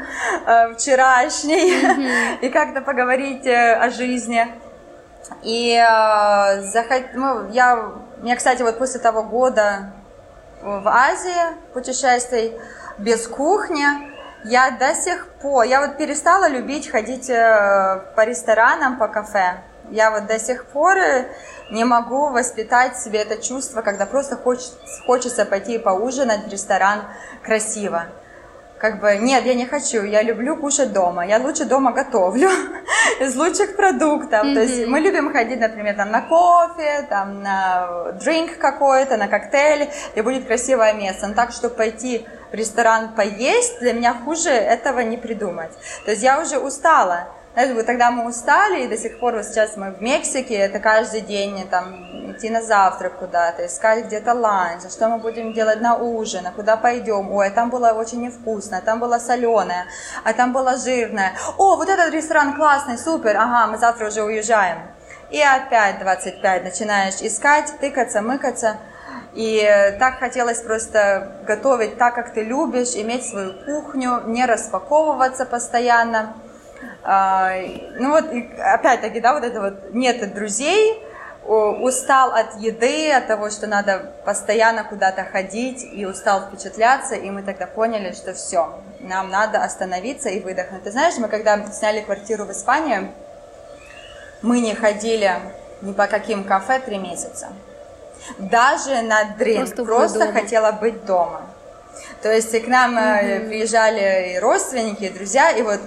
э, 0.47 0.74
вчерашний 0.74 1.72
mm-hmm. 1.72 2.40
и 2.43 2.49
как-то 2.51 2.82
поговорить 2.82 3.47
э, 3.47 3.74
о 3.74 3.90
жизни. 3.90 4.47
И 5.43 5.74
э, 5.74 6.62
захот... 6.62 7.03
ну, 7.14 7.49
я, 7.51 7.93
мне, 8.18 8.36
кстати, 8.36 8.62
вот 8.62 8.78
после 8.78 9.01
того 9.01 9.22
года 9.22 9.93
в 10.61 10.86
Азии 10.86 11.57
путешествий 11.72 12.53
без 12.99 13.26
кухни, 13.26 13.84
я 14.45 14.72
до 14.72 14.95
сих 14.95 15.26
пор, 15.40 15.64
я 15.64 15.80
вот 15.80 15.97
перестала 15.97 16.49
любить 16.49 16.90
ходить 16.90 17.30
э, 17.30 18.03
по 18.14 18.24
ресторанам, 18.24 18.99
по 18.99 19.09
кафе. 19.09 19.62
Я 19.93 20.11
вот 20.11 20.26
до 20.26 20.38
сих 20.38 20.64
пор 20.64 20.97
э, 20.97 21.26
не 21.70 21.84
могу 21.84 22.28
воспитать 22.28 22.97
в 22.97 23.05
себе 23.05 23.20
это 23.20 23.36
чувство, 23.36 23.82
когда 23.82 24.07
просто 24.07 24.36
хочется, 24.36 24.72
хочется 25.07 25.45
пойти 25.45 25.76
поужинать 25.76 26.47
в 26.47 26.49
ресторан 26.49 27.03
красиво. 27.45 28.07
Как 28.78 29.01
бы, 29.01 29.16
нет, 29.16 29.45
я 29.45 29.55
не 29.55 29.66
хочу, 29.66 30.03
я 30.03 30.22
люблю 30.22 30.57
кушать 30.57 30.95
дома, 30.95 31.26
я 31.26 31.38
лучше 31.38 31.66
дома 31.66 31.93
готовлю 31.93 32.49
из 33.20 33.36
лучших 33.36 33.76
продуктов. 33.76 34.47
Mm-hmm. 34.47 34.55
То 34.55 34.61
есть 34.62 34.86
мы 34.86 35.01
любим 35.01 35.30
ходить, 35.30 35.61
например, 35.61 35.95
там 35.95 36.11
на 36.11 36.22
кофе, 36.22 37.07
там 37.11 37.43
на 37.43 38.12
дринк 38.12 38.57
какой-то, 38.59 39.18
на 39.18 39.28
коктейль, 39.28 39.90
и 40.14 40.22
будет 40.22 40.47
красивое 40.47 40.95
место. 40.95 41.28
Но 41.28 41.34
так, 41.34 41.53
чтобы 41.53 41.74
пойти 41.74 42.26
в 42.51 42.55
ресторан 42.55 43.14
поесть, 43.14 43.78
для 43.80 43.93
меня 43.93 44.14
хуже 44.14 44.49
этого 44.49 45.01
не 45.01 45.18
придумать. 45.18 45.72
То 46.07 46.12
есть 46.12 46.22
я 46.22 46.40
уже 46.40 46.59
устала 46.59 47.28
знаешь, 47.55 47.86
тогда 47.86 48.11
мы 48.11 48.26
устали, 48.28 48.84
и 48.84 48.88
до 48.88 48.96
сих 48.96 49.18
пор 49.20 49.34
вот 49.34 49.44
сейчас 49.44 49.76
мы 49.76 49.90
в 49.90 50.00
Мексике, 50.00 50.55
это 50.55 50.78
каждый 50.78 51.20
день 51.20 51.66
там 51.68 52.32
идти 52.32 52.48
на 52.48 52.62
завтрак 52.62 53.18
куда-то, 53.18 53.66
искать 53.66 54.07
где-то 54.07 54.32
ланч, 54.32 54.82
а 54.86 54.90
что 54.90 55.09
мы 55.09 55.18
будем 55.18 55.53
делать 55.53 55.80
на 55.80 55.96
ужин, 55.96 56.46
а 56.46 56.53
куда 56.53 56.76
пойдем, 56.76 57.30
ой, 57.30 57.48
а 57.48 57.50
там 57.50 57.68
было 57.68 57.92
очень 57.92 58.22
невкусно, 58.22 58.78
а 58.78 58.80
там 58.80 59.00
было 59.00 59.18
соленое, 59.18 59.86
а 60.24 60.32
там 60.32 60.53
было 60.53 60.76
жирное, 60.78 61.32
о, 61.59 61.76
вот 61.76 61.88
этот 61.88 62.12
ресторан 62.12 62.55
классный, 62.55 62.96
супер, 62.96 63.36
ага, 63.36 63.66
мы 63.66 63.78
завтра 63.78 64.09
уже 64.09 64.22
уезжаем. 64.22 64.78
И 65.30 65.40
опять 65.40 65.98
25 65.98 66.64
начинаешь 66.64 67.20
искать, 67.20 67.72
тыкаться, 67.80 68.22
мыкаться, 68.22 68.76
и 69.34 69.62
так 69.98 70.18
хотелось 70.18 70.61
просто 70.61 71.38
готовить 71.46 71.96
так, 71.96 72.14
как 72.14 72.34
ты 72.34 72.42
любишь, 72.42 72.94
иметь 72.94 73.26
свою 73.26 73.55
кухню, 73.64 74.22
не 74.26 74.44
распаковываться 74.44 75.46
постоянно. 75.46 76.34
А, 77.05 77.55
ну 77.96 78.11
вот, 78.11 78.24
опять-таки, 78.59 79.20
да, 79.20 79.34
вот 79.34 79.44
это 79.44 79.61
вот 79.61 79.92
нет 79.92 80.32
друзей, 80.34 81.03
устал 81.44 82.32
от 82.32 82.61
еды, 82.61 83.12
от 83.12 83.26
того, 83.26 83.50
что 83.50 83.66
надо 83.66 84.12
постоянно 84.24 84.84
куда-то 84.84 85.24
ходить, 85.24 85.82
и 85.82 86.07
устал 86.07 86.42
впечатляться, 86.42 87.16
и 87.16 87.30
мы 87.30 87.42
тогда 87.42 87.66
поняли, 87.66 88.12
что 88.12 88.32
все, 88.32 88.80
нам 89.00 89.30
надо 89.30 89.64
остановиться 89.64 90.28
и 90.28 90.40
выдохнуть. 90.40 90.84
Ты 90.84 90.92
знаешь, 90.92 91.14
мы 91.18 91.28
когда 91.28 91.64
сняли 91.72 92.00
квартиру 92.00 92.44
в 92.44 92.53
Испании, 92.53 93.11
мы 94.40 94.61
не 94.61 94.74
ходили 94.74 95.32
ни 95.80 95.92
по 95.92 96.07
каким 96.07 96.44
кафе 96.44 96.78
три 96.78 96.98
месяца. 96.98 97.48
Даже 98.38 99.03
на 99.03 99.24
дринк, 99.36 99.74
просто, 99.74 99.84
просто 99.84 100.32
хотела 100.32 100.70
быть 100.70 101.05
дома. 101.05 101.42
То 102.22 102.32
есть 102.32 102.57
к 102.64 102.68
нам 102.68 102.96
mm-hmm. 102.96 103.48
приезжали 103.48 104.34
и 104.34 104.38
родственники, 104.38 105.05
и 105.05 105.11
друзья, 105.11 105.50
и 105.50 105.62
вот 105.62 105.80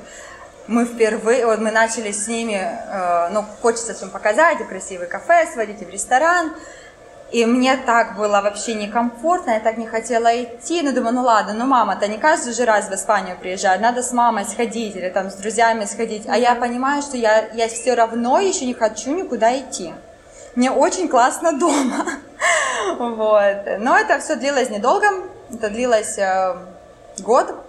мы 0.68 0.86
впервые, 0.86 1.46
вот 1.46 1.60
мы 1.60 1.72
начали 1.72 2.12
с 2.12 2.28
ними, 2.28 2.56
э, 2.56 3.30
ну, 3.32 3.46
хочется 3.62 3.94
всем 3.94 4.10
показать, 4.10 4.62
и 4.62 4.64
красивый 4.64 5.08
кафе 5.08 5.48
сводить, 5.52 5.86
в 5.86 5.90
ресторан, 5.90 6.54
и 7.32 7.46
мне 7.46 7.76
так 7.76 8.16
было 8.16 8.42
вообще 8.42 8.76
некомфортно, 8.76 9.52
я 9.52 9.60
так 9.60 9.78
не 9.78 9.88
хотела 9.88 10.44
идти, 10.44 10.82
но 10.82 10.92
думаю, 10.92 11.16
ну 11.16 11.24
ладно, 11.24 11.54
ну 11.54 11.66
мама-то 11.66 12.08
не 12.08 12.18
каждый 12.18 12.54
же 12.54 12.66
раз 12.66 12.88
в 12.88 12.94
Испанию 12.94 13.38
приезжает, 13.38 13.82
надо 13.82 14.02
с 14.02 14.12
мамой 14.14 14.46
сходить 14.46 14.96
или 14.96 15.10
там 15.10 15.30
с 15.30 15.36
друзьями 15.36 15.86
сходить, 15.86 16.24
а 16.28 16.38
я 16.38 16.56
понимаю, 16.56 17.02
что 17.02 17.18
я, 17.18 17.48
я 17.54 17.68
все 17.68 17.94
равно 17.96 18.40
еще 18.40 18.66
не 18.66 18.74
хочу 18.74 19.16
никуда 19.16 19.58
идти. 19.60 19.94
Мне 20.56 20.72
очень 20.72 21.10
классно 21.10 21.52
дома. 21.60 22.06
вот. 22.98 23.80
Но 23.80 23.98
это 23.98 24.20
все 24.20 24.36
длилось 24.36 24.70
недолго, 24.70 25.08
это 25.52 25.70
длилось 25.70 26.18
э, 26.18 26.56
год, 27.20 27.65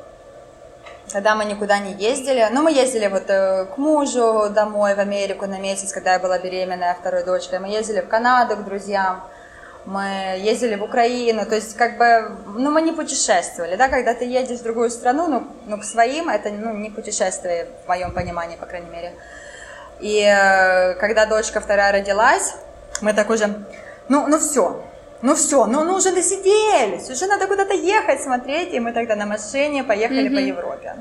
когда 1.13 1.35
мы 1.35 1.45
никуда 1.45 1.79
не 1.79 1.93
ездили. 1.93 2.47
Ну, 2.51 2.63
мы 2.63 2.73
ездили 2.73 3.07
вот 3.07 3.25
э, 3.29 3.67
к 3.67 3.79
мужу 3.79 4.51
домой 4.51 4.95
в 4.95 4.99
Америку 4.99 5.47
на 5.47 5.59
месяц, 5.59 5.93
когда 5.93 6.15
я 6.15 6.19
была 6.19 6.39
беременная 6.39 6.95
второй 6.95 7.25
дочкой. 7.25 7.59
Мы 7.59 7.69
ездили 7.69 8.01
в 8.01 8.09
Канаду 8.09 8.57
к 8.57 8.65
друзьям. 8.65 9.23
Мы 9.85 10.39
ездили 10.41 10.75
в 10.75 10.83
Украину, 10.83 11.47
то 11.47 11.55
есть 11.55 11.77
как 11.77 11.97
бы, 11.97 12.37
ну 12.57 12.73
мы 12.73 12.83
не 12.83 12.91
путешествовали, 12.91 13.77
да, 13.77 13.89
когда 13.89 14.15
ты 14.15 14.25
едешь 14.25 14.59
в 14.59 14.65
другую 14.65 14.91
страну, 14.91 15.29
ну, 15.29 15.47
ну 15.67 15.79
к 15.79 15.85
своим, 15.85 16.29
это 16.29 16.51
ну, 16.51 16.77
не 16.77 16.91
путешествие 16.91 17.69
в 17.85 17.89
моем 17.89 18.11
понимании, 18.11 18.57
по 18.57 18.67
крайней 18.67 18.91
мере. 18.91 19.15
И 20.01 20.23
э, 20.23 20.95
когда 20.95 21.25
дочка 21.27 21.61
вторая 21.61 21.93
родилась, 21.93 22.57
мы 23.01 23.15
так 23.15 23.31
уже, 23.31 23.65
ну, 24.09 24.27
ну 24.27 24.41
все, 24.41 24.83
ну 25.23 25.35
все, 25.35 25.67
ну, 25.67 25.85
ну 25.85 25.95
уже 25.95 26.13
досиделись, 26.13 27.09
уже 27.11 27.27
надо 27.27 27.47
куда-то 27.47 27.75
ехать, 27.75 28.23
смотреть. 28.23 28.75
И 28.75 28.81
мы 28.81 28.93
тогда 28.93 29.17
на 29.17 29.27
машине 29.27 29.85
поехали 29.85 30.29
mm-hmm. 30.29 30.35
по 30.35 30.39
Европе 30.39 30.97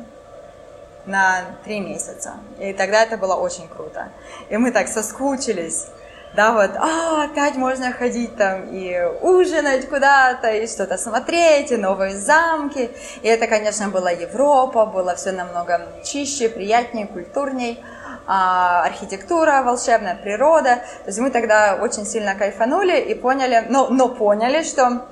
на 1.06 1.42
три 1.64 1.80
месяца. 1.80 2.34
И 2.60 2.74
тогда 2.74 3.04
это 3.04 3.18
было 3.18 3.36
очень 3.36 3.68
круто. 3.68 4.10
И 4.50 4.58
мы 4.58 4.72
так 4.72 4.88
соскучились. 4.88 5.88
Да, 6.36 6.52
вот, 6.52 6.72
а, 6.76 7.24
опять 7.26 7.56
можно 7.56 7.94
ходить 7.94 8.36
там 8.36 8.68
и 8.70 8.94
ужинать 9.22 9.88
куда-то, 9.88 10.52
и 10.52 10.68
что-то 10.68 10.98
смотреть, 10.98 11.72
и 11.72 11.78
новые 11.78 12.18
замки. 12.18 12.92
И 13.22 13.28
это, 13.28 13.48
конечно, 13.48 13.88
была 13.88 14.12
Европа, 14.12 14.86
было 14.86 15.16
все 15.16 15.32
намного 15.32 15.88
чище, 16.04 16.50
приятнее, 16.50 17.08
культурней. 17.08 17.82
А, 18.28 18.84
архитектура 18.84 19.62
волшебная, 19.64 20.16
природа. 20.16 20.78
То 21.04 21.08
есть 21.08 21.20
мы 21.20 21.30
тогда 21.30 21.78
очень 21.80 22.06
сильно 22.06 22.34
кайфанули 22.34 23.00
и 23.00 23.14
поняли, 23.14 23.66
но, 23.70 23.88
но 23.90 24.10
поняли, 24.10 24.64
что 24.64 25.06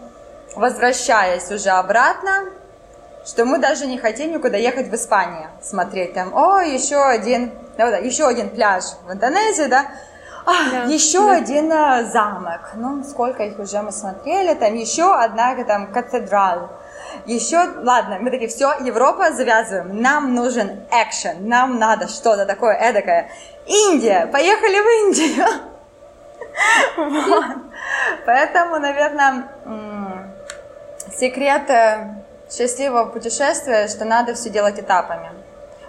возвращаясь 0.55 1.51
уже 1.51 1.69
обратно, 1.69 2.45
что 3.25 3.45
мы 3.45 3.59
даже 3.59 3.85
не 3.85 3.97
хотим 3.97 4.31
никуда 4.31 4.57
ехать 4.57 4.87
в 4.87 4.95
Испанию 4.95 5.49
смотреть 5.61 6.13
там, 6.13 6.35
о, 6.35 6.61
еще 6.61 7.03
один, 7.03 7.51
да, 7.77 7.91
да, 7.91 7.97
еще 7.97 8.27
один 8.27 8.49
пляж 8.49 8.83
в 9.05 9.11
Индонезии, 9.11 9.67
да, 9.67 9.85
а, 10.45 10.51
да, 10.71 10.83
еще 10.85 11.19
да. 11.19 11.35
один 11.37 11.71
а, 11.71 12.03
замок, 12.03 12.71
ну, 12.75 13.03
сколько 13.03 13.43
их 13.43 13.59
уже 13.59 13.81
мы 13.81 13.91
смотрели, 13.91 14.55
там 14.55 14.73
еще 14.75 15.13
одна 15.13 15.55
там 15.63 15.91
катедраль, 15.91 16.67
еще, 17.25 17.57
ладно, 17.57 18.17
мы 18.19 18.31
такие, 18.31 18.49
все, 18.49 18.73
Европа, 18.81 19.31
завязываем. 19.31 20.01
Нам 20.01 20.33
нужен 20.33 20.85
экшен, 20.91 21.47
нам 21.47 21.79
надо 21.79 22.07
что-то 22.07 22.45
такое 22.45 22.75
эдакое. 22.75 23.29
Индия, 23.65 24.27
поехали 24.27 24.75
в 24.75 25.07
Индию. 25.07 25.45
Поэтому, 28.25 28.79
наверное, 28.79 29.47
секрет 31.17 31.69
э, 31.69 32.23
счастливого 32.51 33.05
путешествия, 33.05 33.87
что 33.87 34.05
надо 34.05 34.33
все 34.33 34.49
делать 34.49 34.79
этапами. 34.79 35.31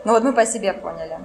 Ну 0.05 0.13
вот 0.13 0.23
мы 0.23 0.33
по 0.33 0.47
себе 0.47 0.73
поняли. 0.73 1.19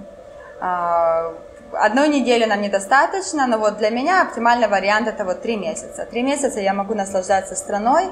А, 0.62 1.34
одной 1.74 2.10
недели 2.10 2.46
нам 2.46 2.62
недостаточно, 2.62 3.48
но 3.48 3.58
вот 3.58 3.78
для 3.78 3.90
меня 3.90 4.22
оптимальный 4.22 4.68
вариант 4.68 5.08
это 5.08 5.26
вот 5.26 5.42
три 5.42 5.58
месяца. 5.58 6.06
Три 6.06 6.24
месяца 6.24 6.60
я 6.60 6.74
могу 6.74 6.94
наслаждаться 6.94 7.56
страной, 7.56 8.06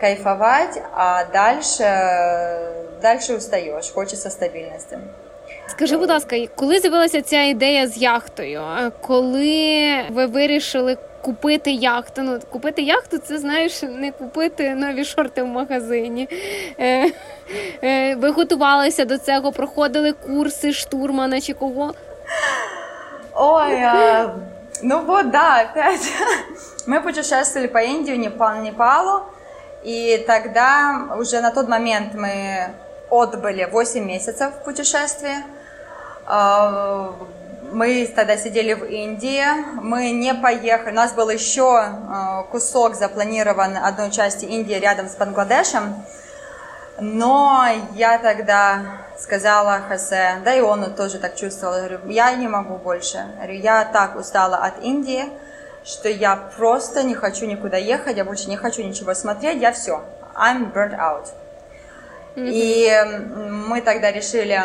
кайфовать, 0.00 0.82
а 0.94 1.24
дальше, 1.32 1.84
дальше 3.02 3.36
устаєш, 3.36 3.90
хочеться 3.90 4.30
стабільності. 4.30 4.98
Скажи, 5.66 5.96
будь 5.96 6.08
ласка, 6.08 6.36
коли 6.54 6.78
з'явилася 6.78 7.22
ця 7.22 7.42
ідея 7.42 7.86
з 7.86 7.96
яхтою? 7.96 8.62
Коли 9.00 9.94
ви 10.10 10.26
вирішили 10.26 10.96
купити 11.22 11.70
яхту? 11.70 12.22
Ну, 12.22 12.38
купити 12.50 12.82
яхту, 12.82 13.18
це 13.18 13.38
знаєш, 13.38 13.82
не 13.82 14.12
купити 14.12 14.74
нові 14.74 15.04
шорти 15.04 15.42
в 15.42 15.46
магазині. 15.46 16.28
Е, 16.78 17.10
е, 17.82 18.14
ви 18.14 18.30
готувалися 18.30 19.04
до 19.04 19.18
цього, 19.18 19.52
проходили 19.52 20.12
курси 20.12 20.72
штурмана 20.72 21.40
чи 21.40 21.54
кого? 21.54 21.94
Ой, 23.34 23.82
а, 23.82 24.34
ну 24.82 25.00
вот 25.06 25.30
да, 25.30 25.62
опять. 25.62 26.12
Мы 26.86 27.00
путешествовали 27.00 27.68
по 27.68 27.78
Индии, 27.78 28.16
Непал, 28.16 28.62
Непалу. 28.62 29.22
И 29.82 30.22
тогда 30.26 31.08
уже 31.18 31.40
на 31.40 31.50
тот 31.50 31.68
момент 31.68 32.14
мы 32.14 32.70
отбыли 33.10 33.64
8 33.64 34.04
месяцев 34.04 34.52
в 34.54 34.64
путешествии. 34.64 35.36
А, 36.26 37.14
мы 37.72 38.06
тогда 38.14 38.36
сидели 38.36 38.74
в 38.74 38.84
Индии, 38.84 39.44
мы 39.80 40.10
не 40.10 40.34
поехали, 40.34 40.92
у 40.92 40.96
нас 40.96 41.12
был 41.12 41.30
еще 41.30 41.78
а, 41.78 42.42
кусок 42.50 42.94
запланирован 42.94 43.76
одной 43.76 44.10
части 44.10 44.44
Индии 44.44 44.74
рядом 44.74 45.08
с 45.08 45.14
Бангладешем, 45.14 46.04
но 46.98 47.64
я 47.94 48.18
тогда 48.18 48.80
сказала 49.18 49.80
Хосе, 49.88 50.40
да 50.44 50.54
и 50.54 50.60
он 50.60 50.94
тоже 50.94 51.18
так 51.18 51.36
чувствовал, 51.36 51.74
я 51.74 51.80
говорю, 51.80 52.00
я 52.06 52.32
не 52.34 52.48
могу 52.48 52.76
больше, 52.76 53.24
я, 53.48 53.84
так 53.84 54.16
устала 54.16 54.56
от 54.56 54.82
Индии, 54.82 55.24
что 55.84 56.08
я 56.08 56.36
просто 56.36 57.02
не 57.02 57.14
хочу 57.14 57.46
никуда 57.46 57.76
ехать, 57.76 58.16
я 58.16 58.24
больше 58.24 58.48
не 58.48 58.56
хочу 58.56 58.82
ничего 58.82 59.14
смотреть, 59.14 59.60
я 59.60 59.72
все, 59.72 60.04
I'm 60.34 60.72
burnt 60.72 60.98
out. 60.98 61.28
Mm-hmm. 62.36 62.50
И 62.52 62.90
мы 63.50 63.80
тогда 63.80 64.12
решили 64.12 64.60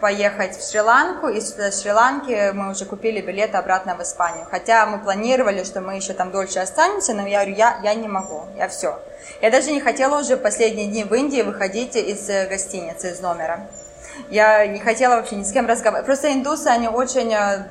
поехать 0.00 0.56
в 0.56 0.68
Шри-Ланку, 0.68 1.28
и 1.28 1.40
с 1.40 1.54
Шри-Ланки 1.54 2.52
мы 2.52 2.70
уже 2.70 2.84
купили 2.86 3.20
билеты 3.20 3.56
обратно 3.56 3.94
в 3.94 4.02
Испанию. 4.02 4.46
Хотя 4.50 4.86
мы 4.86 4.98
планировали, 4.98 5.62
что 5.64 5.80
мы 5.80 5.96
еще 5.96 6.14
там 6.14 6.30
дольше 6.30 6.58
останемся, 6.58 7.12
но 7.12 7.26
я 7.26 7.40
говорю, 7.40 7.56
я, 7.56 7.80
я 7.82 7.94
не 7.94 8.08
могу, 8.08 8.44
я 8.56 8.68
все. 8.68 8.98
Я 9.40 9.50
даже 9.50 9.70
не 9.72 9.80
хотела 9.80 10.20
уже 10.20 10.36
последние 10.36 10.86
дни 10.86 11.04
в 11.04 11.14
Индии 11.14 11.42
выходить 11.42 11.96
из 11.96 12.28
э, 12.28 12.48
гостиницы, 12.48 13.10
из 13.10 13.20
номера. 13.20 13.68
Я 14.28 14.66
не 14.66 14.80
хотела 14.80 15.16
вообще 15.16 15.36
ни 15.36 15.44
с 15.44 15.52
кем 15.52 15.66
разговаривать. 15.66 16.06
Просто 16.06 16.32
индусы, 16.32 16.66
они 16.68 16.88
очень 16.88 17.32
э, 17.32 17.64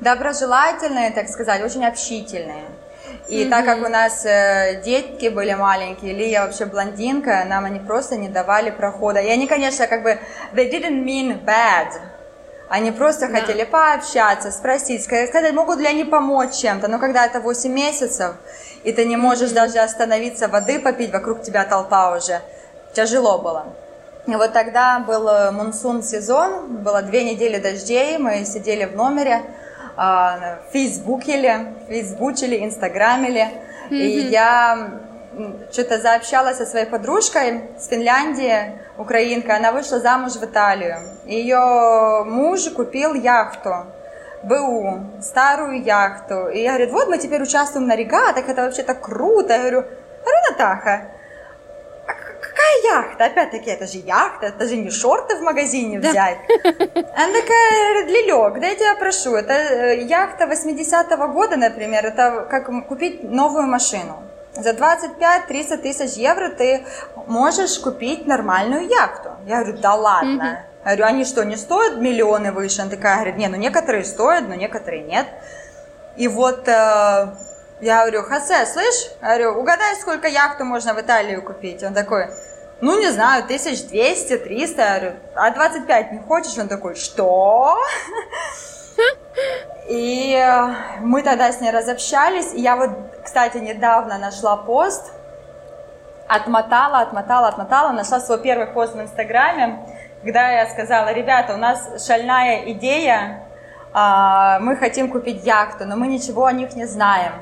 доброжелательные, 0.00 1.10
так 1.10 1.28
сказать, 1.28 1.62
очень 1.62 1.84
общительные. 1.84 2.64
И 3.28 3.44
mm-hmm. 3.44 3.50
так 3.50 3.64
как 3.64 3.78
у 3.78 3.88
нас 3.88 4.24
э, 4.24 4.82
детки 4.84 5.28
были 5.28 5.54
маленькие, 5.54 6.12
Лия 6.14 6.42
вообще 6.42 6.64
блондинка, 6.66 7.44
нам 7.44 7.64
они 7.64 7.78
просто 7.78 8.16
не 8.16 8.28
давали 8.28 8.70
прохода. 8.70 9.20
И 9.20 9.28
они, 9.28 9.46
конечно, 9.46 9.86
как 9.86 10.02
бы, 10.02 10.18
they 10.52 10.70
didn't 10.70 11.04
mean 11.04 11.44
bad. 11.44 11.92
Они 12.68 12.92
просто 12.92 13.26
yeah. 13.26 13.40
хотели 13.40 13.64
пообщаться, 13.64 14.50
спросить, 14.50 15.04
сказать, 15.04 15.52
могут 15.52 15.78
ли 15.78 15.86
они 15.86 16.04
помочь 16.04 16.54
чем-то. 16.54 16.88
Но 16.88 16.98
когда 16.98 17.26
это 17.26 17.40
8 17.40 17.72
месяцев, 17.72 18.34
и 18.84 18.92
ты 18.92 19.04
не 19.04 19.16
можешь 19.16 19.50
mm-hmm. 19.50 19.54
даже 19.54 19.78
остановиться, 19.78 20.48
воды 20.48 20.78
попить, 20.80 21.12
вокруг 21.12 21.42
тебя 21.42 21.64
толпа 21.64 22.16
уже, 22.16 22.40
тяжело 22.94 23.38
было. 23.38 23.66
И 24.26 24.34
вот 24.34 24.52
тогда 24.52 25.00
был 25.00 25.28
э, 25.28 25.50
мунсун 25.50 26.02
сезон, 26.02 26.82
было 26.82 27.02
две 27.02 27.24
недели 27.24 27.58
дождей, 27.58 28.18
мы 28.18 28.44
сидели 28.44 28.84
в 28.84 28.94
номере, 28.94 29.42
а, 30.02 30.60
фейсбукили, 30.72 31.74
фейсбучили, 31.86 32.64
инстаграмили. 32.64 33.48
Mm-hmm. 33.90 33.96
И 33.96 34.20
я 34.28 34.90
что-то 35.70 36.00
заобщалась 36.00 36.56
со 36.56 36.64
своей 36.64 36.86
подружкой 36.86 37.64
с 37.78 37.86
Финляндии, 37.88 38.80
украинка, 38.96 39.56
она 39.56 39.72
вышла 39.72 40.00
замуж 40.00 40.32
в 40.32 40.44
Италию. 40.44 40.96
Ее 41.26 42.24
муж 42.24 42.70
купил 42.70 43.12
яхту, 43.12 43.86
БУ, 44.42 45.00
старую 45.20 45.82
яхту. 45.82 46.48
И 46.48 46.60
я 46.60 46.76
говорю, 46.76 46.92
вот 46.92 47.08
мы 47.08 47.18
теперь 47.18 47.42
участвуем 47.42 47.86
на 47.86 47.94
регатах, 47.94 48.48
это 48.48 48.62
вообще 48.62 48.82
так 48.82 49.02
круто. 49.02 49.52
Я 49.52 49.58
говорю, 49.58 49.82
говорю, 49.82 50.40
Натаха, 50.50 50.92
а 50.92 51.19
какая 52.60 53.02
яхта? 53.02 53.24
Опять-таки, 53.26 53.70
это 53.70 53.86
же 53.86 53.98
яхта, 53.98 54.46
это 54.46 54.66
же 54.66 54.76
не 54.76 54.90
шорты 54.90 55.36
в 55.36 55.42
магазине 55.42 55.98
взять. 55.98 56.38
Она 56.64 57.32
такая, 57.32 58.06
Лилек, 58.06 58.60
да 58.60 58.66
я 58.66 58.74
тебя 58.74 58.94
прошу, 58.96 59.34
это 59.34 59.52
э, 59.52 60.02
яхта 60.02 60.44
80-го 60.44 61.28
года, 61.28 61.56
например, 61.56 62.06
это 62.06 62.46
как 62.50 62.70
купить 62.88 63.22
новую 63.22 63.66
машину. 63.66 64.22
За 64.52 64.70
25-30 64.70 65.76
тысяч 65.78 66.16
евро 66.16 66.48
ты 66.48 66.84
можешь 67.26 67.78
купить 67.78 68.26
нормальную 68.26 68.88
яхту. 68.88 69.30
Я 69.46 69.62
говорю, 69.62 69.78
да 69.78 69.94
ладно. 69.94 70.64
Я 70.84 70.96
говорю, 70.96 71.04
они 71.04 71.24
что, 71.24 71.44
не 71.44 71.56
стоят 71.56 71.98
миллионы 71.98 72.52
выше? 72.52 72.82
Она 72.82 72.90
такая 72.90 73.16
говорит, 73.16 73.36
не, 73.36 73.48
ну 73.48 73.56
некоторые 73.56 74.04
стоят, 74.04 74.48
но 74.48 74.54
некоторые 74.54 75.02
нет. 75.02 75.26
И 76.16 76.26
вот 76.26 76.66
э, 76.66 77.34
я 77.80 78.00
говорю, 78.00 78.22
Хосе, 78.24 78.66
слышь? 78.66 79.10
Я 79.22 79.28
говорю, 79.28 79.60
угадай, 79.60 79.94
сколько 79.96 80.26
яхту 80.26 80.64
можно 80.64 80.94
в 80.94 81.00
Италию 81.00 81.42
купить? 81.42 81.82
Он 81.82 81.94
такой, 81.94 82.28
ну, 82.80 82.98
не 82.98 83.10
знаю, 83.10 83.44
1200, 83.44 84.38
300. 84.38 84.82
Я 84.82 84.98
говорю, 85.00 85.16
а 85.34 85.50
25 85.50 86.12
не 86.12 86.18
хочешь? 86.18 86.58
Он 86.58 86.68
такой, 86.68 86.94
что? 86.94 87.76
И 89.88 90.34
э, 90.34 91.00
мы 91.00 91.22
тогда 91.22 91.52
с 91.52 91.60
ней 91.60 91.70
разобщались. 91.70 92.52
И 92.54 92.60
я 92.60 92.76
вот, 92.76 92.90
кстати, 93.24 93.58
недавно 93.58 94.18
нашла 94.18 94.56
пост, 94.56 95.12
отмотала, 96.28 97.00
отмотала, 97.00 97.48
отмотала, 97.48 97.92
нашла 97.92 98.20
свой 98.20 98.40
первый 98.40 98.68
пост 98.68 98.94
в 98.94 99.00
Инстаграме, 99.00 99.80
когда 100.22 100.50
я 100.50 100.68
сказала, 100.68 101.12
ребята, 101.12 101.54
у 101.54 101.56
нас 101.56 102.06
шальная 102.06 102.70
идея, 102.72 103.42
а, 103.92 104.60
мы 104.60 104.76
хотим 104.76 105.10
купить 105.10 105.44
яхту, 105.44 105.86
но 105.86 105.96
мы 105.96 106.06
ничего 106.06 106.46
о 106.46 106.52
них 106.52 106.74
не 106.76 106.84
знаем. 106.84 107.32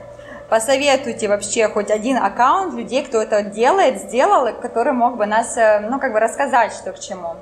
Посоветуйте 0.48 1.28
вообще 1.28 1.68
хоть 1.68 1.90
один 1.90 2.16
аккаунт 2.16 2.72
людей, 2.72 3.04
кто 3.04 3.20
это 3.20 3.42
делает, 3.42 4.00
сделал, 4.00 4.48
который 4.54 4.94
мог 4.94 5.18
бы 5.18 5.26
нас, 5.26 5.58
э, 5.58 5.80
ну, 5.80 6.00
как 6.00 6.14
бы 6.14 6.20
рассказать, 6.20 6.72
что 6.72 6.92
к 6.92 6.98
чему. 6.98 7.36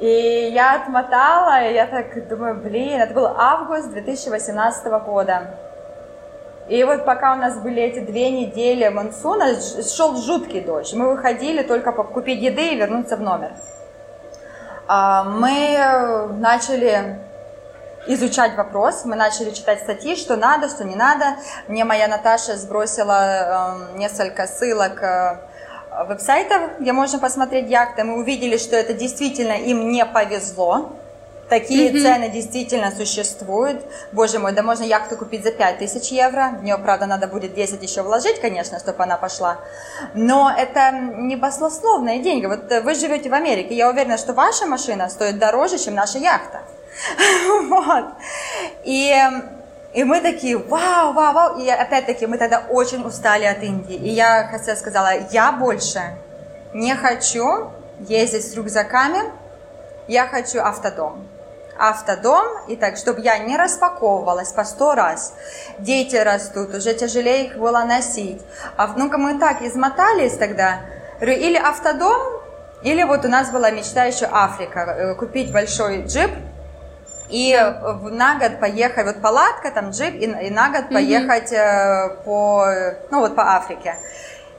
И 0.00 0.50
я 0.54 0.76
отмотала, 0.76 1.68
и 1.68 1.74
я 1.74 1.86
так 1.86 2.28
думаю, 2.28 2.54
блин, 2.54 2.98
это 2.98 3.12
был 3.12 3.26
август 3.26 3.90
2018 3.90 4.86
года. 5.04 5.54
И 6.68 6.82
вот 6.84 7.04
пока 7.04 7.34
у 7.34 7.36
нас 7.36 7.58
были 7.58 7.82
эти 7.82 7.98
две 7.98 8.30
недели 8.30 8.88
монсуна, 8.88 9.54
шел 9.82 10.16
жуткий 10.16 10.62
дождь. 10.62 10.94
Мы 10.94 11.10
выходили 11.10 11.62
только 11.62 11.92
купить 11.92 12.40
еды 12.40 12.68
и 12.68 12.76
вернуться 12.76 13.16
в 13.16 13.20
номер. 13.20 13.52
А, 14.86 15.24
мы 15.24 15.50
э, 15.50 16.26
начали 16.28 17.18
изучать 18.08 18.56
вопрос, 18.56 19.04
мы 19.04 19.16
начали 19.16 19.50
читать 19.50 19.80
статьи, 19.80 20.16
что 20.16 20.36
надо, 20.36 20.68
что 20.68 20.84
не 20.84 20.96
надо. 20.96 21.36
Мне 21.68 21.84
моя 21.84 22.08
Наташа 22.08 22.56
сбросила 22.56 23.90
э, 23.94 23.98
несколько 23.98 24.46
ссылок 24.46 25.02
э, 25.02 25.38
веб-сайтов, 26.06 26.78
где 26.80 26.92
можно 26.92 27.18
посмотреть 27.18 27.68
яхты. 27.68 28.04
Мы 28.04 28.18
увидели, 28.18 28.56
что 28.56 28.76
это 28.76 28.94
действительно 28.94 29.52
им 29.52 29.90
не 29.90 30.04
повезло. 30.04 30.92
Такие 31.48 31.90
mm-hmm. 31.90 32.02
цены 32.02 32.28
действительно 32.28 32.90
существуют. 32.90 33.82
Боже 34.12 34.38
мой, 34.38 34.52
да 34.52 34.62
можно 34.62 34.84
яхту 34.84 35.16
купить 35.16 35.44
за 35.44 35.50
5000 35.50 36.12
евро. 36.12 36.58
В 36.60 36.62
нее, 36.62 36.76
правда, 36.76 37.06
надо 37.06 37.26
будет 37.26 37.54
10 37.54 37.82
еще 37.82 38.02
вложить, 38.02 38.40
конечно, 38.40 38.78
чтобы 38.78 39.02
она 39.02 39.16
пошла. 39.16 39.58
Но 40.12 40.52
это 40.54 40.90
не 40.90 41.36
баслословные 41.36 42.20
деньги. 42.20 42.44
Вот 42.44 42.70
вы 42.82 42.94
живете 42.94 43.30
в 43.30 43.34
Америке. 43.34 43.74
Я 43.74 43.88
уверена, 43.88 44.18
что 44.18 44.34
ваша 44.34 44.66
машина 44.66 45.08
стоит 45.08 45.38
дороже, 45.38 45.78
чем 45.78 45.94
наша 45.94 46.18
яхта. 46.18 46.60
Вот. 47.68 48.04
И 48.84 49.14
и 49.94 50.04
мы 50.04 50.20
такие, 50.20 50.58
вау, 50.58 51.12
вау, 51.12 51.32
вау. 51.32 51.58
И 51.58 51.68
опять-таки 51.68 52.26
мы 52.26 52.36
тогда 52.36 52.64
очень 52.68 53.04
устали 53.06 53.44
от 53.44 53.62
Индии. 53.62 53.96
И 53.96 54.10
я 54.10 54.46
хотела 54.50 54.76
сказала, 54.76 55.12
я 55.30 55.50
больше 55.52 56.00
не 56.74 56.94
хочу 56.94 57.70
ездить 58.00 58.46
с 58.46 58.54
рюкзаками, 58.54 59.32
я 60.06 60.26
хочу 60.26 60.60
автодом. 60.60 61.26
Автодом, 61.78 62.44
и 62.66 62.76
так, 62.76 62.96
чтобы 62.96 63.20
я 63.22 63.38
не 63.38 63.56
распаковывалась 63.56 64.52
по 64.52 64.64
сто 64.64 64.94
раз. 64.94 65.34
Дети 65.78 66.16
растут, 66.16 66.74
уже 66.74 66.92
тяжелее 66.92 67.46
их 67.46 67.56
было 67.56 67.84
носить. 67.84 68.42
А, 68.76 68.88
ну-ка 68.96 69.16
мы 69.16 69.38
так 69.38 69.62
измотались 69.62 70.36
тогда. 70.36 70.80
Или 71.20 71.56
автодом, 71.56 72.42
или 72.82 73.02
вот 73.04 73.24
у 73.24 73.28
нас 73.28 73.50
была 73.50 73.70
мечта 73.70 74.04
еще 74.04 74.28
Африка, 74.30 74.80
э, 74.80 75.14
купить 75.14 75.52
большой 75.52 76.02
джип, 76.02 76.30
и 77.30 77.54
на 78.10 78.38
год 78.38 78.60
поехать, 78.60 79.06
вот 79.06 79.20
палатка, 79.20 79.70
там 79.70 79.90
джип, 79.90 80.14
и, 80.14 80.24
и 80.24 80.50
на 80.50 80.70
год 80.70 80.88
поехать 80.88 81.52
mm-hmm. 81.52 82.24
по, 82.24 82.66
ну 83.10 83.20
вот 83.20 83.36
по 83.36 83.54
Африке. 83.54 83.96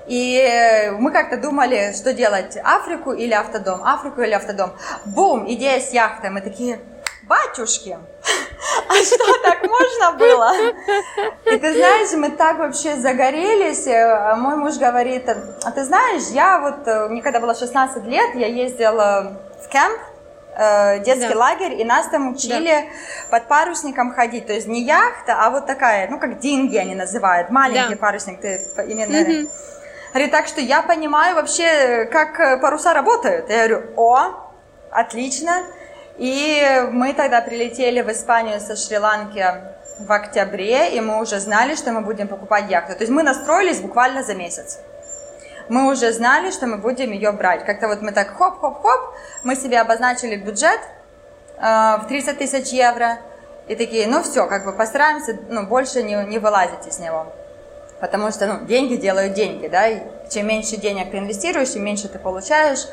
И 0.07 0.91
мы 0.97 1.11
как-то 1.11 1.37
думали, 1.37 1.93
что 1.95 2.13
делать, 2.13 2.57
Африку 2.63 3.11
или 3.11 3.33
автодом, 3.33 3.83
Африку 3.83 4.21
или 4.21 4.33
автодом. 4.33 4.71
Бум, 5.05 5.45
идея 5.51 5.79
с 5.79 5.91
яхтой. 5.91 6.31
Мы 6.31 6.41
такие, 6.41 6.79
батюшки, 7.29 7.95
а 8.89 8.93
что, 9.03 9.41
так 9.43 9.61
можно 9.61 10.17
было? 10.17 10.51
И 11.45 11.57
ты 11.59 11.73
знаешь, 11.75 12.11
мы 12.13 12.31
так 12.31 12.57
вообще 12.57 12.95
загорелись. 12.95 13.87
А 13.87 14.35
мой 14.35 14.55
муж 14.55 14.77
говорит, 14.77 15.29
а 15.29 15.71
ты 15.71 15.83
знаешь, 15.85 16.23
я 16.31 16.59
вот, 16.59 16.87
э, 16.87 17.07
мне 17.09 17.21
когда 17.21 17.39
было 17.39 17.53
16 17.53 18.03
лет, 18.05 18.33
я 18.33 18.47
ездила 18.47 19.39
в 19.63 19.67
кемп, 19.69 19.99
э, 20.59 20.99
детский 20.99 21.33
да. 21.33 21.39
лагерь, 21.39 21.73
и 21.73 21.83
нас 21.83 22.07
там 22.07 22.33
учили 22.33 22.71
да. 22.71 23.37
под 23.37 23.47
парусником 23.47 24.13
ходить. 24.13 24.45
То 24.47 24.53
есть 24.53 24.67
не 24.67 24.83
яхта, 24.83 25.37
а 25.39 25.49
вот 25.49 25.65
такая, 25.65 26.09
ну 26.09 26.19
как 26.19 26.39
деньги 26.39 26.77
они 26.77 26.95
называют, 26.95 27.49
маленький 27.49 27.95
да. 27.95 27.99
парусник, 27.99 28.41
ты 28.41 28.67
именно... 28.87 29.21
Угу. 29.21 29.49
Говорит, 30.11 30.31
так 30.31 30.47
что 30.47 30.59
я 30.59 30.81
понимаю 30.81 31.35
вообще, 31.35 32.05
как 32.11 32.39
э, 32.39 32.57
паруса 32.57 32.93
работают. 32.93 33.49
Я 33.49 33.67
говорю, 33.67 33.93
о, 33.95 34.51
отлично. 34.91 35.63
И 36.17 36.87
мы 36.91 37.13
тогда 37.13 37.41
прилетели 37.41 38.01
в 38.01 38.11
Испанию 38.11 38.59
со 38.59 38.75
Шри-Ланки 38.75 39.45
в 39.99 40.11
октябре, 40.11 40.95
и 40.95 40.99
мы 40.99 41.21
уже 41.21 41.39
знали, 41.39 41.75
что 41.75 41.91
мы 41.91 42.01
будем 42.01 42.27
покупать 42.27 42.69
яхту. 42.69 42.93
То 42.93 43.01
есть 43.01 43.11
мы 43.11 43.21
настроились 43.21 43.79
буквально 43.79 44.23
за 44.23 44.33
месяц 44.33 44.79
мы 45.69 45.91
уже 45.91 46.11
знали, 46.11 46.51
что 46.51 46.67
мы 46.67 46.77
будем 46.77 47.11
ее 47.11 47.31
брать. 47.31 47.65
Как-то 47.65 47.87
вот 47.87 48.01
мы 48.01 48.11
так 48.11 48.35
хоп-хоп-хоп, 48.37 49.13
мы 49.43 49.55
себе 49.55 49.79
обозначили 49.79 50.35
бюджет 50.35 50.79
э, 51.57 51.61
в 51.61 52.05
30 52.07 52.37
тысяч 52.37 52.67
евро, 52.69 53.19
и 53.67 53.75
такие, 53.75 54.07
ну 54.07 54.23
все, 54.23 54.47
как 54.47 54.65
бы 54.65 54.73
постараемся, 54.73 55.37
ну, 55.47 55.67
больше 55.67 56.01
не, 56.01 56.15
не 56.25 56.39
вылазить 56.39 56.87
из 56.87 56.97
него. 56.97 57.31
Потому 57.99 58.31
что, 58.31 58.47
ну, 58.47 58.65
деньги 58.65 58.95
делают 58.95 59.33
деньги, 59.33 59.67
да, 59.67 59.87
и 59.87 60.01
чем 60.31 60.47
меньше 60.47 60.77
денег 60.77 61.11
ты 61.11 61.19
инвестируешь, 61.19 61.69
чем 61.73 61.85
меньше 61.85 62.07
ты 62.07 62.17
получаешь. 62.17 62.87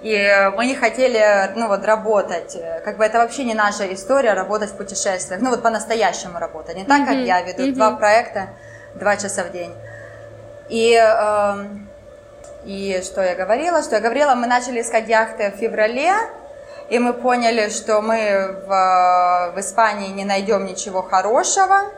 И 0.00 0.16
мы 0.56 0.66
не 0.66 0.76
хотели, 0.76 1.52
ну, 1.56 1.68
вот, 1.68 1.84
работать, 1.84 2.56
как 2.84 2.98
бы 2.98 3.04
это 3.04 3.18
вообще 3.18 3.44
не 3.44 3.54
наша 3.54 3.92
история, 3.92 4.34
работать 4.34 4.70
в 4.70 4.76
путешествиях, 4.76 5.40
ну, 5.40 5.50
вот 5.50 5.62
по-настоящему 5.62 6.38
работать, 6.38 6.76
не 6.76 6.84
так, 6.84 7.02
mm-hmm. 7.02 7.06
как 7.06 7.16
я 7.16 7.42
веду 7.42 7.62
mm-hmm. 7.62 7.74
два 7.74 7.92
проекта, 7.92 8.48
два 8.94 9.16
часа 9.16 9.44
в 9.44 9.52
день. 9.52 9.72
И 10.68 10.94
э, 10.94 11.64
и 12.64 13.02
что 13.04 13.22
я 13.22 13.34
говорила? 13.34 13.82
Что 13.82 13.96
я 13.96 14.00
говорила, 14.00 14.34
мы 14.34 14.46
начали 14.46 14.80
искать 14.80 15.08
яхты 15.08 15.50
в 15.50 15.58
феврале, 15.58 16.12
и 16.88 16.98
мы 16.98 17.12
поняли, 17.12 17.68
что 17.70 18.00
мы 18.02 18.62
в, 18.66 19.52
в 19.54 19.60
Испании 19.60 20.08
не 20.08 20.24
найдем 20.24 20.64
ничего 20.64 21.02
хорошего. 21.02 21.90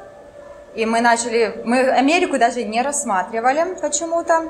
И 0.74 0.86
мы 0.86 1.00
начали, 1.00 1.62
мы 1.64 1.88
Америку 1.90 2.38
даже 2.38 2.64
не 2.64 2.82
рассматривали 2.82 3.74
почему-то. 3.80 4.48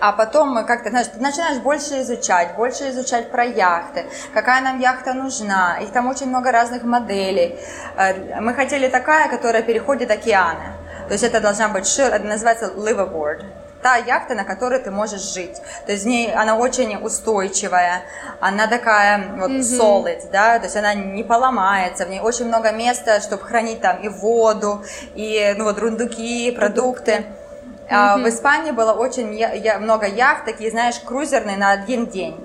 А 0.00 0.12
потом 0.12 0.54
мы 0.54 0.64
как-то, 0.64 0.88
знаешь, 0.88 1.08
ты 1.08 1.20
начинаешь 1.20 1.58
больше 1.58 2.00
изучать, 2.00 2.54
больше 2.56 2.88
изучать 2.88 3.30
про 3.30 3.44
яхты, 3.44 4.06
какая 4.32 4.62
нам 4.62 4.80
яхта 4.80 5.12
нужна. 5.12 5.78
Их 5.82 5.92
там 5.92 6.06
очень 6.06 6.28
много 6.28 6.50
разных 6.52 6.84
моделей. 6.84 7.58
Э, 7.98 8.40
мы 8.40 8.54
хотели 8.54 8.88
такая, 8.88 9.28
которая 9.28 9.62
переходит 9.62 10.10
океаны. 10.10 10.72
То 11.08 11.12
есть 11.12 11.24
это 11.24 11.40
должна 11.40 11.68
быть 11.68 11.98
это 11.98 12.24
называется 12.24 12.72
liveaboard 12.76 13.44
та 13.82 13.96
яхта, 13.96 14.34
на 14.34 14.44
которой 14.44 14.78
ты 14.78 14.90
можешь 14.90 15.32
жить. 15.34 15.60
То 15.86 15.92
есть 15.92 16.04
в 16.04 16.06
ней 16.06 16.32
она 16.32 16.56
очень 16.56 16.96
устойчивая, 16.96 18.02
она 18.40 18.66
такая 18.66 19.36
вот 19.36 19.50
mm-hmm. 19.50 19.60
solid, 19.60 20.30
да, 20.30 20.58
то 20.58 20.64
есть 20.64 20.76
она 20.76 20.94
не 20.94 21.24
поломается, 21.24 22.06
в 22.06 22.10
ней 22.10 22.20
очень 22.20 22.46
много 22.46 22.72
места, 22.72 23.20
чтобы 23.20 23.44
хранить 23.44 23.80
там 23.80 23.96
и 24.02 24.08
воду, 24.08 24.84
и 25.14 25.54
ну 25.56 25.64
вот 25.64 25.78
рундуки, 25.78 26.50
продукты. 26.52 27.12
Mm-hmm. 27.12 27.92
А, 27.92 28.16
в 28.18 28.28
Испании 28.28 28.70
было 28.70 28.92
очень 28.92 29.34
я, 29.34 29.52
я, 29.52 29.78
много 29.78 30.06
яхт, 30.06 30.44
такие, 30.44 30.70
знаешь, 30.70 31.00
крузерные 31.00 31.56
на 31.56 31.72
один 31.72 32.06
день 32.06 32.36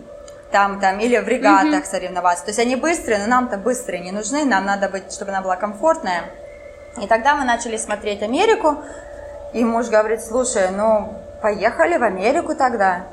там, 0.51 0.79
там, 0.79 0.99
или 0.99 1.17
в 1.17 1.27
регатах 1.27 1.83
mm-hmm. 1.83 1.85
соревноваться. 1.85 2.45
То 2.45 2.49
есть 2.51 2.59
они 2.59 2.77
быстрые, 2.77 3.19
но 3.19 3.27
нам-то 3.27 3.57
быстрые 3.57 4.01
не 4.01 4.11
нужны, 4.11 4.45
нам 4.45 4.65
надо 4.65 4.87
быть, 4.87 5.11
чтобы 5.11 5.31
она 5.31 5.41
была 5.41 5.57
комфортная. 5.57 6.23
И 7.01 7.07
тогда 7.07 7.35
мы 7.35 7.43
начали 7.43 7.75
смотреть 7.75 8.23
Америку, 8.23 8.77
и 9.51 9.65
муж 9.65 9.87
говорит, 9.87 10.23
слушай, 10.23 10.69
ну, 10.71 11.13
поехали 11.45 11.97
в 11.99 12.03
Америку 12.03 12.55
тогда. 12.55 13.03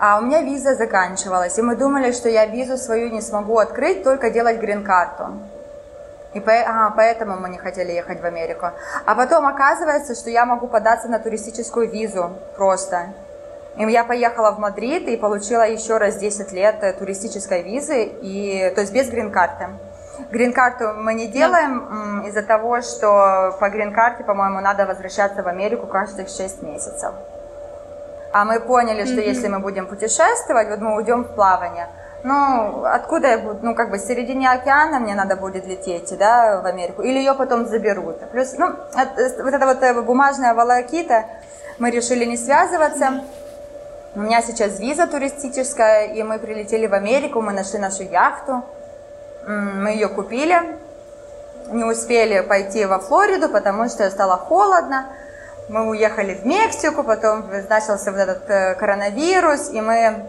А 0.00 0.18
у 0.18 0.22
меня 0.22 0.42
виза 0.42 0.74
заканчивалась, 0.74 1.58
и 1.58 1.62
мы 1.62 1.76
думали, 1.76 2.10
что 2.10 2.28
я 2.28 2.46
визу 2.46 2.76
свою 2.76 3.08
не 3.08 3.20
смогу 3.20 3.56
открыть, 3.58 4.02
только 4.02 4.30
делать 4.30 4.58
грин-карту. 4.58 5.26
И 6.34 6.40
по, 6.40 6.52
ага, 6.52 6.92
поэтому 6.96 7.36
мы 7.36 7.48
не 7.48 7.58
хотели 7.58 7.92
ехать 7.92 8.20
в 8.20 8.24
Америку. 8.24 8.66
А 9.06 9.14
потом 9.14 9.46
оказывается, 9.46 10.16
что 10.16 10.28
я 10.28 10.44
могу 10.44 10.66
податься 10.66 11.06
на 11.06 11.20
туристическую 11.20 11.88
визу 11.88 12.32
просто. 12.56 13.14
И 13.76 13.84
я 13.84 14.02
поехала 14.02 14.50
в 14.50 14.58
Мадрид 14.58 15.06
и 15.06 15.16
получила 15.16 15.62
еще 15.62 15.98
раз 15.98 16.16
10 16.16 16.50
лет 16.50 16.82
э, 16.82 16.92
туристической 16.94 17.62
визы, 17.62 18.02
и, 18.22 18.72
то 18.74 18.80
есть 18.80 18.92
без 18.92 19.08
грин-карты. 19.08 19.68
Грин-карту 20.32 20.94
мы 20.96 21.14
не 21.14 21.28
делаем 21.28 22.26
из-за 22.26 22.42
того, 22.42 22.80
что 22.80 23.56
по 23.60 23.68
грин-карте, 23.68 24.24
по-моему, 24.24 24.60
надо 24.60 24.84
возвращаться 24.84 25.44
в 25.44 25.46
Америку 25.46 25.86
каждых 25.86 26.28
6 26.28 26.62
месяцев. 26.62 27.14
А 28.32 28.44
мы 28.44 28.60
поняли, 28.60 29.04
что 29.04 29.20
mm-hmm. 29.20 29.28
если 29.28 29.48
мы 29.48 29.58
будем 29.58 29.86
путешествовать, 29.86 30.68
вот 30.68 30.80
мы 30.80 30.96
уйдем 30.96 31.24
в 31.24 31.34
плавание, 31.34 31.88
ну, 32.24 32.84
откуда 32.84 33.28
я 33.28 33.38
буду, 33.38 33.60
ну, 33.62 33.74
как 33.74 33.90
бы, 33.90 33.98
в 33.98 34.00
середине 34.00 34.50
океана 34.50 34.98
мне 34.98 35.14
надо 35.14 35.36
будет 35.36 35.66
лететь, 35.66 36.16
да, 36.18 36.60
в 36.60 36.66
Америку, 36.66 37.02
или 37.02 37.18
ее 37.18 37.34
потом 37.34 37.66
заберут. 37.66 38.18
Плюс, 38.32 38.54
ну, 38.58 38.66
от, 38.66 39.16
вот 39.16 39.54
эта 39.54 39.66
вот 39.66 39.82
э, 39.82 40.02
бумажная 40.02 40.54
волокита, 40.54 41.26
мы 41.78 41.90
решили 41.90 42.24
не 42.24 42.36
связываться. 42.36 43.22
У 44.14 44.20
меня 44.20 44.42
сейчас 44.42 44.80
виза 44.80 45.06
туристическая, 45.06 46.08
и 46.08 46.22
мы 46.24 46.38
прилетели 46.38 46.86
в 46.86 46.94
Америку, 46.94 47.40
мы 47.40 47.52
нашли 47.52 47.78
нашу 47.78 48.02
яхту, 48.02 48.64
мы 49.46 49.90
ее 49.90 50.08
купили, 50.08 50.76
не 51.70 51.84
успели 51.84 52.40
пойти 52.40 52.84
во 52.84 52.98
Флориду, 52.98 53.48
потому 53.48 53.88
что 53.88 54.10
стало 54.10 54.36
холодно. 54.36 55.06
Мы 55.68 55.86
уехали 55.86 56.32
в 56.34 56.46
Мексику, 56.46 57.04
потом 57.04 57.44
начался 57.68 58.10
вот 58.10 58.20
этот 58.20 58.48
э, 58.48 58.74
коронавирус, 58.76 59.68
и 59.68 59.82
мы 59.82 60.24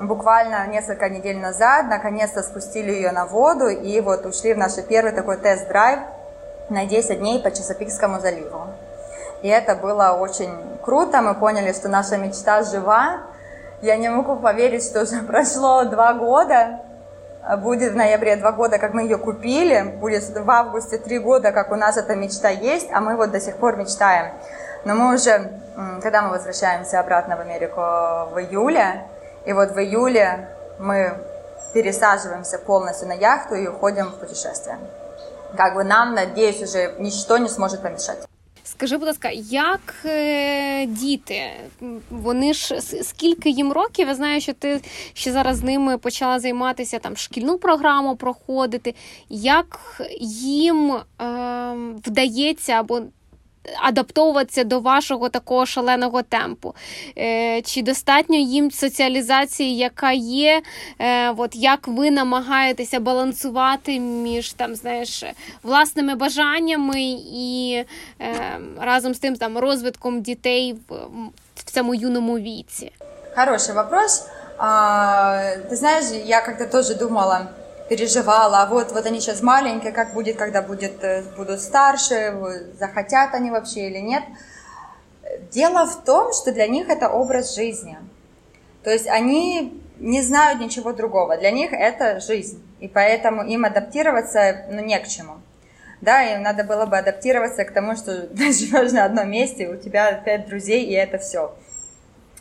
буквально 0.00 0.66
несколько 0.68 1.10
недель 1.10 1.38
назад 1.38 1.86
наконец-то 1.90 2.42
спустили 2.42 2.90
ее 2.90 3.12
на 3.12 3.26
воду 3.26 3.68
и 3.68 4.00
вот 4.00 4.24
ушли 4.24 4.54
в 4.54 4.58
наш 4.58 4.72
первый 4.88 5.12
такой 5.12 5.36
тест-драйв 5.36 6.00
на 6.70 6.86
10 6.86 7.18
дней 7.18 7.42
по 7.42 7.50
Чесопикскому 7.50 8.20
заливу. 8.20 8.68
И 9.42 9.48
это 9.48 9.74
было 9.76 10.16
очень 10.18 10.78
круто, 10.82 11.20
мы 11.20 11.34
поняли, 11.34 11.74
что 11.74 11.90
наша 11.90 12.16
мечта 12.16 12.62
жива. 12.62 13.18
Я 13.82 13.96
не 13.98 14.08
могу 14.08 14.36
поверить, 14.36 14.82
что 14.82 15.02
уже 15.02 15.20
прошло 15.26 15.84
два 15.84 16.14
года, 16.14 16.80
будет 17.58 17.92
в 17.92 17.96
ноябре 17.96 18.36
два 18.36 18.52
года, 18.52 18.78
как 18.78 18.94
мы 18.94 19.02
ее 19.02 19.18
купили, 19.18 19.82
будет 19.82 20.24
в 20.24 20.50
августе 20.50 20.98
три 20.98 21.18
года, 21.18 21.52
как 21.52 21.72
у 21.72 21.76
нас 21.76 21.96
эта 21.96 22.14
мечта 22.14 22.48
есть, 22.48 22.88
а 22.92 23.00
мы 23.00 23.16
вот 23.16 23.30
до 23.30 23.40
сих 23.40 23.56
пор 23.56 23.76
мечтаем. 23.76 24.32
Но 24.84 24.94
мы 24.94 25.14
уже, 25.14 25.50
когда 26.02 26.22
мы 26.22 26.30
возвращаемся 26.30 27.00
обратно 27.00 27.36
в 27.36 27.40
Америку 27.40 27.76
в 27.76 28.38
июле, 28.38 29.06
и 29.44 29.52
вот 29.52 29.72
в 29.72 29.78
июле 29.78 30.48
мы 30.78 31.14
пересаживаемся 31.72 32.58
полностью 32.58 33.08
на 33.08 33.14
яхту 33.14 33.54
и 33.54 33.66
уходим 33.66 34.06
в 34.06 34.18
путешествие. 34.18 34.78
Как 35.56 35.74
бы 35.74 35.84
нам, 35.84 36.14
надеюсь, 36.14 36.62
уже 36.62 36.94
ничто 36.98 37.38
не 37.38 37.48
сможет 37.48 37.82
помешать. 37.82 38.18
Скажи, 38.66 38.96
будь 38.96 39.06
ласка, 39.06 39.30
як 39.50 39.94
е, 40.04 40.86
діти? 40.86 41.50
Вони 42.10 42.54
ж 42.54 42.80
скільки 42.80 43.50
їм 43.50 43.72
років? 43.72 44.08
Я 44.08 44.14
знаю, 44.14 44.40
що 44.40 44.52
ти 44.52 44.80
ще 45.12 45.32
зараз 45.32 45.56
з 45.56 45.62
ними 45.62 45.98
почала 45.98 46.40
займатися 46.40 46.98
там 46.98 47.16
шкільну 47.16 47.58
програму 47.58 48.16
проходити. 48.16 48.94
Як 49.28 50.00
їм 50.20 50.92
е, 50.92 51.02
вдається 52.06 52.72
або 52.72 53.02
адаптовуватися 53.82 54.64
до 54.64 54.80
вашого 54.80 55.28
такого 55.28 55.66
шаленого 55.66 56.22
темпу? 56.22 56.74
Е, 57.18 57.62
Чи 57.62 57.82
достатньо 57.82 58.36
їм 58.36 58.70
соціалізації, 58.70 59.76
яка 59.76 60.12
є? 60.12 60.62
Е, 60.98 61.30
от 61.30 61.56
Як 61.56 61.88
ви 61.88 62.10
намагаєтеся 62.10 63.00
балансувати 63.00 64.00
між 64.00 64.52
там, 64.52 64.74
знаєш, 64.74 65.24
власними 65.62 66.14
бажаннями 66.14 67.02
і 67.32 67.84
е, 68.20 68.34
разом 68.80 69.14
з 69.14 69.18
тим 69.18 69.36
там 69.36 69.58
розвитком 69.58 70.22
дітей 70.22 70.76
в, 70.88 70.94
в 71.54 71.62
цьому 71.64 71.94
юному 71.94 72.38
віці? 72.38 72.92
Хороший 73.36 73.74
вопрос. 73.74 74.26
А, 74.58 75.56
ты 75.68 75.76
знаешь, 75.76 76.04
я 76.24 76.40
как-то 76.40 76.66
тоже 76.66 76.94
думала, 76.94 77.48
переживала, 77.88 78.62
а 78.62 78.66
вот, 78.66 78.92
вот 78.92 79.06
они 79.06 79.20
сейчас 79.20 79.42
маленькие, 79.42 79.92
как 79.92 80.14
будет, 80.14 80.36
когда 80.36 80.62
будет, 80.62 81.02
э, 81.04 81.22
будут 81.36 81.60
старше, 81.60 82.34
захотят 82.78 83.34
они 83.34 83.50
вообще 83.50 83.88
или 83.88 83.98
нет. 83.98 84.22
Дело 85.50 85.86
в 85.86 86.04
том, 86.04 86.32
что 86.32 86.52
для 86.52 86.66
них 86.66 86.88
это 86.88 87.08
образ 87.08 87.54
жизни. 87.54 87.98
То 88.82 88.90
есть 88.90 89.06
они 89.06 89.80
не 89.98 90.22
знают 90.22 90.60
ничего 90.60 90.92
другого. 90.92 91.36
Для 91.36 91.50
них 91.50 91.72
это 91.72 92.20
жизнь. 92.20 92.62
И 92.80 92.88
поэтому 92.88 93.44
им 93.44 93.64
адаптироваться 93.64 94.66
ну, 94.70 94.82
не 94.84 94.98
к 94.98 95.08
чему. 95.08 95.34
Да, 96.00 96.22
им 96.22 96.42
надо 96.42 96.64
было 96.64 96.84
бы 96.86 96.98
адаптироваться 96.98 97.64
к 97.64 97.72
тому, 97.72 97.96
что 97.96 98.26
ты 98.36 98.52
живешь 98.52 98.92
на 98.92 99.04
одном 99.04 99.30
месте, 99.30 99.68
у 99.68 99.76
тебя 99.76 100.12
пять 100.12 100.46
друзей, 100.48 100.84
и 100.84 100.92
это 100.92 101.18
все. 101.18 101.54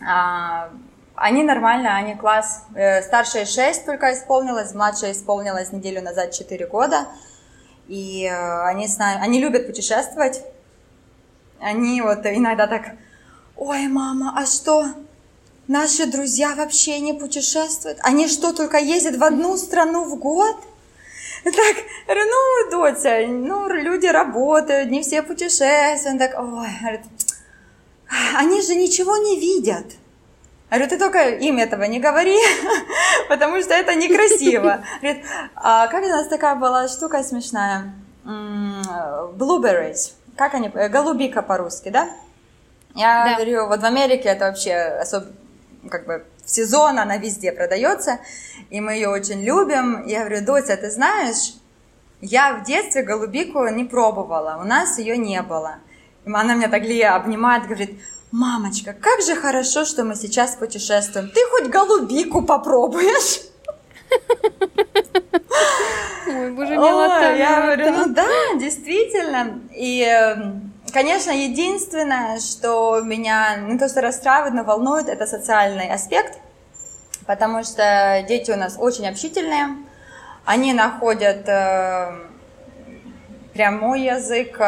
А, 0.05 0.69
они 1.15 1.43
нормально, 1.43 1.95
они 1.95 2.15
класс. 2.15 2.63
Э, 2.75 3.01
старшая 3.01 3.45
6 3.45 3.85
только 3.85 4.13
исполнилась, 4.13 4.73
младшая 4.73 5.11
исполнилась 5.11 5.71
неделю 5.71 6.01
назад 6.01 6.31
4 6.31 6.65
года. 6.67 7.07
И 7.87 8.25
э, 8.25 8.63
они, 8.65 8.87
с 8.87 8.97
они 8.99 9.39
любят 9.39 9.67
путешествовать. 9.67 10.41
Они 11.59 12.01
вот 12.01 12.25
иногда 12.25 12.67
так, 12.67 12.95
ой, 13.55 13.87
мама, 13.87 14.33
а 14.35 14.45
что, 14.45 14.85
наши 15.67 16.07
друзья 16.07 16.55
вообще 16.55 16.99
не 16.99 17.13
путешествуют? 17.13 17.99
Они 18.01 18.27
что, 18.27 18.51
только 18.51 18.77
ездят 18.77 19.15
в 19.17 19.23
одну 19.23 19.55
страну 19.57 20.05
в 20.05 20.17
год? 20.17 20.55
Так, 21.43 21.75
ну, 22.07 22.71
доча, 22.71 23.27
ну, 23.27 23.67
люди 23.67 24.07
работают, 24.07 24.89
не 24.89 25.01
все 25.01 25.21
путешествуют. 25.21 26.17
Так, 26.17 26.35
ой, 26.39 27.01
они 28.35 28.61
же 28.61 28.75
ничего 28.75 29.17
не 29.17 29.39
видят. 29.39 29.85
Говорю, 30.73 30.89
ты 30.89 30.97
только 30.97 31.29
им 31.29 31.59
этого 31.59 31.83
не 31.83 31.99
говори, 31.99 32.35
потому 33.29 33.61
что 33.61 33.75
это 33.75 33.93
некрасиво. 33.93 34.83
Говорит, 35.01 35.23
а 35.53 35.85
как 35.85 36.03
у 36.03 36.07
нас 36.07 36.27
такая 36.27 36.55
была 36.55 36.87
штука 36.87 37.21
смешная? 37.21 37.93
Blueberries. 38.25 40.13
Как 40.35 40.55
они? 40.55 40.71
Э, 40.73 40.89
голубика 40.89 41.43
по-русски, 41.43 41.89
да? 41.89 42.09
Я 42.95 43.23
да. 43.23 43.35
говорю, 43.35 43.67
вот 43.67 43.81
в 43.81 43.85
Америке 43.85 44.29
это 44.29 44.45
вообще 44.45 44.73
особо, 44.73 45.27
как 45.91 46.07
бы, 46.07 46.25
в 46.43 46.49
сезон 46.49 46.97
она 46.97 47.17
везде 47.17 47.51
продается, 47.51 48.17
и 48.71 48.81
мы 48.81 48.93
ее 48.93 49.09
очень 49.09 49.43
любим. 49.43 50.07
Я 50.07 50.21
говорю, 50.21 50.43
Дотя, 50.43 50.75
ты 50.75 50.89
знаешь, 50.89 51.53
я 52.19 52.55
в 52.55 52.63
детстве 52.63 53.03
голубику 53.03 53.67
не 53.67 53.83
пробовала, 53.83 54.57
у 54.59 54.65
нас 54.65 54.97
ее 54.97 55.17
не 55.17 55.39
было. 55.43 55.75
И 56.25 56.31
она 56.33 56.55
меня 56.55 56.67
так 56.67 56.81
Лия 56.81 57.13
обнимает, 57.13 57.65
говорит, 57.65 58.01
Мамочка, 58.33 58.93
как 58.93 59.21
же 59.21 59.35
хорошо, 59.35 59.85
что 59.85 60.03
мы 60.03 60.15
сейчас 60.15 60.55
путешествуем. 60.55 61.29
Ты 61.29 61.39
хоть 61.51 61.69
голубику 61.69 62.41
попробуешь? 62.41 63.41
Ой, 66.27 66.51
боже, 66.53 66.73
милота. 66.75 67.35
Я 67.35 67.61
говорю, 67.61 67.91
ну 67.91 68.05
да, 68.11 68.25
действительно. 68.59 69.59
И, 69.71 70.01
эм, 70.01 70.73
конечно, 70.91 71.29
единственное, 71.29 72.39
что 72.39 73.01
меня 73.01 73.57
не 73.57 73.77
то 73.77 73.87
что 73.87 74.01
расстраивает, 74.01 74.55
но 74.55 74.63
волнует, 74.63 75.09
это 75.09 75.27
социальный 75.27 75.91
аспект, 75.91 76.39
потому 77.27 77.63
что 77.63 78.25
дети 78.27 78.49
у 78.49 78.55
нас 78.55 78.77
очень 78.79 79.07
общительные, 79.07 79.77
они 80.43 80.73
находят 80.73 81.47
э, 81.47 82.15
прямой 83.53 84.01
язык, 84.01 84.59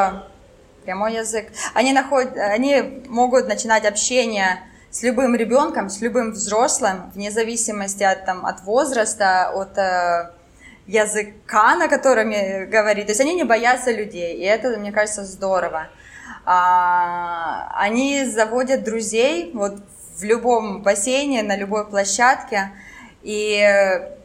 прямой 0.86 1.16
язык. 1.16 1.48
Они, 1.74 1.92
находят, 1.92 2.38
они 2.38 3.04
могут 3.08 3.48
начинать 3.48 3.86
общение 3.86 4.60
с 4.92 5.04
любым 5.04 5.36
ребенком, 5.36 5.90
с 5.90 6.00
любым 6.00 6.32
взрослым, 6.32 7.12
вне 7.14 7.32
зависимости 7.32 8.04
от, 8.04 8.26
там, 8.26 8.46
от 8.46 8.62
возраста, 8.62 9.52
от 9.54 9.78
э, 9.78 10.32
языка, 10.88 11.76
на 11.76 11.88
котором 11.88 12.30
говорит. 12.70 13.08
То 13.08 13.12
есть 13.12 13.22
они 13.22 13.34
не 13.34 13.44
боятся 13.44 13.92
людей, 13.92 14.38
и 14.38 14.44
это, 14.44 14.78
мне 14.78 14.92
кажется, 14.92 15.26
здорово. 15.26 15.90
А, 16.46 17.72
они 17.76 18.24
заводят 18.26 18.84
друзей 18.84 19.52
вот 19.54 19.80
в 20.18 20.24
любом 20.24 20.82
бассейне, 20.82 21.44
на 21.44 21.58
любой 21.58 21.88
площадке, 21.88 22.72
и 23.22 23.60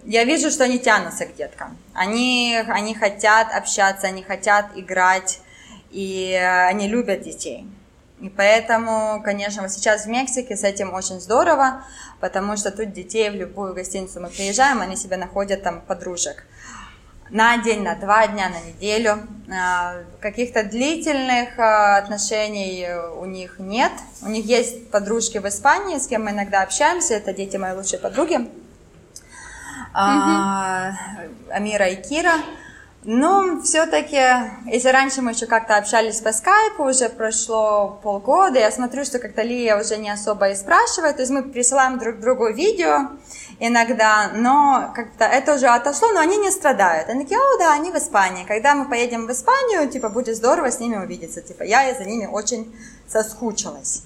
я 0.05 0.25
вижу, 0.25 0.51
что 0.51 0.65
они 0.65 0.79
тянутся 0.79 1.27
к 1.27 1.35
деткам. 1.35 1.77
Они, 1.95 2.59
они 2.69 2.95
хотят 2.95 3.49
общаться, 3.53 4.07
они 4.07 4.23
хотят 4.23 4.67
играть, 4.75 5.41
и 5.91 6.35
они 6.69 6.89
любят 6.89 7.23
детей. 7.23 7.67
И 8.21 8.29
поэтому, 8.29 9.23
конечно, 9.25 9.63
вот 9.63 9.71
сейчас 9.71 10.05
в 10.05 10.09
Мексике 10.09 10.57
с 10.57 10.63
этим 10.63 10.93
очень 10.93 11.21
здорово, 11.21 11.85
потому 12.21 12.57
что 12.57 12.71
тут 12.71 12.93
детей 12.93 13.31
в 13.31 13.35
любую 13.35 13.75
гостиницу 13.75 14.21
мы 14.21 14.29
приезжаем, 14.29 14.81
они 14.81 14.97
себе 14.97 15.17
находят 15.17 15.63
там 15.63 15.81
подружек 15.81 16.45
на 17.31 17.59
день, 17.59 17.83
на 17.83 17.95
два 17.95 18.27
дня, 18.27 18.49
на 18.49 18.61
неделю. 18.61 19.21
А, 19.53 20.03
каких-то 20.21 20.65
длительных 20.65 21.59
а, 21.59 21.97
отношений 21.97 22.87
у 23.17 23.25
них 23.25 23.59
нет. 23.59 23.93
У 24.23 24.29
них 24.29 24.45
есть 24.45 24.91
подружки 24.91 25.39
в 25.39 25.47
Испании, 25.47 25.99
с 25.99 26.07
кем 26.07 26.25
мы 26.25 26.33
иногда 26.33 26.63
общаемся. 26.63 27.15
Это 27.15 27.33
дети 27.33 27.57
моей 27.57 27.75
лучшей 27.75 27.99
подруги. 27.99 28.49
Mm-hmm. 29.95 30.93
Амира 31.51 31.89
и 31.89 31.97
Кира. 31.97 32.35
Ну, 33.03 33.63
все-таки, 33.63 34.21
если 34.67 34.91
раньше 34.91 35.23
мы 35.23 35.31
еще 35.31 35.47
как-то 35.47 35.79
общались 35.79 36.21
по 36.21 36.35
скайпу, 36.35 36.85
уже 36.85 37.09
прошло 37.09 37.99
полгода, 38.03 38.59
я 38.59 38.71
смотрю, 38.71 39.07
что 39.07 39.19
как-то 39.19 39.41
Лия 39.41 39.81
уже 39.81 39.97
не 39.97 40.11
особо 40.11 40.51
и 40.51 40.55
спрашивает, 40.55 41.17
то 41.17 41.23
есть 41.23 41.33
мы 41.33 41.43
присылаем 41.43 41.99
друг 41.99 42.21
другу 42.21 42.53
видео 42.53 43.09
иногда, 43.59 44.33
но 44.35 44.93
как-то 44.95 45.25
это 45.25 45.55
уже 45.55 45.69
отошло, 45.69 46.13
но 46.13 46.21
они 46.21 46.37
не 46.37 46.51
страдают. 46.51 47.09
Они 47.09 47.25
такие, 47.25 47.41
о, 47.41 47.59
да, 47.59 47.73
они 47.73 47.91
в 47.91 47.97
Испании. 47.97 48.45
Когда 48.45 48.75
мы 48.75 48.87
поедем 48.87 49.27
в 49.27 49.33
Испанию, 49.33 49.89
типа, 49.89 50.11
будет 50.11 50.37
здорово 50.37 50.71
с 50.71 50.79
ними 50.79 50.97
увидеться. 50.97 51.41
Типа, 51.41 51.63
я 51.63 51.95
за 51.95 52.05
ними 52.05 52.27
очень 52.27 52.75
соскучилась. 53.09 54.03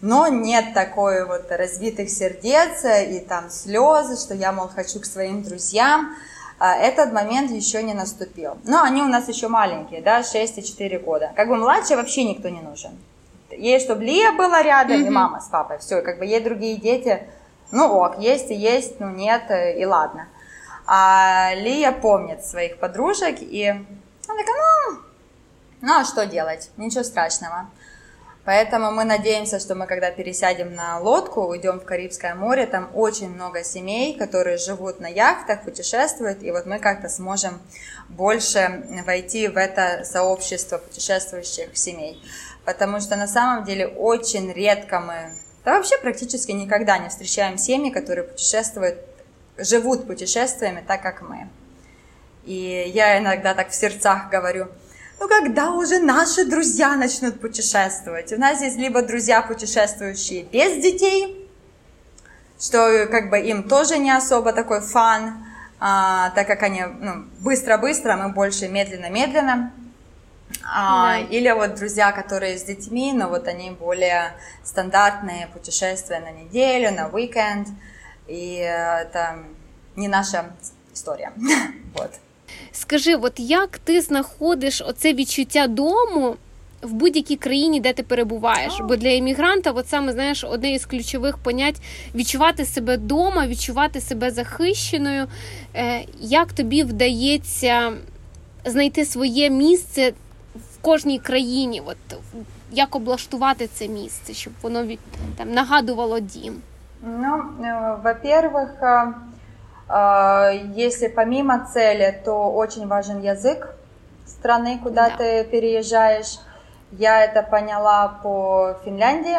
Но 0.00 0.28
нет 0.28 0.72
такой 0.72 1.26
вот 1.26 1.50
разбитых 1.50 2.08
сердец 2.08 2.84
и 2.84 3.20
там 3.20 3.50
слезы, 3.50 4.16
что 4.16 4.34
я, 4.34 4.50
мол, 4.50 4.68
хочу 4.68 4.98
к 5.00 5.04
своим 5.04 5.42
друзьям. 5.42 6.14
А, 6.62 6.76
этот 6.76 7.14
момент 7.14 7.50
еще 7.50 7.82
не 7.82 7.94
наступил. 7.94 8.58
Но 8.64 8.82
они 8.82 9.00
у 9.00 9.06
нас 9.06 9.26
еще 9.28 9.48
маленькие, 9.48 10.02
да, 10.02 10.22
6 10.22 10.58
и 10.58 10.62
4 10.62 10.98
года. 10.98 11.32
Как 11.34 11.48
бы 11.48 11.56
младше 11.56 11.96
вообще 11.96 12.22
никто 12.24 12.50
не 12.50 12.60
нужен. 12.60 12.90
Ей, 13.50 13.80
чтобы 13.80 14.04
Лия 14.04 14.32
была 14.32 14.62
рядом, 14.62 15.00
mm-hmm. 15.00 15.06
и 15.06 15.10
мама 15.10 15.40
с 15.40 15.48
папой, 15.48 15.78
все, 15.78 16.02
как 16.02 16.18
бы 16.18 16.26
ей 16.26 16.40
другие 16.40 16.76
дети, 16.76 17.26
ну 17.72 17.86
ок, 17.86 18.18
есть 18.18 18.50
и 18.50 18.54
есть, 18.54 19.00
ну 19.00 19.08
нет, 19.08 19.44
э, 19.48 19.80
и 19.80 19.86
ладно. 19.86 20.28
А 20.86 21.54
Лия 21.54 21.92
помнит 21.92 22.44
своих 22.44 22.78
подружек, 22.78 23.38
и 23.40 23.66
она 23.66 24.38
такая, 24.38 24.56
ну, 24.90 24.98
ну 25.80 26.00
а 26.00 26.04
что 26.04 26.26
делать, 26.26 26.70
ничего 26.76 27.04
страшного. 27.04 27.70
Поэтому 28.50 28.90
мы 28.90 29.04
надеемся, 29.04 29.60
что 29.60 29.76
мы, 29.76 29.86
когда 29.86 30.10
пересядем 30.10 30.74
на 30.74 30.98
лодку, 30.98 31.42
уйдем 31.42 31.78
в 31.78 31.84
Карибское 31.84 32.34
море, 32.34 32.66
там 32.66 32.90
очень 32.94 33.30
много 33.30 33.62
семей, 33.62 34.18
которые 34.18 34.56
живут 34.56 34.98
на 34.98 35.06
яхтах, 35.06 35.62
путешествуют, 35.62 36.42
и 36.42 36.50
вот 36.50 36.66
мы 36.66 36.80
как-то 36.80 37.08
сможем 37.08 37.60
больше 38.08 38.82
войти 39.06 39.46
в 39.46 39.56
это 39.56 40.02
сообщество 40.02 40.78
путешествующих 40.78 41.76
семей. 41.76 42.20
Потому 42.64 42.98
что 42.98 43.14
на 43.14 43.28
самом 43.28 43.62
деле 43.62 43.86
очень 43.86 44.52
редко 44.52 44.98
мы, 44.98 45.32
да 45.64 45.76
вообще 45.76 45.96
практически 45.98 46.50
никогда 46.50 46.98
не 46.98 47.08
встречаем 47.08 47.56
семьи, 47.56 47.92
которые 47.92 48.24
путешествуют, 48.24 48.98
живут 49.58 50.08
путешествиями 50.08 50.82
так, 50.84 51.02
как 51.02 51.22
мы. 51.22 51.48
И 52.44 52.90
я 52.92 53.16
иногда 53.20 53.54
так 53.54 53.68
в 53.68 53.74
сердцах 53.76 54.28
говорю– 54.28 54.66
ну 55.20 55.28
когда 55.28 55.72
уже 55.72 55.98
наши 55.98 56.46
друзья 56.46 56.96
начнут 56.96 57.40
путешествовать? 57.40 58.32
У 58.32 58.38
нас 58.38 58.56
здесь 58.56 58.76
либо 58.76 59.02
друзья, 59.02 59.42
путешествующие 59.42 60.44
без 60.44 60.82
детей, 60.82 61.46
что 62.58 63.06
как 63.10 63.28
бы 63.28 63.38
им 63.38 63.68
тоже 63.68 63.98
не 63.98 64.10
особо 64.10 64.52
такой 64.52 64.80
фан, 64.80 65.46
а, 65.78 66.30
так 66.30 66.46
как 66.46 66.62
они 66.62 66.82
ну, 66.82 67.26
быстро-быстро, 67.40 68.16
мы 68.16 68.32
больше 68.32 68.68
медленно-медленно. 68.68 69.72
А, 70.64 71.12
да. 71.12 71.18
Или 71.18 71.50
вот 71.50 71.74
друзья, 71.74 72.12
которые 72.12 72.58
с 72.58 72.62
детьми, 72.62 73.12
но 73.12 73.28
вот 73.28 73.46
они 73.46 73.70
более 73.70 74.32
стандартные 74.64 75.48
путешествия 75.48 76.20
на 76.20 76.30
неделю, 76.30 76.92
на 76.92 77.08
уикенд. 77.08 77.68
И 78.26 78.54
это 78.54 79.36
не 79.96 80.08
наша 80.08 80.44
історія. 80.92 81.32
вот. 81.94 82.10
Скажи, 82.72 83.14
от 83.14 83.40
як 83.40 83.78
ти 83.78 84.00
знаходиш 84.00 84.82
оце 84.86 85.12
відчуття 85.12 85.66
дому 85.66 86.36
в 86.82 86.92
будь-якій 86.92 87.36
країні, 87.36 87.80
де 87.80 87.92
ти 87.92 88.02
перебуваєш? 88.02 88.80
Бо 88.88 88.96
для 88.96 89.08
іммігранта, 89.08 89.70
от 89.70 89.88
саме 89.88 90.12
знаєш, 90.12 90.44
одне 90.44 90.72
із 90.72 90.86
ключових 90.86 91.38
понять 91.38 91.82
відчувати 92.14 92.64
себе 92.64 92.96
вдома, 92.96 93.46
відчувати 93.46 94.00
себе 94.00 94.30
захищеною. 94.30 95.26
Е, 95.74 96.04
як 96.20 96.52
тобі 96.52 96.82
вдається 96.82 97.92
знайти 98.64 99.04
своє 99.04 99.50
місце 99.50 100.12
в 100.54 100.78
кожній 100.80 101.18
країні? 101.18 101.82
От 101.86 101.96
як 102.72 102.96
облаштувати 102.96 103.68
це 103.74 103.88
місце, 103.88 104.34
щоб 104.34 104.52
воно 104.62 104.86
там 105.36 105.52
нагадувало 105.52 106.20
дім? 106.20 106.54
Ну, 107.02 107.42
е, 107.64 107.96
во-первых, 108.04 108.68
А, 108.82 109.12
если 110.74 111.08
помимо 111.08 111.66
цели, 111.72 112.20
то 112.24 112.52
очень 112.52 112.86
важен 112.86 113.20
язык 113.20 113.74
страны, 114.26 114.78
куда 114.82 115.10
да. 115.10 115.16
ты 115.16 115.44
переезжаешь. 115.44 116.38
Я 116.92 117.24
это 117.24 117.42
поняла 117.42 118.20
по 118.22 118.76
Финляндии, 118.84 119.38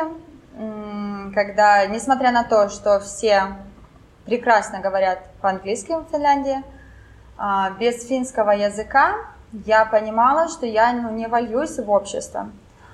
когда, 1.33 1.85
несмотря 1.87 2.31
на 2.31 2.43
то, 2.43 2.69
что 2.69 2.99
все 2.99 3.55
прекрасно 4.25 4.79
говорят 4.79 5.19
по-английски 5.41 5.93
в 5.93 6.05
Финляндии, 6.11 6.63
а, 7.37 7.71
без 7.71 8.07
финского 8.07 8.51
языка 8.51 9.15
я 9.65 9.85
понимала, 9.85 10.47
что 10.47 10.65
я 10.65 10.93
ну, 10.93 11.09
не 11.11 11.27
вольюсь 11.27 11.77
в 11.77 11.89
общество. 11.89 12.49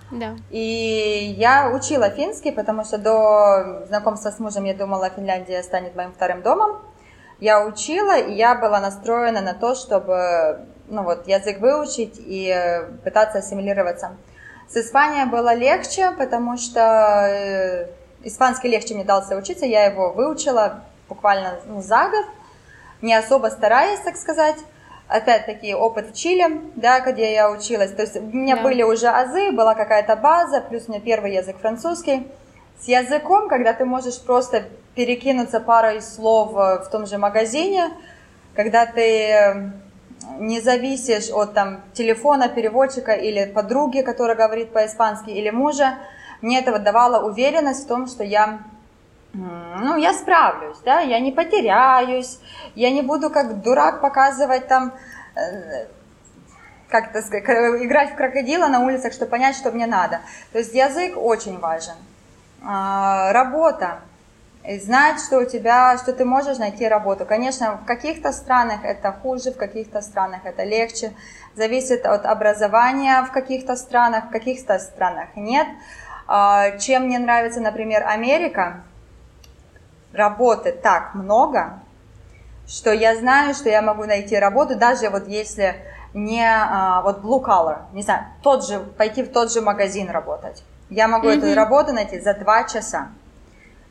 Да. 0.10 0.36
И 0.50 1.36
я 1.38 1.70
учила 1.70 2.10
финский, 2.10 2.52
потому 2.52 2.86
что 2.86 2.98
до 2.98 3.86
знакомства 3.88 4.32
с 4.32 4.40
мужем 4.40 4.64
я 4.64 4.74
думала, 4.74 5.10
Финляндия 5.10 5.62
станет 5.64 5.96
моим 5.96 6.14
вторым 6.14 6.42
домом 6.42 6.78
я 7.40 7.66
учила, 7.66 8.18
и 8.18 8.34
я 8.34 8.56
была 8.56 8.80
настроена 8.80 9.42
на 9.42 9.54
то, 9.54 9.76
чтобы 9.76 10.66
ну 10.90 11.04
вот, 11.04 11.28
язык 11.28 11.60
выучить 11.60 12.16
и 12.18 12.48
э, 12.48 12.86
пытаться 13.04 13.40
ассимилироваться. 13.40 14.16
С 14.70 14.78
Испанией 14.78 15.26
было 15.26 15.54
легче, 15.54 16.12
потому 16.18 16.58
что 16.58 17.28
э, 17.30 17.88
испанский 18.24 18.70
легче 18.70 18.96
мне 18.96 19.04
дался 19.04 19.36
учиться, 19.36 19.66
я 19.66 19.86
его 19.86 20.12
выучила 20.12 20.84
буквально 21.08 21.60
ну, 21.66 21.82
за 21.82 22.10
год, 22.10 22.26
не 23.02 23.14
особо 23.14 23.48
стараясь, 23.48 24.00
так 24.00 24.18
сказать. 24.18 24.58
Опять-таки 25.08 25.74
опыт 25.74 26.10
в 26.10 26.14
Чили, 26.14 26.62
да, 26.76 27.00
где 27.00 27.32
я 27.32 27.50
училась. 27.50 27.94
То 27.94 28.02
есть 28.02 28.18
у 28.18 28.22
меня 28.24 28.58
да. 28.58 28.64
были 28.64 28.84
уже 28.84 29.08
азы, 29.08 29.54
была 29.54 29.74
какая-то 29.74 30.18
база, 30.18 30.60
плюс 30.60 30.84
у 30.88 30.92
меня 30.92 31.00
первый 31.00 31.34
язык 31.34 31.58
французский. 31.60 32.28
С 32.80 32.88
языком, 32.88 33.50
когда 33.50 33.74
ты 33.74 33.86
можешь 33.86 34.22
просто 34.22 34.64
перекинуться 34.96 35.60
парой 35.60 36.02
слов 36.02 36.52
э, 36.56 36.84
в 36.84 36.90
том 36.92 37.06
же 37.06 37.18
магазине, 37.18 37.92
когда 38.56 38.86
ты 38.86 39.30
э, 39.30 39.72
не 40.40 40.62
зависишь 40.62 41.30
от 41.32 41.54
там, 41.54 41.82
телефона 41.94 42.50
переводчика 42.50 43.14
или 43.14 43.52
подруги, 43.52 44.02
которая 44.02 44.36
говорит 44.36 44.72
по-испански, 44.72 45.30
или 45.32 45.50
мужа, 45.50 45.98
мне 46.42 46.60
это 46.60 46.78
давало 46.78 47.28
уверенность 47.28 47.86
в 47.86 47.88
том, 47.88 48.08
что 48.08 48.24
я 48.24 48.60
ну, 49.34 49.98
я 49.98 50.14
справлюсь, 50.14 50.78
да, 50.84 51.02
я 51.02 51.20
не 51.20 51.32
потеряюсь, 51.32 52.40
я 52.74 52.90
не 52.90 53.02
буду 53.04 53.30
как 53.30 53.62
дурак 53.62 54.02
показывать 54.02 54.68
там, 54.68 54.94
э, 55.36 55.88
как-то 56.90 57.20
играть 57.20 58.14
в 58.14 58.16
крокодила 58.16 58.68
на 58.68 58.80
улицах, 58.80 59.14
чтобы 59.14 59.32
понять, 59.32 59.56
что 59.56 59.72
мне 59.72 59.86
надо. 59.86 60.22
То 60.54 60.60
есть 60.60 60.74
язык 60.74 61.18
очень 61.18 61.60
важен. 61.60 61.94
А, 62.70 63.32
работа 63.32 64.02
знать, 64.82 65.22
что 65.22 65.40
у 65.40 65.46
тебя, 65.46 65.98
что 65.98 66.12
ты 66.12 66.26
можешь 66.26 66.58
найти 66.58 66.86
работу. 66.86 67.26
Конечно, 67.26 67.78
в 67.78 67.86
каких-то 67.86 68.34
странах 68.34 68.84
это 68.84 69.14
хуже, 69.14 69.54
в 69.54 69.56
каких-то 69.56 70.02
странах 70.02 70.42
это 70.44 70.66
легче. 70.66 71.14
Зависит 71.56 72.06
от 72.06 72.26
образования 72.26 73.24
в 73.24 73.32
каких-то 73.32 73.78
странах, 73.78 74.26
в 74.26 74.30
каких-то 74.32 74.80
странах 74.80 75.30
нет. 75.38 75.66
А, 76.28 76.72
чем 76.78 77.04
мне 77.04 77.20
нравится, 77.20 77.62
например, 77.62 78.04
Америка, 78.06 78.84
работы 80.12 80.74
так 80.74 81.16
много, 81.16 81.80
что 82.68 82.92
я 82.92 83.16
знаю, 83.16 83.54
что 83.54 83.70
я 83.70 83.82
могу 83.82 84.04
найти 84.04 84.38
работу, 84.38 84.76
даже 84.76 85.10
вот 85.10 85.26
если 85.30 85.78
не 86.14 86.46
а, 86.46 87.02
вот 87.02 87.20
blue 87.24 87.42
collar, 87.42 87.84
не 87.94 88.02
знаю, 88.02 88.26
тот 88.44 88.68
же, 88.68 88.80
пойти 88.80 89.24
в 89.24 89.32
тот 89.32 89.54
же 89.54 89.62
магазин 89.62 90.10
работать. 90.10 90.66
Я 90.90 91.08
могу 91.08 91.28
mm-hmm. 91.28 91.50
эту 91.50 91.56
работу 91.56 91.94
найти 91.94 92.20
за 92.20 92.34
два 92.34 92.64
часа. 92.64 93.10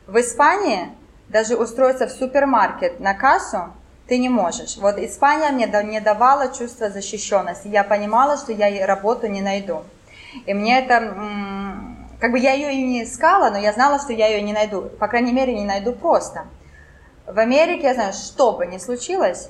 В 0.07 0.19
Испании 0.19 0.89
даже 1.29 1.55
устроиться 1.55 2.07
в 2.07 2.11
супермаркет 2.11 2.99
на 2.99 3.13
кассу 3.13 3.73
ты 4.07 4.17
не 4.17 4.29
можешь. 4.29 4.77
Вот 4.77 4.97
Испания 4.97 5.51
мне 5.51 5.67
не 5.83 5.99
давала 5.99 6.53
чувство 6.53 6.89
защищенности. 6.89 7.67
Я 7.67 7.83
понимала, 7.83 8.37
что 8.37 8.53
я 8.53 8.85
работу 8.87 9.27
не 9.27 9.41
найду. 9.41 9.83
И 10.45 10.53
мне 10.53 10.79
это, 10.79 11.13
как 12.19 12.31
бы 12.31 12.39
я 12.39 12.53
ее 12.53 12.73
и 12.73 12.83
не 12.83 13.03
искала, 13.03 13.49
но 13.49 13.57
я 13.57 13.73
знала, 13.73 13.99
что 13.99 14.13
я 14.13 14.27
ее 14.27 14.41
не 14.41 14.53
найду. 14.53 14.83
По 14.99 15.07
крайней 15.07 15.33
мере, 15.33 15.53
не 15.53 15.65
найду 15.65 15.93
просто. 15.93 16.45
В 17.25 17.37
Америке, 17.37 17.87
я 17.87 17.93
знаю, 17.93 18.13
что 18.13 18.53
бы 18.53 18.65
ни 18.65 18.77
случилось, 18.77 19.49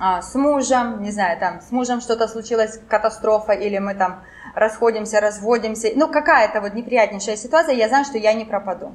а, 0.00 0.22
с 0.22 0.34
мужем, 0.34 1.02
не 1.02 1.10
знаю, 1.10 1.38
там, 1.38 1.60
с 1.60 1.70
мужем 1.70 2.00
что-то 2.00 2.26
случилось, 2.26 2.80
катастрофа, 2.88 3.52
или 3.52 3.76
мы 3.76 3.94
там 3.94 4.22
расходимся, 4.54 5.20
разводимся, 5.20 5.90
ну, 5.94 6.08
какая-то 6.08 6.62
вот 6.62 6.72
неприятнейшая 6.72 7.36
ситуация, 7.36 7.74
я 7.74 7.88
знаю, 7.88 8.06
что 8.06 8.16
я 8.16 8.32
не 8.32 8.46
пропаду. 8.46 8.92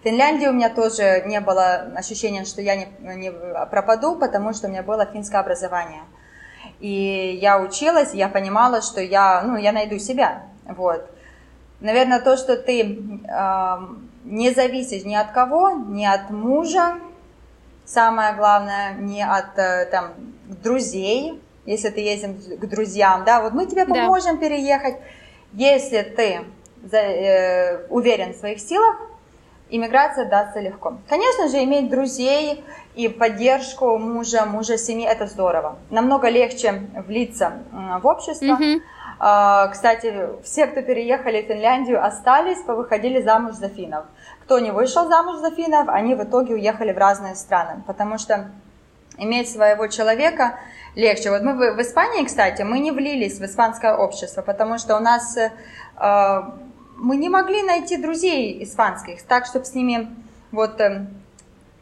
В 0.00 0.04
Финляндии 0.04 0.46
у 0.46 0.54
меня 0.54 0.70
тоже 0.70 1.24
не 1.26 1.40
было 1.40 1.92
ощущения, 1.94 2.46
что 2.46 2.62
я 2.62 2.74
не, 2.74 2.88
не 3.16 3.30
пропаду, 3.30 4.16
потому 4.16 4.54
что 4.54 4.66
у 4.66 4.70
меня 4.70 4.82
было 4.82 5.04
финское 5.04 5.42
образование. 5.42 6.04
И 6.80 7.38
я 7.40 7.60
училась, 7.60 8.14
я 8.14 8.28
понимала, 8.28 8.80
что 8.80 9.02
я, 9.02 9.42
ну, 9.42 9.56
я 9.56 9.72
найду 9.72 9.98
себя. 9.98 10.44
Вот. 10.64 11.06
Наверное, 11.80 12.20
то, 12.20 12.38
что 12.38 12.56
ты 12.56 12.80
э, 12.80 13.76
не 14.24 14.50
зависишь 14.52 15.04
ни 15.04 15.14
от 15.14 15.32
кого, 15.32 15.72
ни 15.72 16.06
от 16.06 16.30
мужа, 16.30 16.94
самое 17.84 18.34
главное, 18.34 18.94
не 18.94 19.22
от 19.22 19.58
э, 19.58 19.86
там, 19.86 20.14
друзей, 20.62 21.40
если 21.64 21.90
ты 21.90 22.00
едем 22.00 22.36
к 22.36 22.66
друзьям, 22.66 23.24
да, 23.24 23.40
вот 23.40 23.52
мы 23.52 23.66
тебе 23.66 23.86
поможем 23.86 24.36
да. 24.36 24.42
переехать. 24.42 24.96
Если 25.52 26.02
ты 26.02 26.40
за, 26.84 26.98
э, 26.98 27.86
уверен 27.88 28.32
в 28.32 28.36
своих 28.36 28.60
силах, 28.60 28.96
иммиграция 29.68 30.28
дастся 30.28 30.60
легко. 30.60 30.98
Конечно 31.08 31.48
же, 31.48 31.62
иметь 31.64 31.90
друзей 31.90 32.64
и 32.94 33.08
поддержку 33.08 33.98
мужа, 33.98 34.46
мужа 34.46 34.78
семьи, 34.78 35.06
это 35.06 35.26
здорово. 35.26 35.78
Намного 35.90 36.28
легче 36.28 36.82
влиться 37.06 37.54
в 38.00 38.06
общество. 38.06 38.58
Mm-hmm. 38.60 39.70
Кстати, 39.72 40.28
все, 40.44 40.66
кто 40.66 40.82
переехали 40.82 41.42
в 41.42 41.46
Финляндию, 41.46 42.04
остались, 42.04 42.62
повыходили 42.62 43.22
замуж 43.22 43.54
за 43.54 43.68
финнов. 43.68 44.04
Кто 44.44 44.58
не 44.58 44.70
вышел 44.70 45.08
замуж 45.08 45.36
за 45.38 45.50
финнов, 45.50 45.88
они 45.88 46.14
в 46.14 46.22
итоге 46.22 46.54
уехали 46.54 46.92
в 46.92 46.98
разные 46.98 47.34
страны, 47.34 47.82
потому 47.86 48.18
что 48.18 48.50
иметь 49.18 49.50
своего 49.50 49.86
человека 49.86 50.58
легче. 50.94 51.30
Вот 51.30 51.42
мы 51.42 51.54
в, 51.54 51.76
в 51.76 51.82
Испании, 51.82 52.24
кстати, 52.24 52.62
мы 52.62 52.78
не 52.78 52.90
влились 52.90 53.38
в 53.38 53.44
испанское 53.44 53.94
общество, 53.94 54.42
потому 54.42 54.78
что 54.78 54.96
у 54.96 55.00
нас 55.00 55.36
э, 55.36 55.50
мы 56.96 57.16
не 57.16 57.28
могли 57.28 57.62
найти 57.62 57.96
друзей 57.96 58.62
испанских, 58.64 59.22
так, 59.22 59.46
чтобы 59.46 59.66
с 59.66 59.74
ними 59.74 60.08
вот 60.52 60.80
э, 60.80 61.06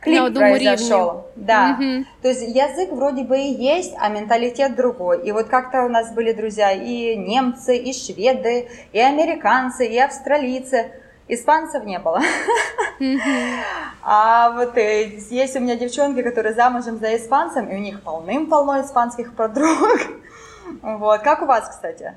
клик 0.01 0.35
произошел. 0.35 1.27
Да. 1.37 1.79
Угу. 1.79 2.05
То 2.23 2.29
есть 2.29 2.43
язык 2.43 2.91
вроде 2.93 3.25
бы 3.25 3.39
и 3.39 3.53
есть, 3.53 3.95
а 3.99 4.09
менталитет 4.09 4.77
другой. 4.77 5.27
И 5.27 5.33
вот 5.33 5.47
как-то 5.47 5.85
у 5.85 5.89
нас 5.89 6.13
были 6.13 6.33
друзья 6.33 6.73
и 6.73 7.17
немцы, 7.17 7.77
и 7.77 7.93
шведы, 7.93 8.69
и 8.93 9.01
американцы, 9.01 9.87
и 9.87 9.99
австралийцы. 9.99 10.91
Испанцев 11.28 11.86
не 11.86 12.00
было. 12.00 12.20
А 14.02 14.52
вот 14.52 14.78
э, 14.78 15.12
есть 15.30 15.56
у 15.56 15.60
меня 15.60 15.76
девчонки, 15.76 16.22
которые 16.22 16.56
замужем 16.56 16.98
за 17.00 17.16
испанцем, 17.16 17.68
и 17.68 17.76
у 17.76 17.80
них 17.80 18.02
полным-полно 18.02 18.82
испанских 18.82 19.34
подруг. 19.34 20.00
Вот. 20.82 21.22
Как 21.22 21.42
у 21.42 21.46
вас, 21.46 21.70
кстати, 21.70 22.12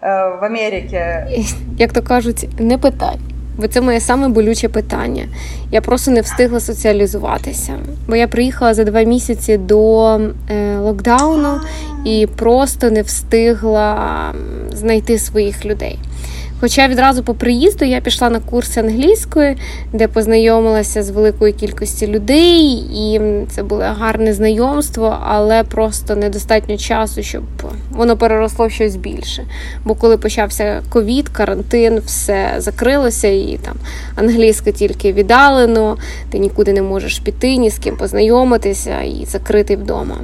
э, 0.00 0.40
в 0.40 0.44
Америці? 0.44 1.00
Як 1.78 1.92
то 1.92 2.02
кажуть, 2.02 2.48
не 2.58 2.78
питай. 2.78 3.18
Бо 3.56 3.68
це 3.68 3.80
моє 3.80 4.00
саме 4.00 4.28
болюче 4.28 4.68
питання. 4.68 5.28
Я 5.70 5.80
просто 5.80 6.10
не 6.10 6.20
встигла 6.20 6.60
соціалізуватися. 6.60 7.72
Бо 8.08 8.16
я 8.16 8.28
приїхала 8.28 8.74
за 8.74 8.84
два 8.84 9.02
місяці 9.02 9.56
до 9.56 10.14
е, 10.50 10.76
локдауну 10.76 11.60
і 12.04 12.26
просто 12.36 12.90
не 12.90 13.02
встигла 13.02 14.32
знайти 14.72 15.18
своїх 15.18 15.64
людей. 15.64 15.98
Хоча 16.59 16.87
відразу 16.87 17.23
по 17.23 17.33
приїзду 17.33 17.85
я 17.85 18.01
пішла 18.01 18.29
на 18.29 18.39
курси 18.39 18.79
англійської, 18.79 19.57
де 19.93 20.07
познайомилася 20.07 21.03
з 21.03 21.09
великою 21.09 21.53
кількістю 21.53 22.07
людей, 22.07 22.73
і 22.95 23.21
це 23.49 23.63
було 23.63 23.81
гарне 23.81 24.33
знайомство, 24.33 25.17
але 25.23 25.63
просто 25.63 26.15
недостатньо 26.15 26.77
часу, 26.77 27.23
щоб 27.23 27.43
воно 27.91 28.17
переросло 28.17 28.67
в 28.67 28.71
щось 28.71 28.95
більше. 28.95 29.45
Бо 29.85 29.95
коли 29.95 30.17
почався 30.17 30.81
ковід, 30.89 31.29
карантин, 31.29 31.99
все 32.05 32.55
закрилося, 32.57 33.27
і 33.27 33.59
там 33.61 33.75
англійська 34.15 34.71
тільки 34.71 35.13
віддалено, 35.13 35.97
ти 36.29 36.39
нікуди 36.39 36.73
не 36.73 36.81
можеш 36.81 37.19
піти, 37.19 37.57
ні 37.57 37.69
з 37.69 37.77
ким 37.77 37.97
познайомитися 37.97 39.01
і 39.01 39.25
закритий 39.25 39.75
вдома. 39.75 40.17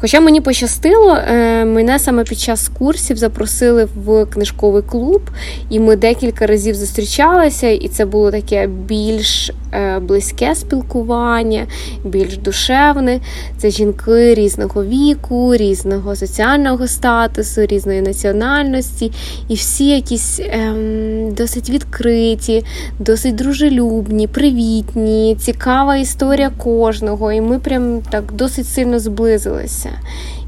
Хоча 0.00 0.20
мені 0.20 0.40
пощастило, 0.40 1.16
е, 1.16 1.64
мене 1.64 1.98
саме 1.98 2.24
під 2.24 2.38
час 2.38 2.68
курсів 2.78 3.16
запросили 3.16 3.88
в 4.04 4.26
книжковий 4.26 4.82
клуб, 4.82 5.22
і 5.70 5.80
ми 5.80 5.96
декілька 5.96 6.46
разів 6.46 6.74
зустрічалися, 6.74 7.68
і 7.68 7.88
це 7.88 8.04
було 8.04 8.30
таке 8.30 8.66
більш 8.66 9.50
е, 9.50 9.52
близьке 10.01 10.55
спілкування, 10.55 11.67
більш 12.05 12.37
душевне. 12.37 13.19
Це 13.57 13.69
жінки 13.69 14.33
різного 14.33 14.83
віку, 14.83 15.55
різного 15.55 16.15
соціального 16.15 16.87
статусу, 16.87 17.65
різної 17.65 18.01
національності, 18.01 19.11
і 19.49 19.55
всі 19.55 19.89
якісь 19.89 20.39
ем, 20.39 21.33
досить 21.33 21.69
відкриті, 21.69 22.63
досить 22.99 23.35
дружелюбні, 23.35 24.27
привітні, 24.27 25.37
цікава 25.39 25.97
історія 25.97 26.51
кожного. 26.57 27.31
І 27.31 27.41
ми 27.41 27.59
прям 27.59 28.01
так 28.11 28.23
досить 28.33 28.67
сильно 28.67 28.99
зблизилися. 28.99 29.89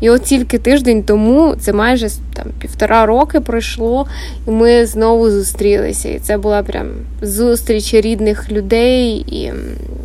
І 0.03 0.09
от 0.09 0.21
тільки 0.21 0.57
тиждень 0.57 1.03
тому, 1.03 1.55
це 1.59 1.73
майже 1.73 2.09
там 2.33 2.45
півтора 2.59 3.05
роки 3.05 3.39
пройшло, 3.39 4.07
і 4.47 4.51
ми 4.51 4.85
знову 4.85 5.29
зустрілися. 5.29 6.09
І 6.09 6.19
це 6.19 6.37
була 6.37 6.63
прям 6.63 6.87
зустріч 7.21 7.93
рідних 7.93 8.51
людей, 8.51 9.17
і 9.17 9.53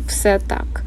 все 0.07 0.39
так. 0.47 0.81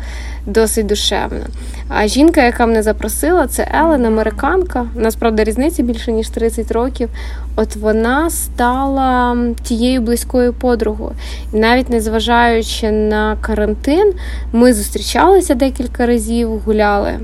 Досить 0.47 0.87
душевно. 0.87 1.41
А 1.89 2.07
жінка, 2.07 2.45
яка 2.45 2.67
мене 2.67 2.83
запросила, 2.83 3.47
це 3.47 3.69
Елен, 3.75 4.07
американка. 4.07 4.87
У 4.97 5.01
нас, 5.01 5.15
правда, 5.17 5.45
різниця 5.45 5.83
більше 5.83 6.13
ніж 6.13 6.29
30 6.29 6.71
років. 6.73 7.09
От 7.57 7.77
вона 7.77 8.31
стала 8.31 9.37
тією 9.63 10.01
близькою 10.01 10.53
подругою. 10.53 11.13
І 11.53 11.57
навіть 11.57 11.91
незважаючи 11.91 12.91
на 12.91 13.37
карантин, 13.41 14.13
ми 14.53 14.75
зустрічалися 14.75 15.55
декілька 15.55 16.07
разів, 16.07 16.59
гуляли 16.59 17.19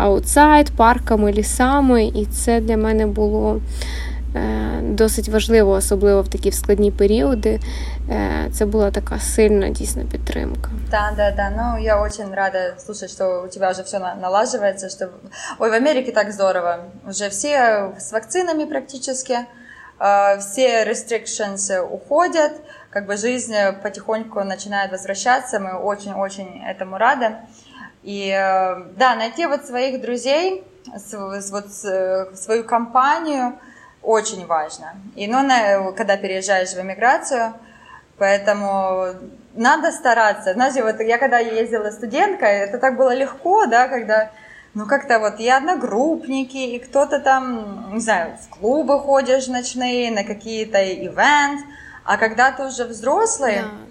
аутсайд, 0.00 0.70
парками, 0.70 1.32
лісами, 1.32 2.04
і 2.04 2.26
це 2.26 2.60
для 2.60 2.76
мене 2.76 3.06
було 3.06 3.60
е, 4.34 4.80
досить 4.82 5.28
важливо, 5.28 5.70
особливо 5.70 6.22
в 6.22 6.28
такі 6.28 6.52
складні 6.52 6.90
періоди. 6.90 7.60
Е, 8.10 8.48
це 8.52 8.66
була 8.66 8.90
така 8.90 9.18
сильна 9.18 9.68
дійсно 9.68 10.02
підтримка. 10.02 10.70
Да, 10.90 11.12
да, 11.16 11.30
да. 11.30 11.50
Ну, 11.50 11.84
я 11.84 12.00
очень 12.00 12.34
рада 12.34 12.74
слушать, 12.78 13.10
что 13.10 13.42
у 13.44 13.48
тебя 13.48 13.70
уже 13.70 13.82
все 13.82 13.98
налаживается, 13.98 14.88
что 14.88 15.08
ой, 15.58 15.70
в 15.70 15.74
Америке 15.74 16.12
так 16.12 16.32
здорово. 16.32 16.78
Уже 17.08 17.28
все 17.28 17.90
с 17.98 18.12
вакцинами 18.12 18.64
практически, 18.64 19.38
все 20.38 20.84
restrictions 20.84 21.80
уходят, 21.80 22.52
как 22.90 23.06
бы 23.06 23.16
жизнь 23.16 23.54
потихоньку 23.82 24.44
начинает 24.44 24.92
возвращаться. 24.92 25.58
Мы 25.58 25.72
очень-очень 25.72 26.62
этому 26.64 26.98
рады. 26.98 27.36
И 28.03 28.29
э, 28.29 28.83
да, 28.97 29.15
найти 29.15 29.45
вот 29.45 29.65
своих 29.65 30.01
друзей, 30.01 30.63
вот 31.07 31.71
свою 31.71 32.63
компанию 32.63 33.59
очень 34.01 34.45
важно. 34.47 34.95
И 35.15 35.27
ну, 35.27 35.93
когда 35.95 36.17
переезжаешь 36.17 36.73
в 36.73 36.79
эмиграцию, 36.81 37.53
поэтому 38.17 39.07
надо 39.53 39.91
стараться. 39.91 40.53
Знаете, 40.53 40.83
вот 40.83 40.99
я 40.99 41.17
когда 41.19 41.37
ездила 41.37 41.91
студенткой, 41.91 42.59
это 42.61 42.79
так 42.79 42.97
было 42.97 43.13
легко, 43.13 43.67
да, 43.67 43.87
когда 43.87 44.31
ну 44.73 44.87
как-то 44.87 45.19
вот 45.19 45.39
и 45.39 45.49
одногруппники, 45.49 46.57
и 46.57 46.79
кто-то 46.79 47.19
там, 47.19 47.93
не 47.93 47.99
знаю, 47.99 48.37
в 48.37 48.49
клубы 48.49 48.99
ходишь 48.99 49.47
ночные, 49.47 50.11
на 50.11 50.23
какие-то 50.23 50.81
ивент, 50.81 51.61
а 52.03 52.17
когда 52.17 52.51
ты 52.51 52.63
уже 52.65 52.85
взрослый, 52.85 53.57
да 53.57 53.90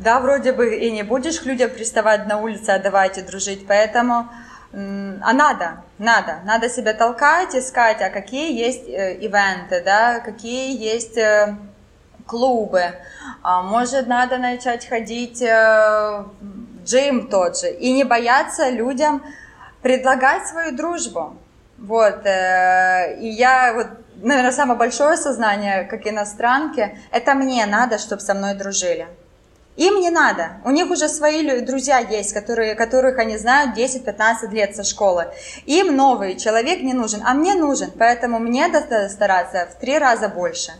да, 0.00 0.20
вроде 0.20 0.52
бы 0.52 0.76
и 0.76 0.90
не 0.90 1.02
будешь 1.02 1.40
к 1.40 1.46
людям 1.46 1.70
приставать 1.70 2.26
на 2.26 2.38
улице, 2.38 2.70
а 2.70 2.78
давайте 2.78 3.22
дружить, 3.22 3.66
поэтому, 3.66 4.28
а 4.72 5.32
надо, 5.32 5.82
надо, 5.98 6.38
надо 6.44 6.68
себя 6.68 6.94
толкать, 6.94 7.54
искать, 7.54 8.00
а 8.00 8.10
какие 8.10 8.58
есть 8.58 8.88
э, 8.88 9.16
ивенты, 9.20 9.82
да, 9.84 10.20
какие 10.20 10.76
есть 10.76 11.18
э, 11.18 11.56
клубы, 12.26 12.92
а 13.42 13.62
может, 13.62 14.06
надо 14.06 14.38
начать 14.38 14.88
ходить 14.88 15.42
э, 15.42 16.24
в 16.40 16.84
джим 16.84 17.28
тот 17.28 17.58
же, 17.58 17.70
и 17.70 17.92
не 17.92 18.04
бояться 18.04 18.70
людям 18.70 19.22
предлагать 19.82 20.46
свою 20.46 20.76
дружбу, 20.76 21.36
вот, 21.78 22.24
и 22.24 23.28
я 23.28 23.72
вот 23.74 23.88
наверное, 24.22 24.52
самое 24.52 24.78
большое 24.78 25.16
сознание, 25.16 25.84
как 25.84 26.06
иностранки, 26.06 26.96
это 27.10 27.34
мне 27.34 27.66
надо, 27.66 27.98
чтобы 27.98 28.22
со 28.22 28.34
мной 28.34 28.54
дружили. 28.54 29.08
Им 29.76 30.00
не 30.00 30.10
надо. 30.10 30.60
У 30.64 30.70
них 30.70 30.90
уже 30.90 31.08
свои 31.08 31.60
друзья 31.62 31.98
есть, 31.98 32.34
которые, 32.34 32.74
которых 32.74 33.18
они 33.18 33.38
знают 33.38 33.76
10-15 33.76 34.50
лет 34.50 34.76
со 34.76 34.84
школы. 34.84 35.28
Им 35.64 35.96
новый 35.96 36.36
человек 36.36 36.82
не 36.82 36.92
нужен, 36.92 37.22
а 37.24 37.32
мне 37.32 37.54
нужен. 37.54 37.90
Поэтому 37.98 38.38
мне 38.38 38.68
надо 38.68 39.08
стараться 39.08 39.66
в 39.70 39.80
три 39.80 39.98
раза 39.98 40.28
больше. 40.28 40.72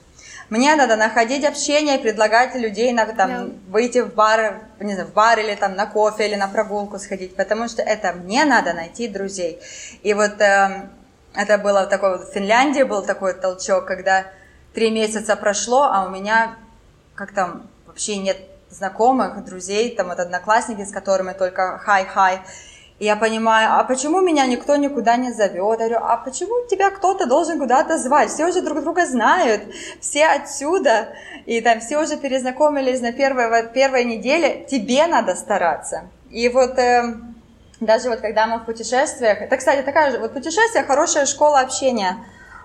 Мне 0.51 0.77
надо 0.77 0.97
находить 0.97 1.45
общение 1.47 1.99
и 1.99 2.03
предлагать 2.03 2.55
людей 2.55 2.93
на, 2.93 3.07
там, 3.07 3.31
yeah. 3.31 3.59
выйти 3.71 4.01
в 4.01 4.13
бар, 4.13 4.61
не 4.81 4.93
знаю, 4.93 5.09
в 5.09 5.15
бар 5.15 5.39
или 5.39 5.55
там 5.55 5.75
на 5.75 5.87
кофе 5.87 6.29
или 6.29 6.35
на 6.35 6.47
прогулку 6.47 6.99
сходить, 6.99 7.35
потому 7.37 7.69
что 7.69 7.81
это 7.81 8.13
мне 8.13 8.45
надо 8.45 8.75
найти 8.75 9.09
друзей. 9.09 9.59
И 10.03 10.13
вот 10.13 10.39
э, 10.43 10.89
это 11.35 11.57
было 11.57 11.87
такое, 11.87 12.19
в 12.19 12.35
Финляндии 12.35 12.83
был 12.83 13.03
такой 13.03 13.33
толчок, 13.33 13.87
когда 13.87 14.27
три 14.75 14.91
месяца 14.91 15.37
прошло, 15.37 15.85
а 15.85 16.05
у 16.05 16.11
меня 16.11 16.57
как 17.15 17.33
там 17.33 17.71
вообще 17.87 18.19
нет 18.19 18.37
знакомых, 18.73 19.45
друзей, 19.45 19.95
там 19.95 20.09
вот 20.09 20.19
одноклассники, 20.19 20.85
с 20.85 20.93
которыми 20.93 21.33
только 21.33 21.79
хай-хай. 21.79 22.41
И 22.99 23.05
я 23.05 23.17
понимаю, 23.17 23.81
а 23.81 23.85
почему 23.85 24.21
меня 24.21 24.47
никто 24.47 24.77
никуда 24.77 25.17
не 25.17 25.33
зовет? 25.33 25.81
Я 25.81 25.89
говорю, 25.89 25.99
а 26.03 26.17
почему 26.19 26.67
тебя 26.69 26.91
кто-то 26.91 27.27
должен 27.27 27.59
куда-то 27.59 27.99
звать? 27.99 28.31
Все 28.31 28.47
уже 28.47 28.63
друг 28.63 28.81
друга 28.81 29.07
знают, 29.07 29.63
все 30.01 30.27
отсюда, 30.27 31.09
и 31.47 31.61
там 31.61 31.81
все 31.81 31.99
уже 31.99 32.17
перезнакомились 32.17 33.01
на 33.01 33.13
первой, 33.13 33.69
первой 33.69 34.05
неделе, 34.05 34.67
тебе 34.71 35.07
надо 35.07 35.35
стараться. 35.35 36.05
И 36.31 36.49
вот 36.49 36.79
э, 36.79 37.15
даже 37.81 38.09
вот 38.09 38.21
когда 38.21 38.47
мы 38.47 38.59
в 38.59 38.65
путешествиях, 38.65 39.43
это, 39.43 39.57
кстати, 39.57 39.83
такая 39.83 40.13
же, 40.13 40.21
вот 40.21 40.33
путешествие 40.33 40.85
хорошая 40.85 41.27
школа 41.27 41.59
общения, 41.59 42.19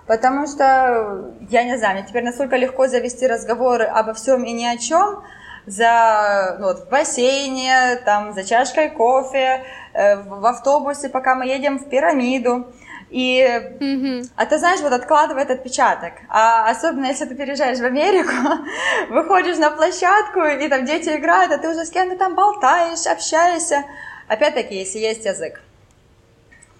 потому 0.06 0.46
что, 0.46 1.32
я 1.50 1.64
не 1.64 1.76
знаю, 1.76 1.96
мне 1.96 2.06
теперь 2.06 2.22
настолько 2.22 2.56
легко 2.56 2.86
завести 2.86 3.26
разговоры 3.26 3.86
обо 3.86 4.14
всем 4.14 4.44
и 4.44 4.52
ни 4.52 4.64
о 4.64 4.76
чем, 4.76 5.24
за, 5.68 6.56
ну, 6.58 6.66
вот, 6.66 6.86
в 6.86 6.88
бассейне, 6.88 8.00
там, 8.04 8.32
за 8.32 8.44
чашкой 8.44 8.90
кофе, 8.90 9.64
э, 9.92 10.16
в 10.16 10.44
автобусе, 10.46 11.08
пока 11.08 11.34
мы 11.34 11.46
едем 11.46 11.78
в 11.78 11.88
пирамиду. 11.88 12.72
И, 13.10 13.40
mm-hmm. 13.40 14.30
а 14.36 14.46
ты 14.46 14.58
знаешь, 14.58 14.80
вот 14.80 14.92
откладывает 14.92 15.50
отпечаток. 15.50 16.12
А 16.28 16.68
особенно, 16.70 17.06
если 17.06 17.24
ты 17.24 17.34
переезжаешь 17.34 17.78
в 17.78 17.84
Америку, 17.84 18.32
выходишь 19.10 19.56
на 19.58 19.70
площадку, 19.70 20.40
и 20.42 20.68
там 20.68 20.84
дети 20.84 21.08
играют, 21.10 21.52
а 21.52 21.58
ты 21.58 21.68
уже 21.68 21.84
с 21.84 21.90
кем-то 21.90 22.16
там 22.18 22.34
болтаешь, 22.34 23.06
общаешься. 23.06 23.84
Опять-таки, 24.26 24.74
если 24.74 24.98
есть 24.98 25.24
язык. 25.24 25.62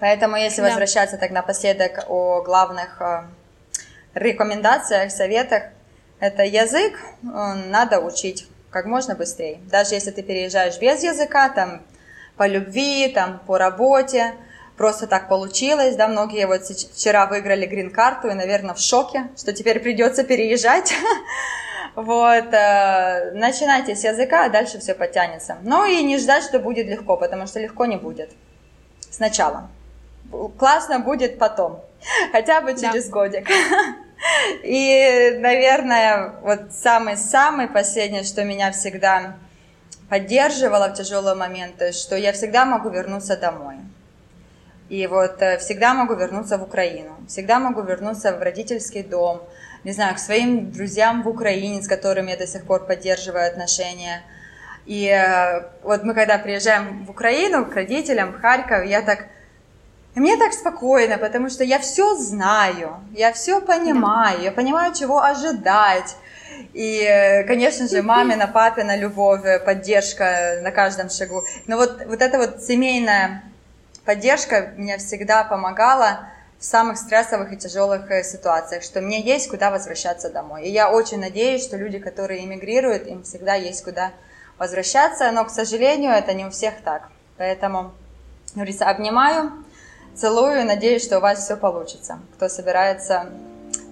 Поэтому, 0.01 0.37
если 0.37 0.61
да. 0.61 0.69
возвращаться 0.69 1.17
так 1.17 1.31
напоследок 1.31 2.05
о 2.09 2.43
главных 2.43 3.01
э, 3.01 3.23
рекомендациях, 4.15 5.11
советах, 5.11 5.65
это 6.21 6.45
язык 6.45 6.95
э, 6.95 7.27
надо 7.69 8.01
учить 8.01 8.49
как 8.71 8.87
можно 8.87 9.15
быстрее. 9.15 9.61
Даже 9.71 9.95
если 9.95 10.11
ты 10.11 10.23
переезжаешь 10.23 10.79
без 10.79 11.03
языка, 11.03 11.49
там, 11.49 11.83
по 12.37 12.47
любви, 12.47 13.09
там, 13.09 13.41
по 13.47 13.59
работе, 13.59 14.35
просто 14.77 15.07
так 15.07 15.29
получилось, 15.29 15.97
да, 15.97 16.09
многие 16.09 16.47
вот 16.47 16.63
вчера 16.65 17.27
выиграли 17.27 17.67
грин-карту 17.67 18.29
и, 18.29 18.35
наверное, 18.35 18.75
в 18.75 18.79
шоке, 18.79 19.29
что 19.37 19.53
теперь 19.53 19.81
придется 19.81 20.25
переезжать. 20.25 20.95
Вот, 21.95 22.55
э, 22.55 23.33
начинайте 23.35 23.97
с 23.97 24.05
языка, 24.05 24.45
а 24.45 24.49
дальше 24.49 24.79
все 24.79 24.95
потянется. 24.95 25.57
Ну 25.63 25.85
и 25.85 26.01
не 26.05 26.19
ждать, 26.19 26.45
что 26.45 26.61
будет 26.61 26.87
легко, 26.87 27.17
потому 27.17 27.49
что 27.49 27.59
легко 27.59 27.87
не 27.87 27.97
будет. 27.97 28.31
Сначала. 29.11 29.69
Классно 30.59 31.01
будет 31.01 31.41
потом, 31.41 31.83
хотя 32.33 32.61
бы 32.61 32.79
через 32.79 33.07
да. 33.07 33.11
годик. 33.11 33.49
И, 34.63 35.37
наверное, 35.39 36.35
вот 36.43 36.73
самый-самый 36.73 37.69
последний, 37.69 38.25
что 38.25 38.45
меня 38.45 38.73
всегда 38.73 39.37
поддерживало 40.09 40.89
в 40.89 40.95
тяжелые 40.95 41.35
моменты, 41.35 41.93
что 41.93 42.17
я 42.17 42.33
всегда 42.33 42.65
могу 42.65 42.89
вернуться 42.89 43.37
домой. 43.37 43.77
И 44.89 45.07
вот 45.07 45.43
э, 45.43 45.59
всегда 45.59 45.93
могу 45.93 46.15
вернуться 46.15 46.57
в 46.57 46.63
Украину, 46.63 47.17
всегда 47.29 47.59
могу 47.59 47.83
вернуться 47.83 48.35
в 48.35 48.41
родительский 48.43 49.03
дом, 49.03 49.43
не 49.85 49.93
знаю, 49.93 50.15
к 50.15 50.19
своим 50.19 50.73
друзьям 50.73 51.23
в 51.23 51.29
Украине, 51.29 51.83
с 51.83 51.89
которыми 51.89 52.31
я 52.31 52.39
до 52.39 52.47
сих 52.47 52.65
пор 52.65 52.87
поддерживаю 52.87 53.47
отношения. 53.47 54.23
И 54.87 55.07
э, 55.07 55.65
вот 55.83 56.05
мы 56.05 56.15
когда 56.15 56.39
приезжаем 56.39 57.05
в 57.05 57.11
Украину 57.11 57.67
к 57.67 57.75
родителям, 57.75 58.33
в 58.33 58.41
Харьков, 58.41 58.87
я 58.87 59.03
так... 59.03 59.27
мне 60.19 60.37
так 60.37 60.53
спокойно, 60.53 61.19
потому 61.19 61.49
что 61.51 61.65
я 61.65 61.79
все 61.79 62.15
знаю, 62.17 62.97
я 63.13 63.33
все 63.33 63.61
понимаю, 63.61 64.43
я 64.43 64.53
понимаю, 64.53 64.95
чего 64.95 65.23
ожидать. 65.23 66.17
И, 66.73 67.03
э, 67.03 67.45
конечно 67.45 67.89
же, 67.89 68.03
мамина, 68.03 68.49
папина 68.49 68.97
любовь, 68.97 69.43
поддержка 69.65 70.59
на 70.63 70.71
каждом 70.71 71.11
шагу. 71.11 71.45
Но 71.67 71.77
вот, 71.77 72.05
вот 72.07 72.21
эта 72.21 72.39
вот 72.39 72.63
семейная 72.63 73.43
поддержка 74.05 74.73
меня 74.77 74.99
всегда 74.99 75.45
помогала 75.45 76.31
в 76.59 76.65
самых 76.65 76.99
стрессовых 76.99 77.53
и 77.53 77.57
тяжелых 77.57 78.11
э, 78.11 78.25
ситуациях, 78.25 78.83
что 78.83 79.01
мне 79.01 79.21
есть 79.21 79.49
куда 79.49 79.71
возвращаться 79.71 80.31
домой. 80.31 80.65
И 80.65 80.71
я 80.71 80.91
очень 80.91 81.21
надеюсь, 81.21 81.63
что 81.63 81.77
люди, 81.77 81.99
которые 81.99 82.45
эмигрируют, 82.45 83.07
им 83.07 83.23
всегда 83.23 83.55
есть 83.55 83.85
куда 83.85 84.11
возвращаться, 84.59 85.31
но, 85.31 85.45
к 85.45 85.51
сожалению, 85.51 86.13
это 86.13 86.35
не 86.35 86.45
у 86.45 86.51
всех 86.51 86.75
так. 86.83 87.09
Поэтому, 87.37 87.93
говорится, 88.55 88.87
обнимаю, 88.91 89.53
целую 90.19 90.65
надеюсь, 90.65 91.05
что 91.05 91.19
у 91.19 91.21
вас 91.21 91.45
все 91.45 91.57
получится, 91.57 92.19
кто 92.37 92.49
собирается 92.49 93.27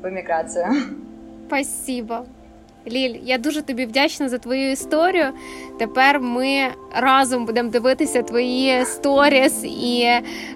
в 0.03 0.09
эмиграцию. 0.09 0.67
Спасибо. 1.47 2.27
Ліль, 2.91 3.17
я 3.23 3.39
дуже 3.39 3.63
тобі 3.63 3.87
вдячна 3.87 4.29
за 4.29 4.39
твою 4.39 4.71
історію. 4.71 5.27
Тепер 5.79 6.21
ми 6.21 6.69
разом 6.97 7.47
будемо 7.47 7.71
дивитися 7.71 8.23
твої 8.23 8.85
сторіс 8.85 9.65
і 9.65 10.09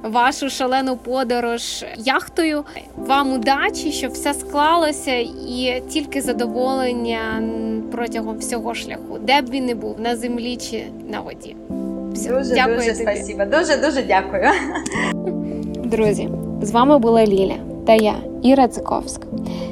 вашу 0.03 0.51
шалену 0.51 0.97
подорож 0.97 1.85
яхтою. 1.97 2.65
Вам 2.97 3.33
удачі, 3.33 3.93
щоб 3.93 4.13
все 4.13 4.35
склалося, 4.35 5.15
і 5.49 5.83
тільки 5.89 6.21
задоволення 6.21 7.43
протягом 7.93 8.39
всього 8.39 8.75
шляху, 8.75 9.19
де 9.21 9.43
б 9.43 9.51
він 9.51 9.65
не 9.65 9.75
був 9.75 10.01
на 10.01 10.17
землі 10.17 10.57
чи 10.57 10.85
на 11.09 11.21
воді. 11.21 11.57
Все. 12.15 12.29
Дуже 12.29 12.55
дякую 12.55 12.77
дуже 12.77 12.93
тобі. 12.93 13.03
спасибо. 13.03 13.45
Дуже 13.45 13.77
дуже 13.77 14.03
дякую. 14.03 14.51
Друзі, 15.85 16.29
з 16.63 16.71
вами 16.71 16.99
була 16.99 17.27
Ліля 17.27 17.55
та 17.87 17.95
я, 17.95 18.15
Іра 18.43 18.69
Циковська. 18.69 19.27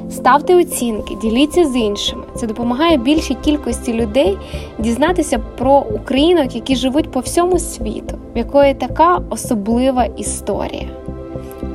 Ставте 0.09 0.55
оцінки, 0.55 1.15
діліться 1.21 1.65
з 1.65 1.75
іншими. 1.75 2.23
Це 2.35 2.47
допомагає 2.47 2.97
більшій 2.97 3.33
кількості 3.33 3.93
людей 3.93 4.37
дізнатися 4.79 5.39
про 5.57 5.85
українок, 5.95 6.55
які 6.55 6.75
живуть 6.75 7.11
по 7.11 7.19
всьому 7.19 7.59
світу, 7.59 8.17
в 8.35 8.37
якої 8.37 8.73
така 8.73 9.21
особлива 9.29 10.05
історія. 10.05 10.87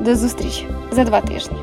До 0.04 0.14
зустрічі 0.14 0.66
за 0.92 1.04
два 1.04 1.20
тижні. 1.20 1.56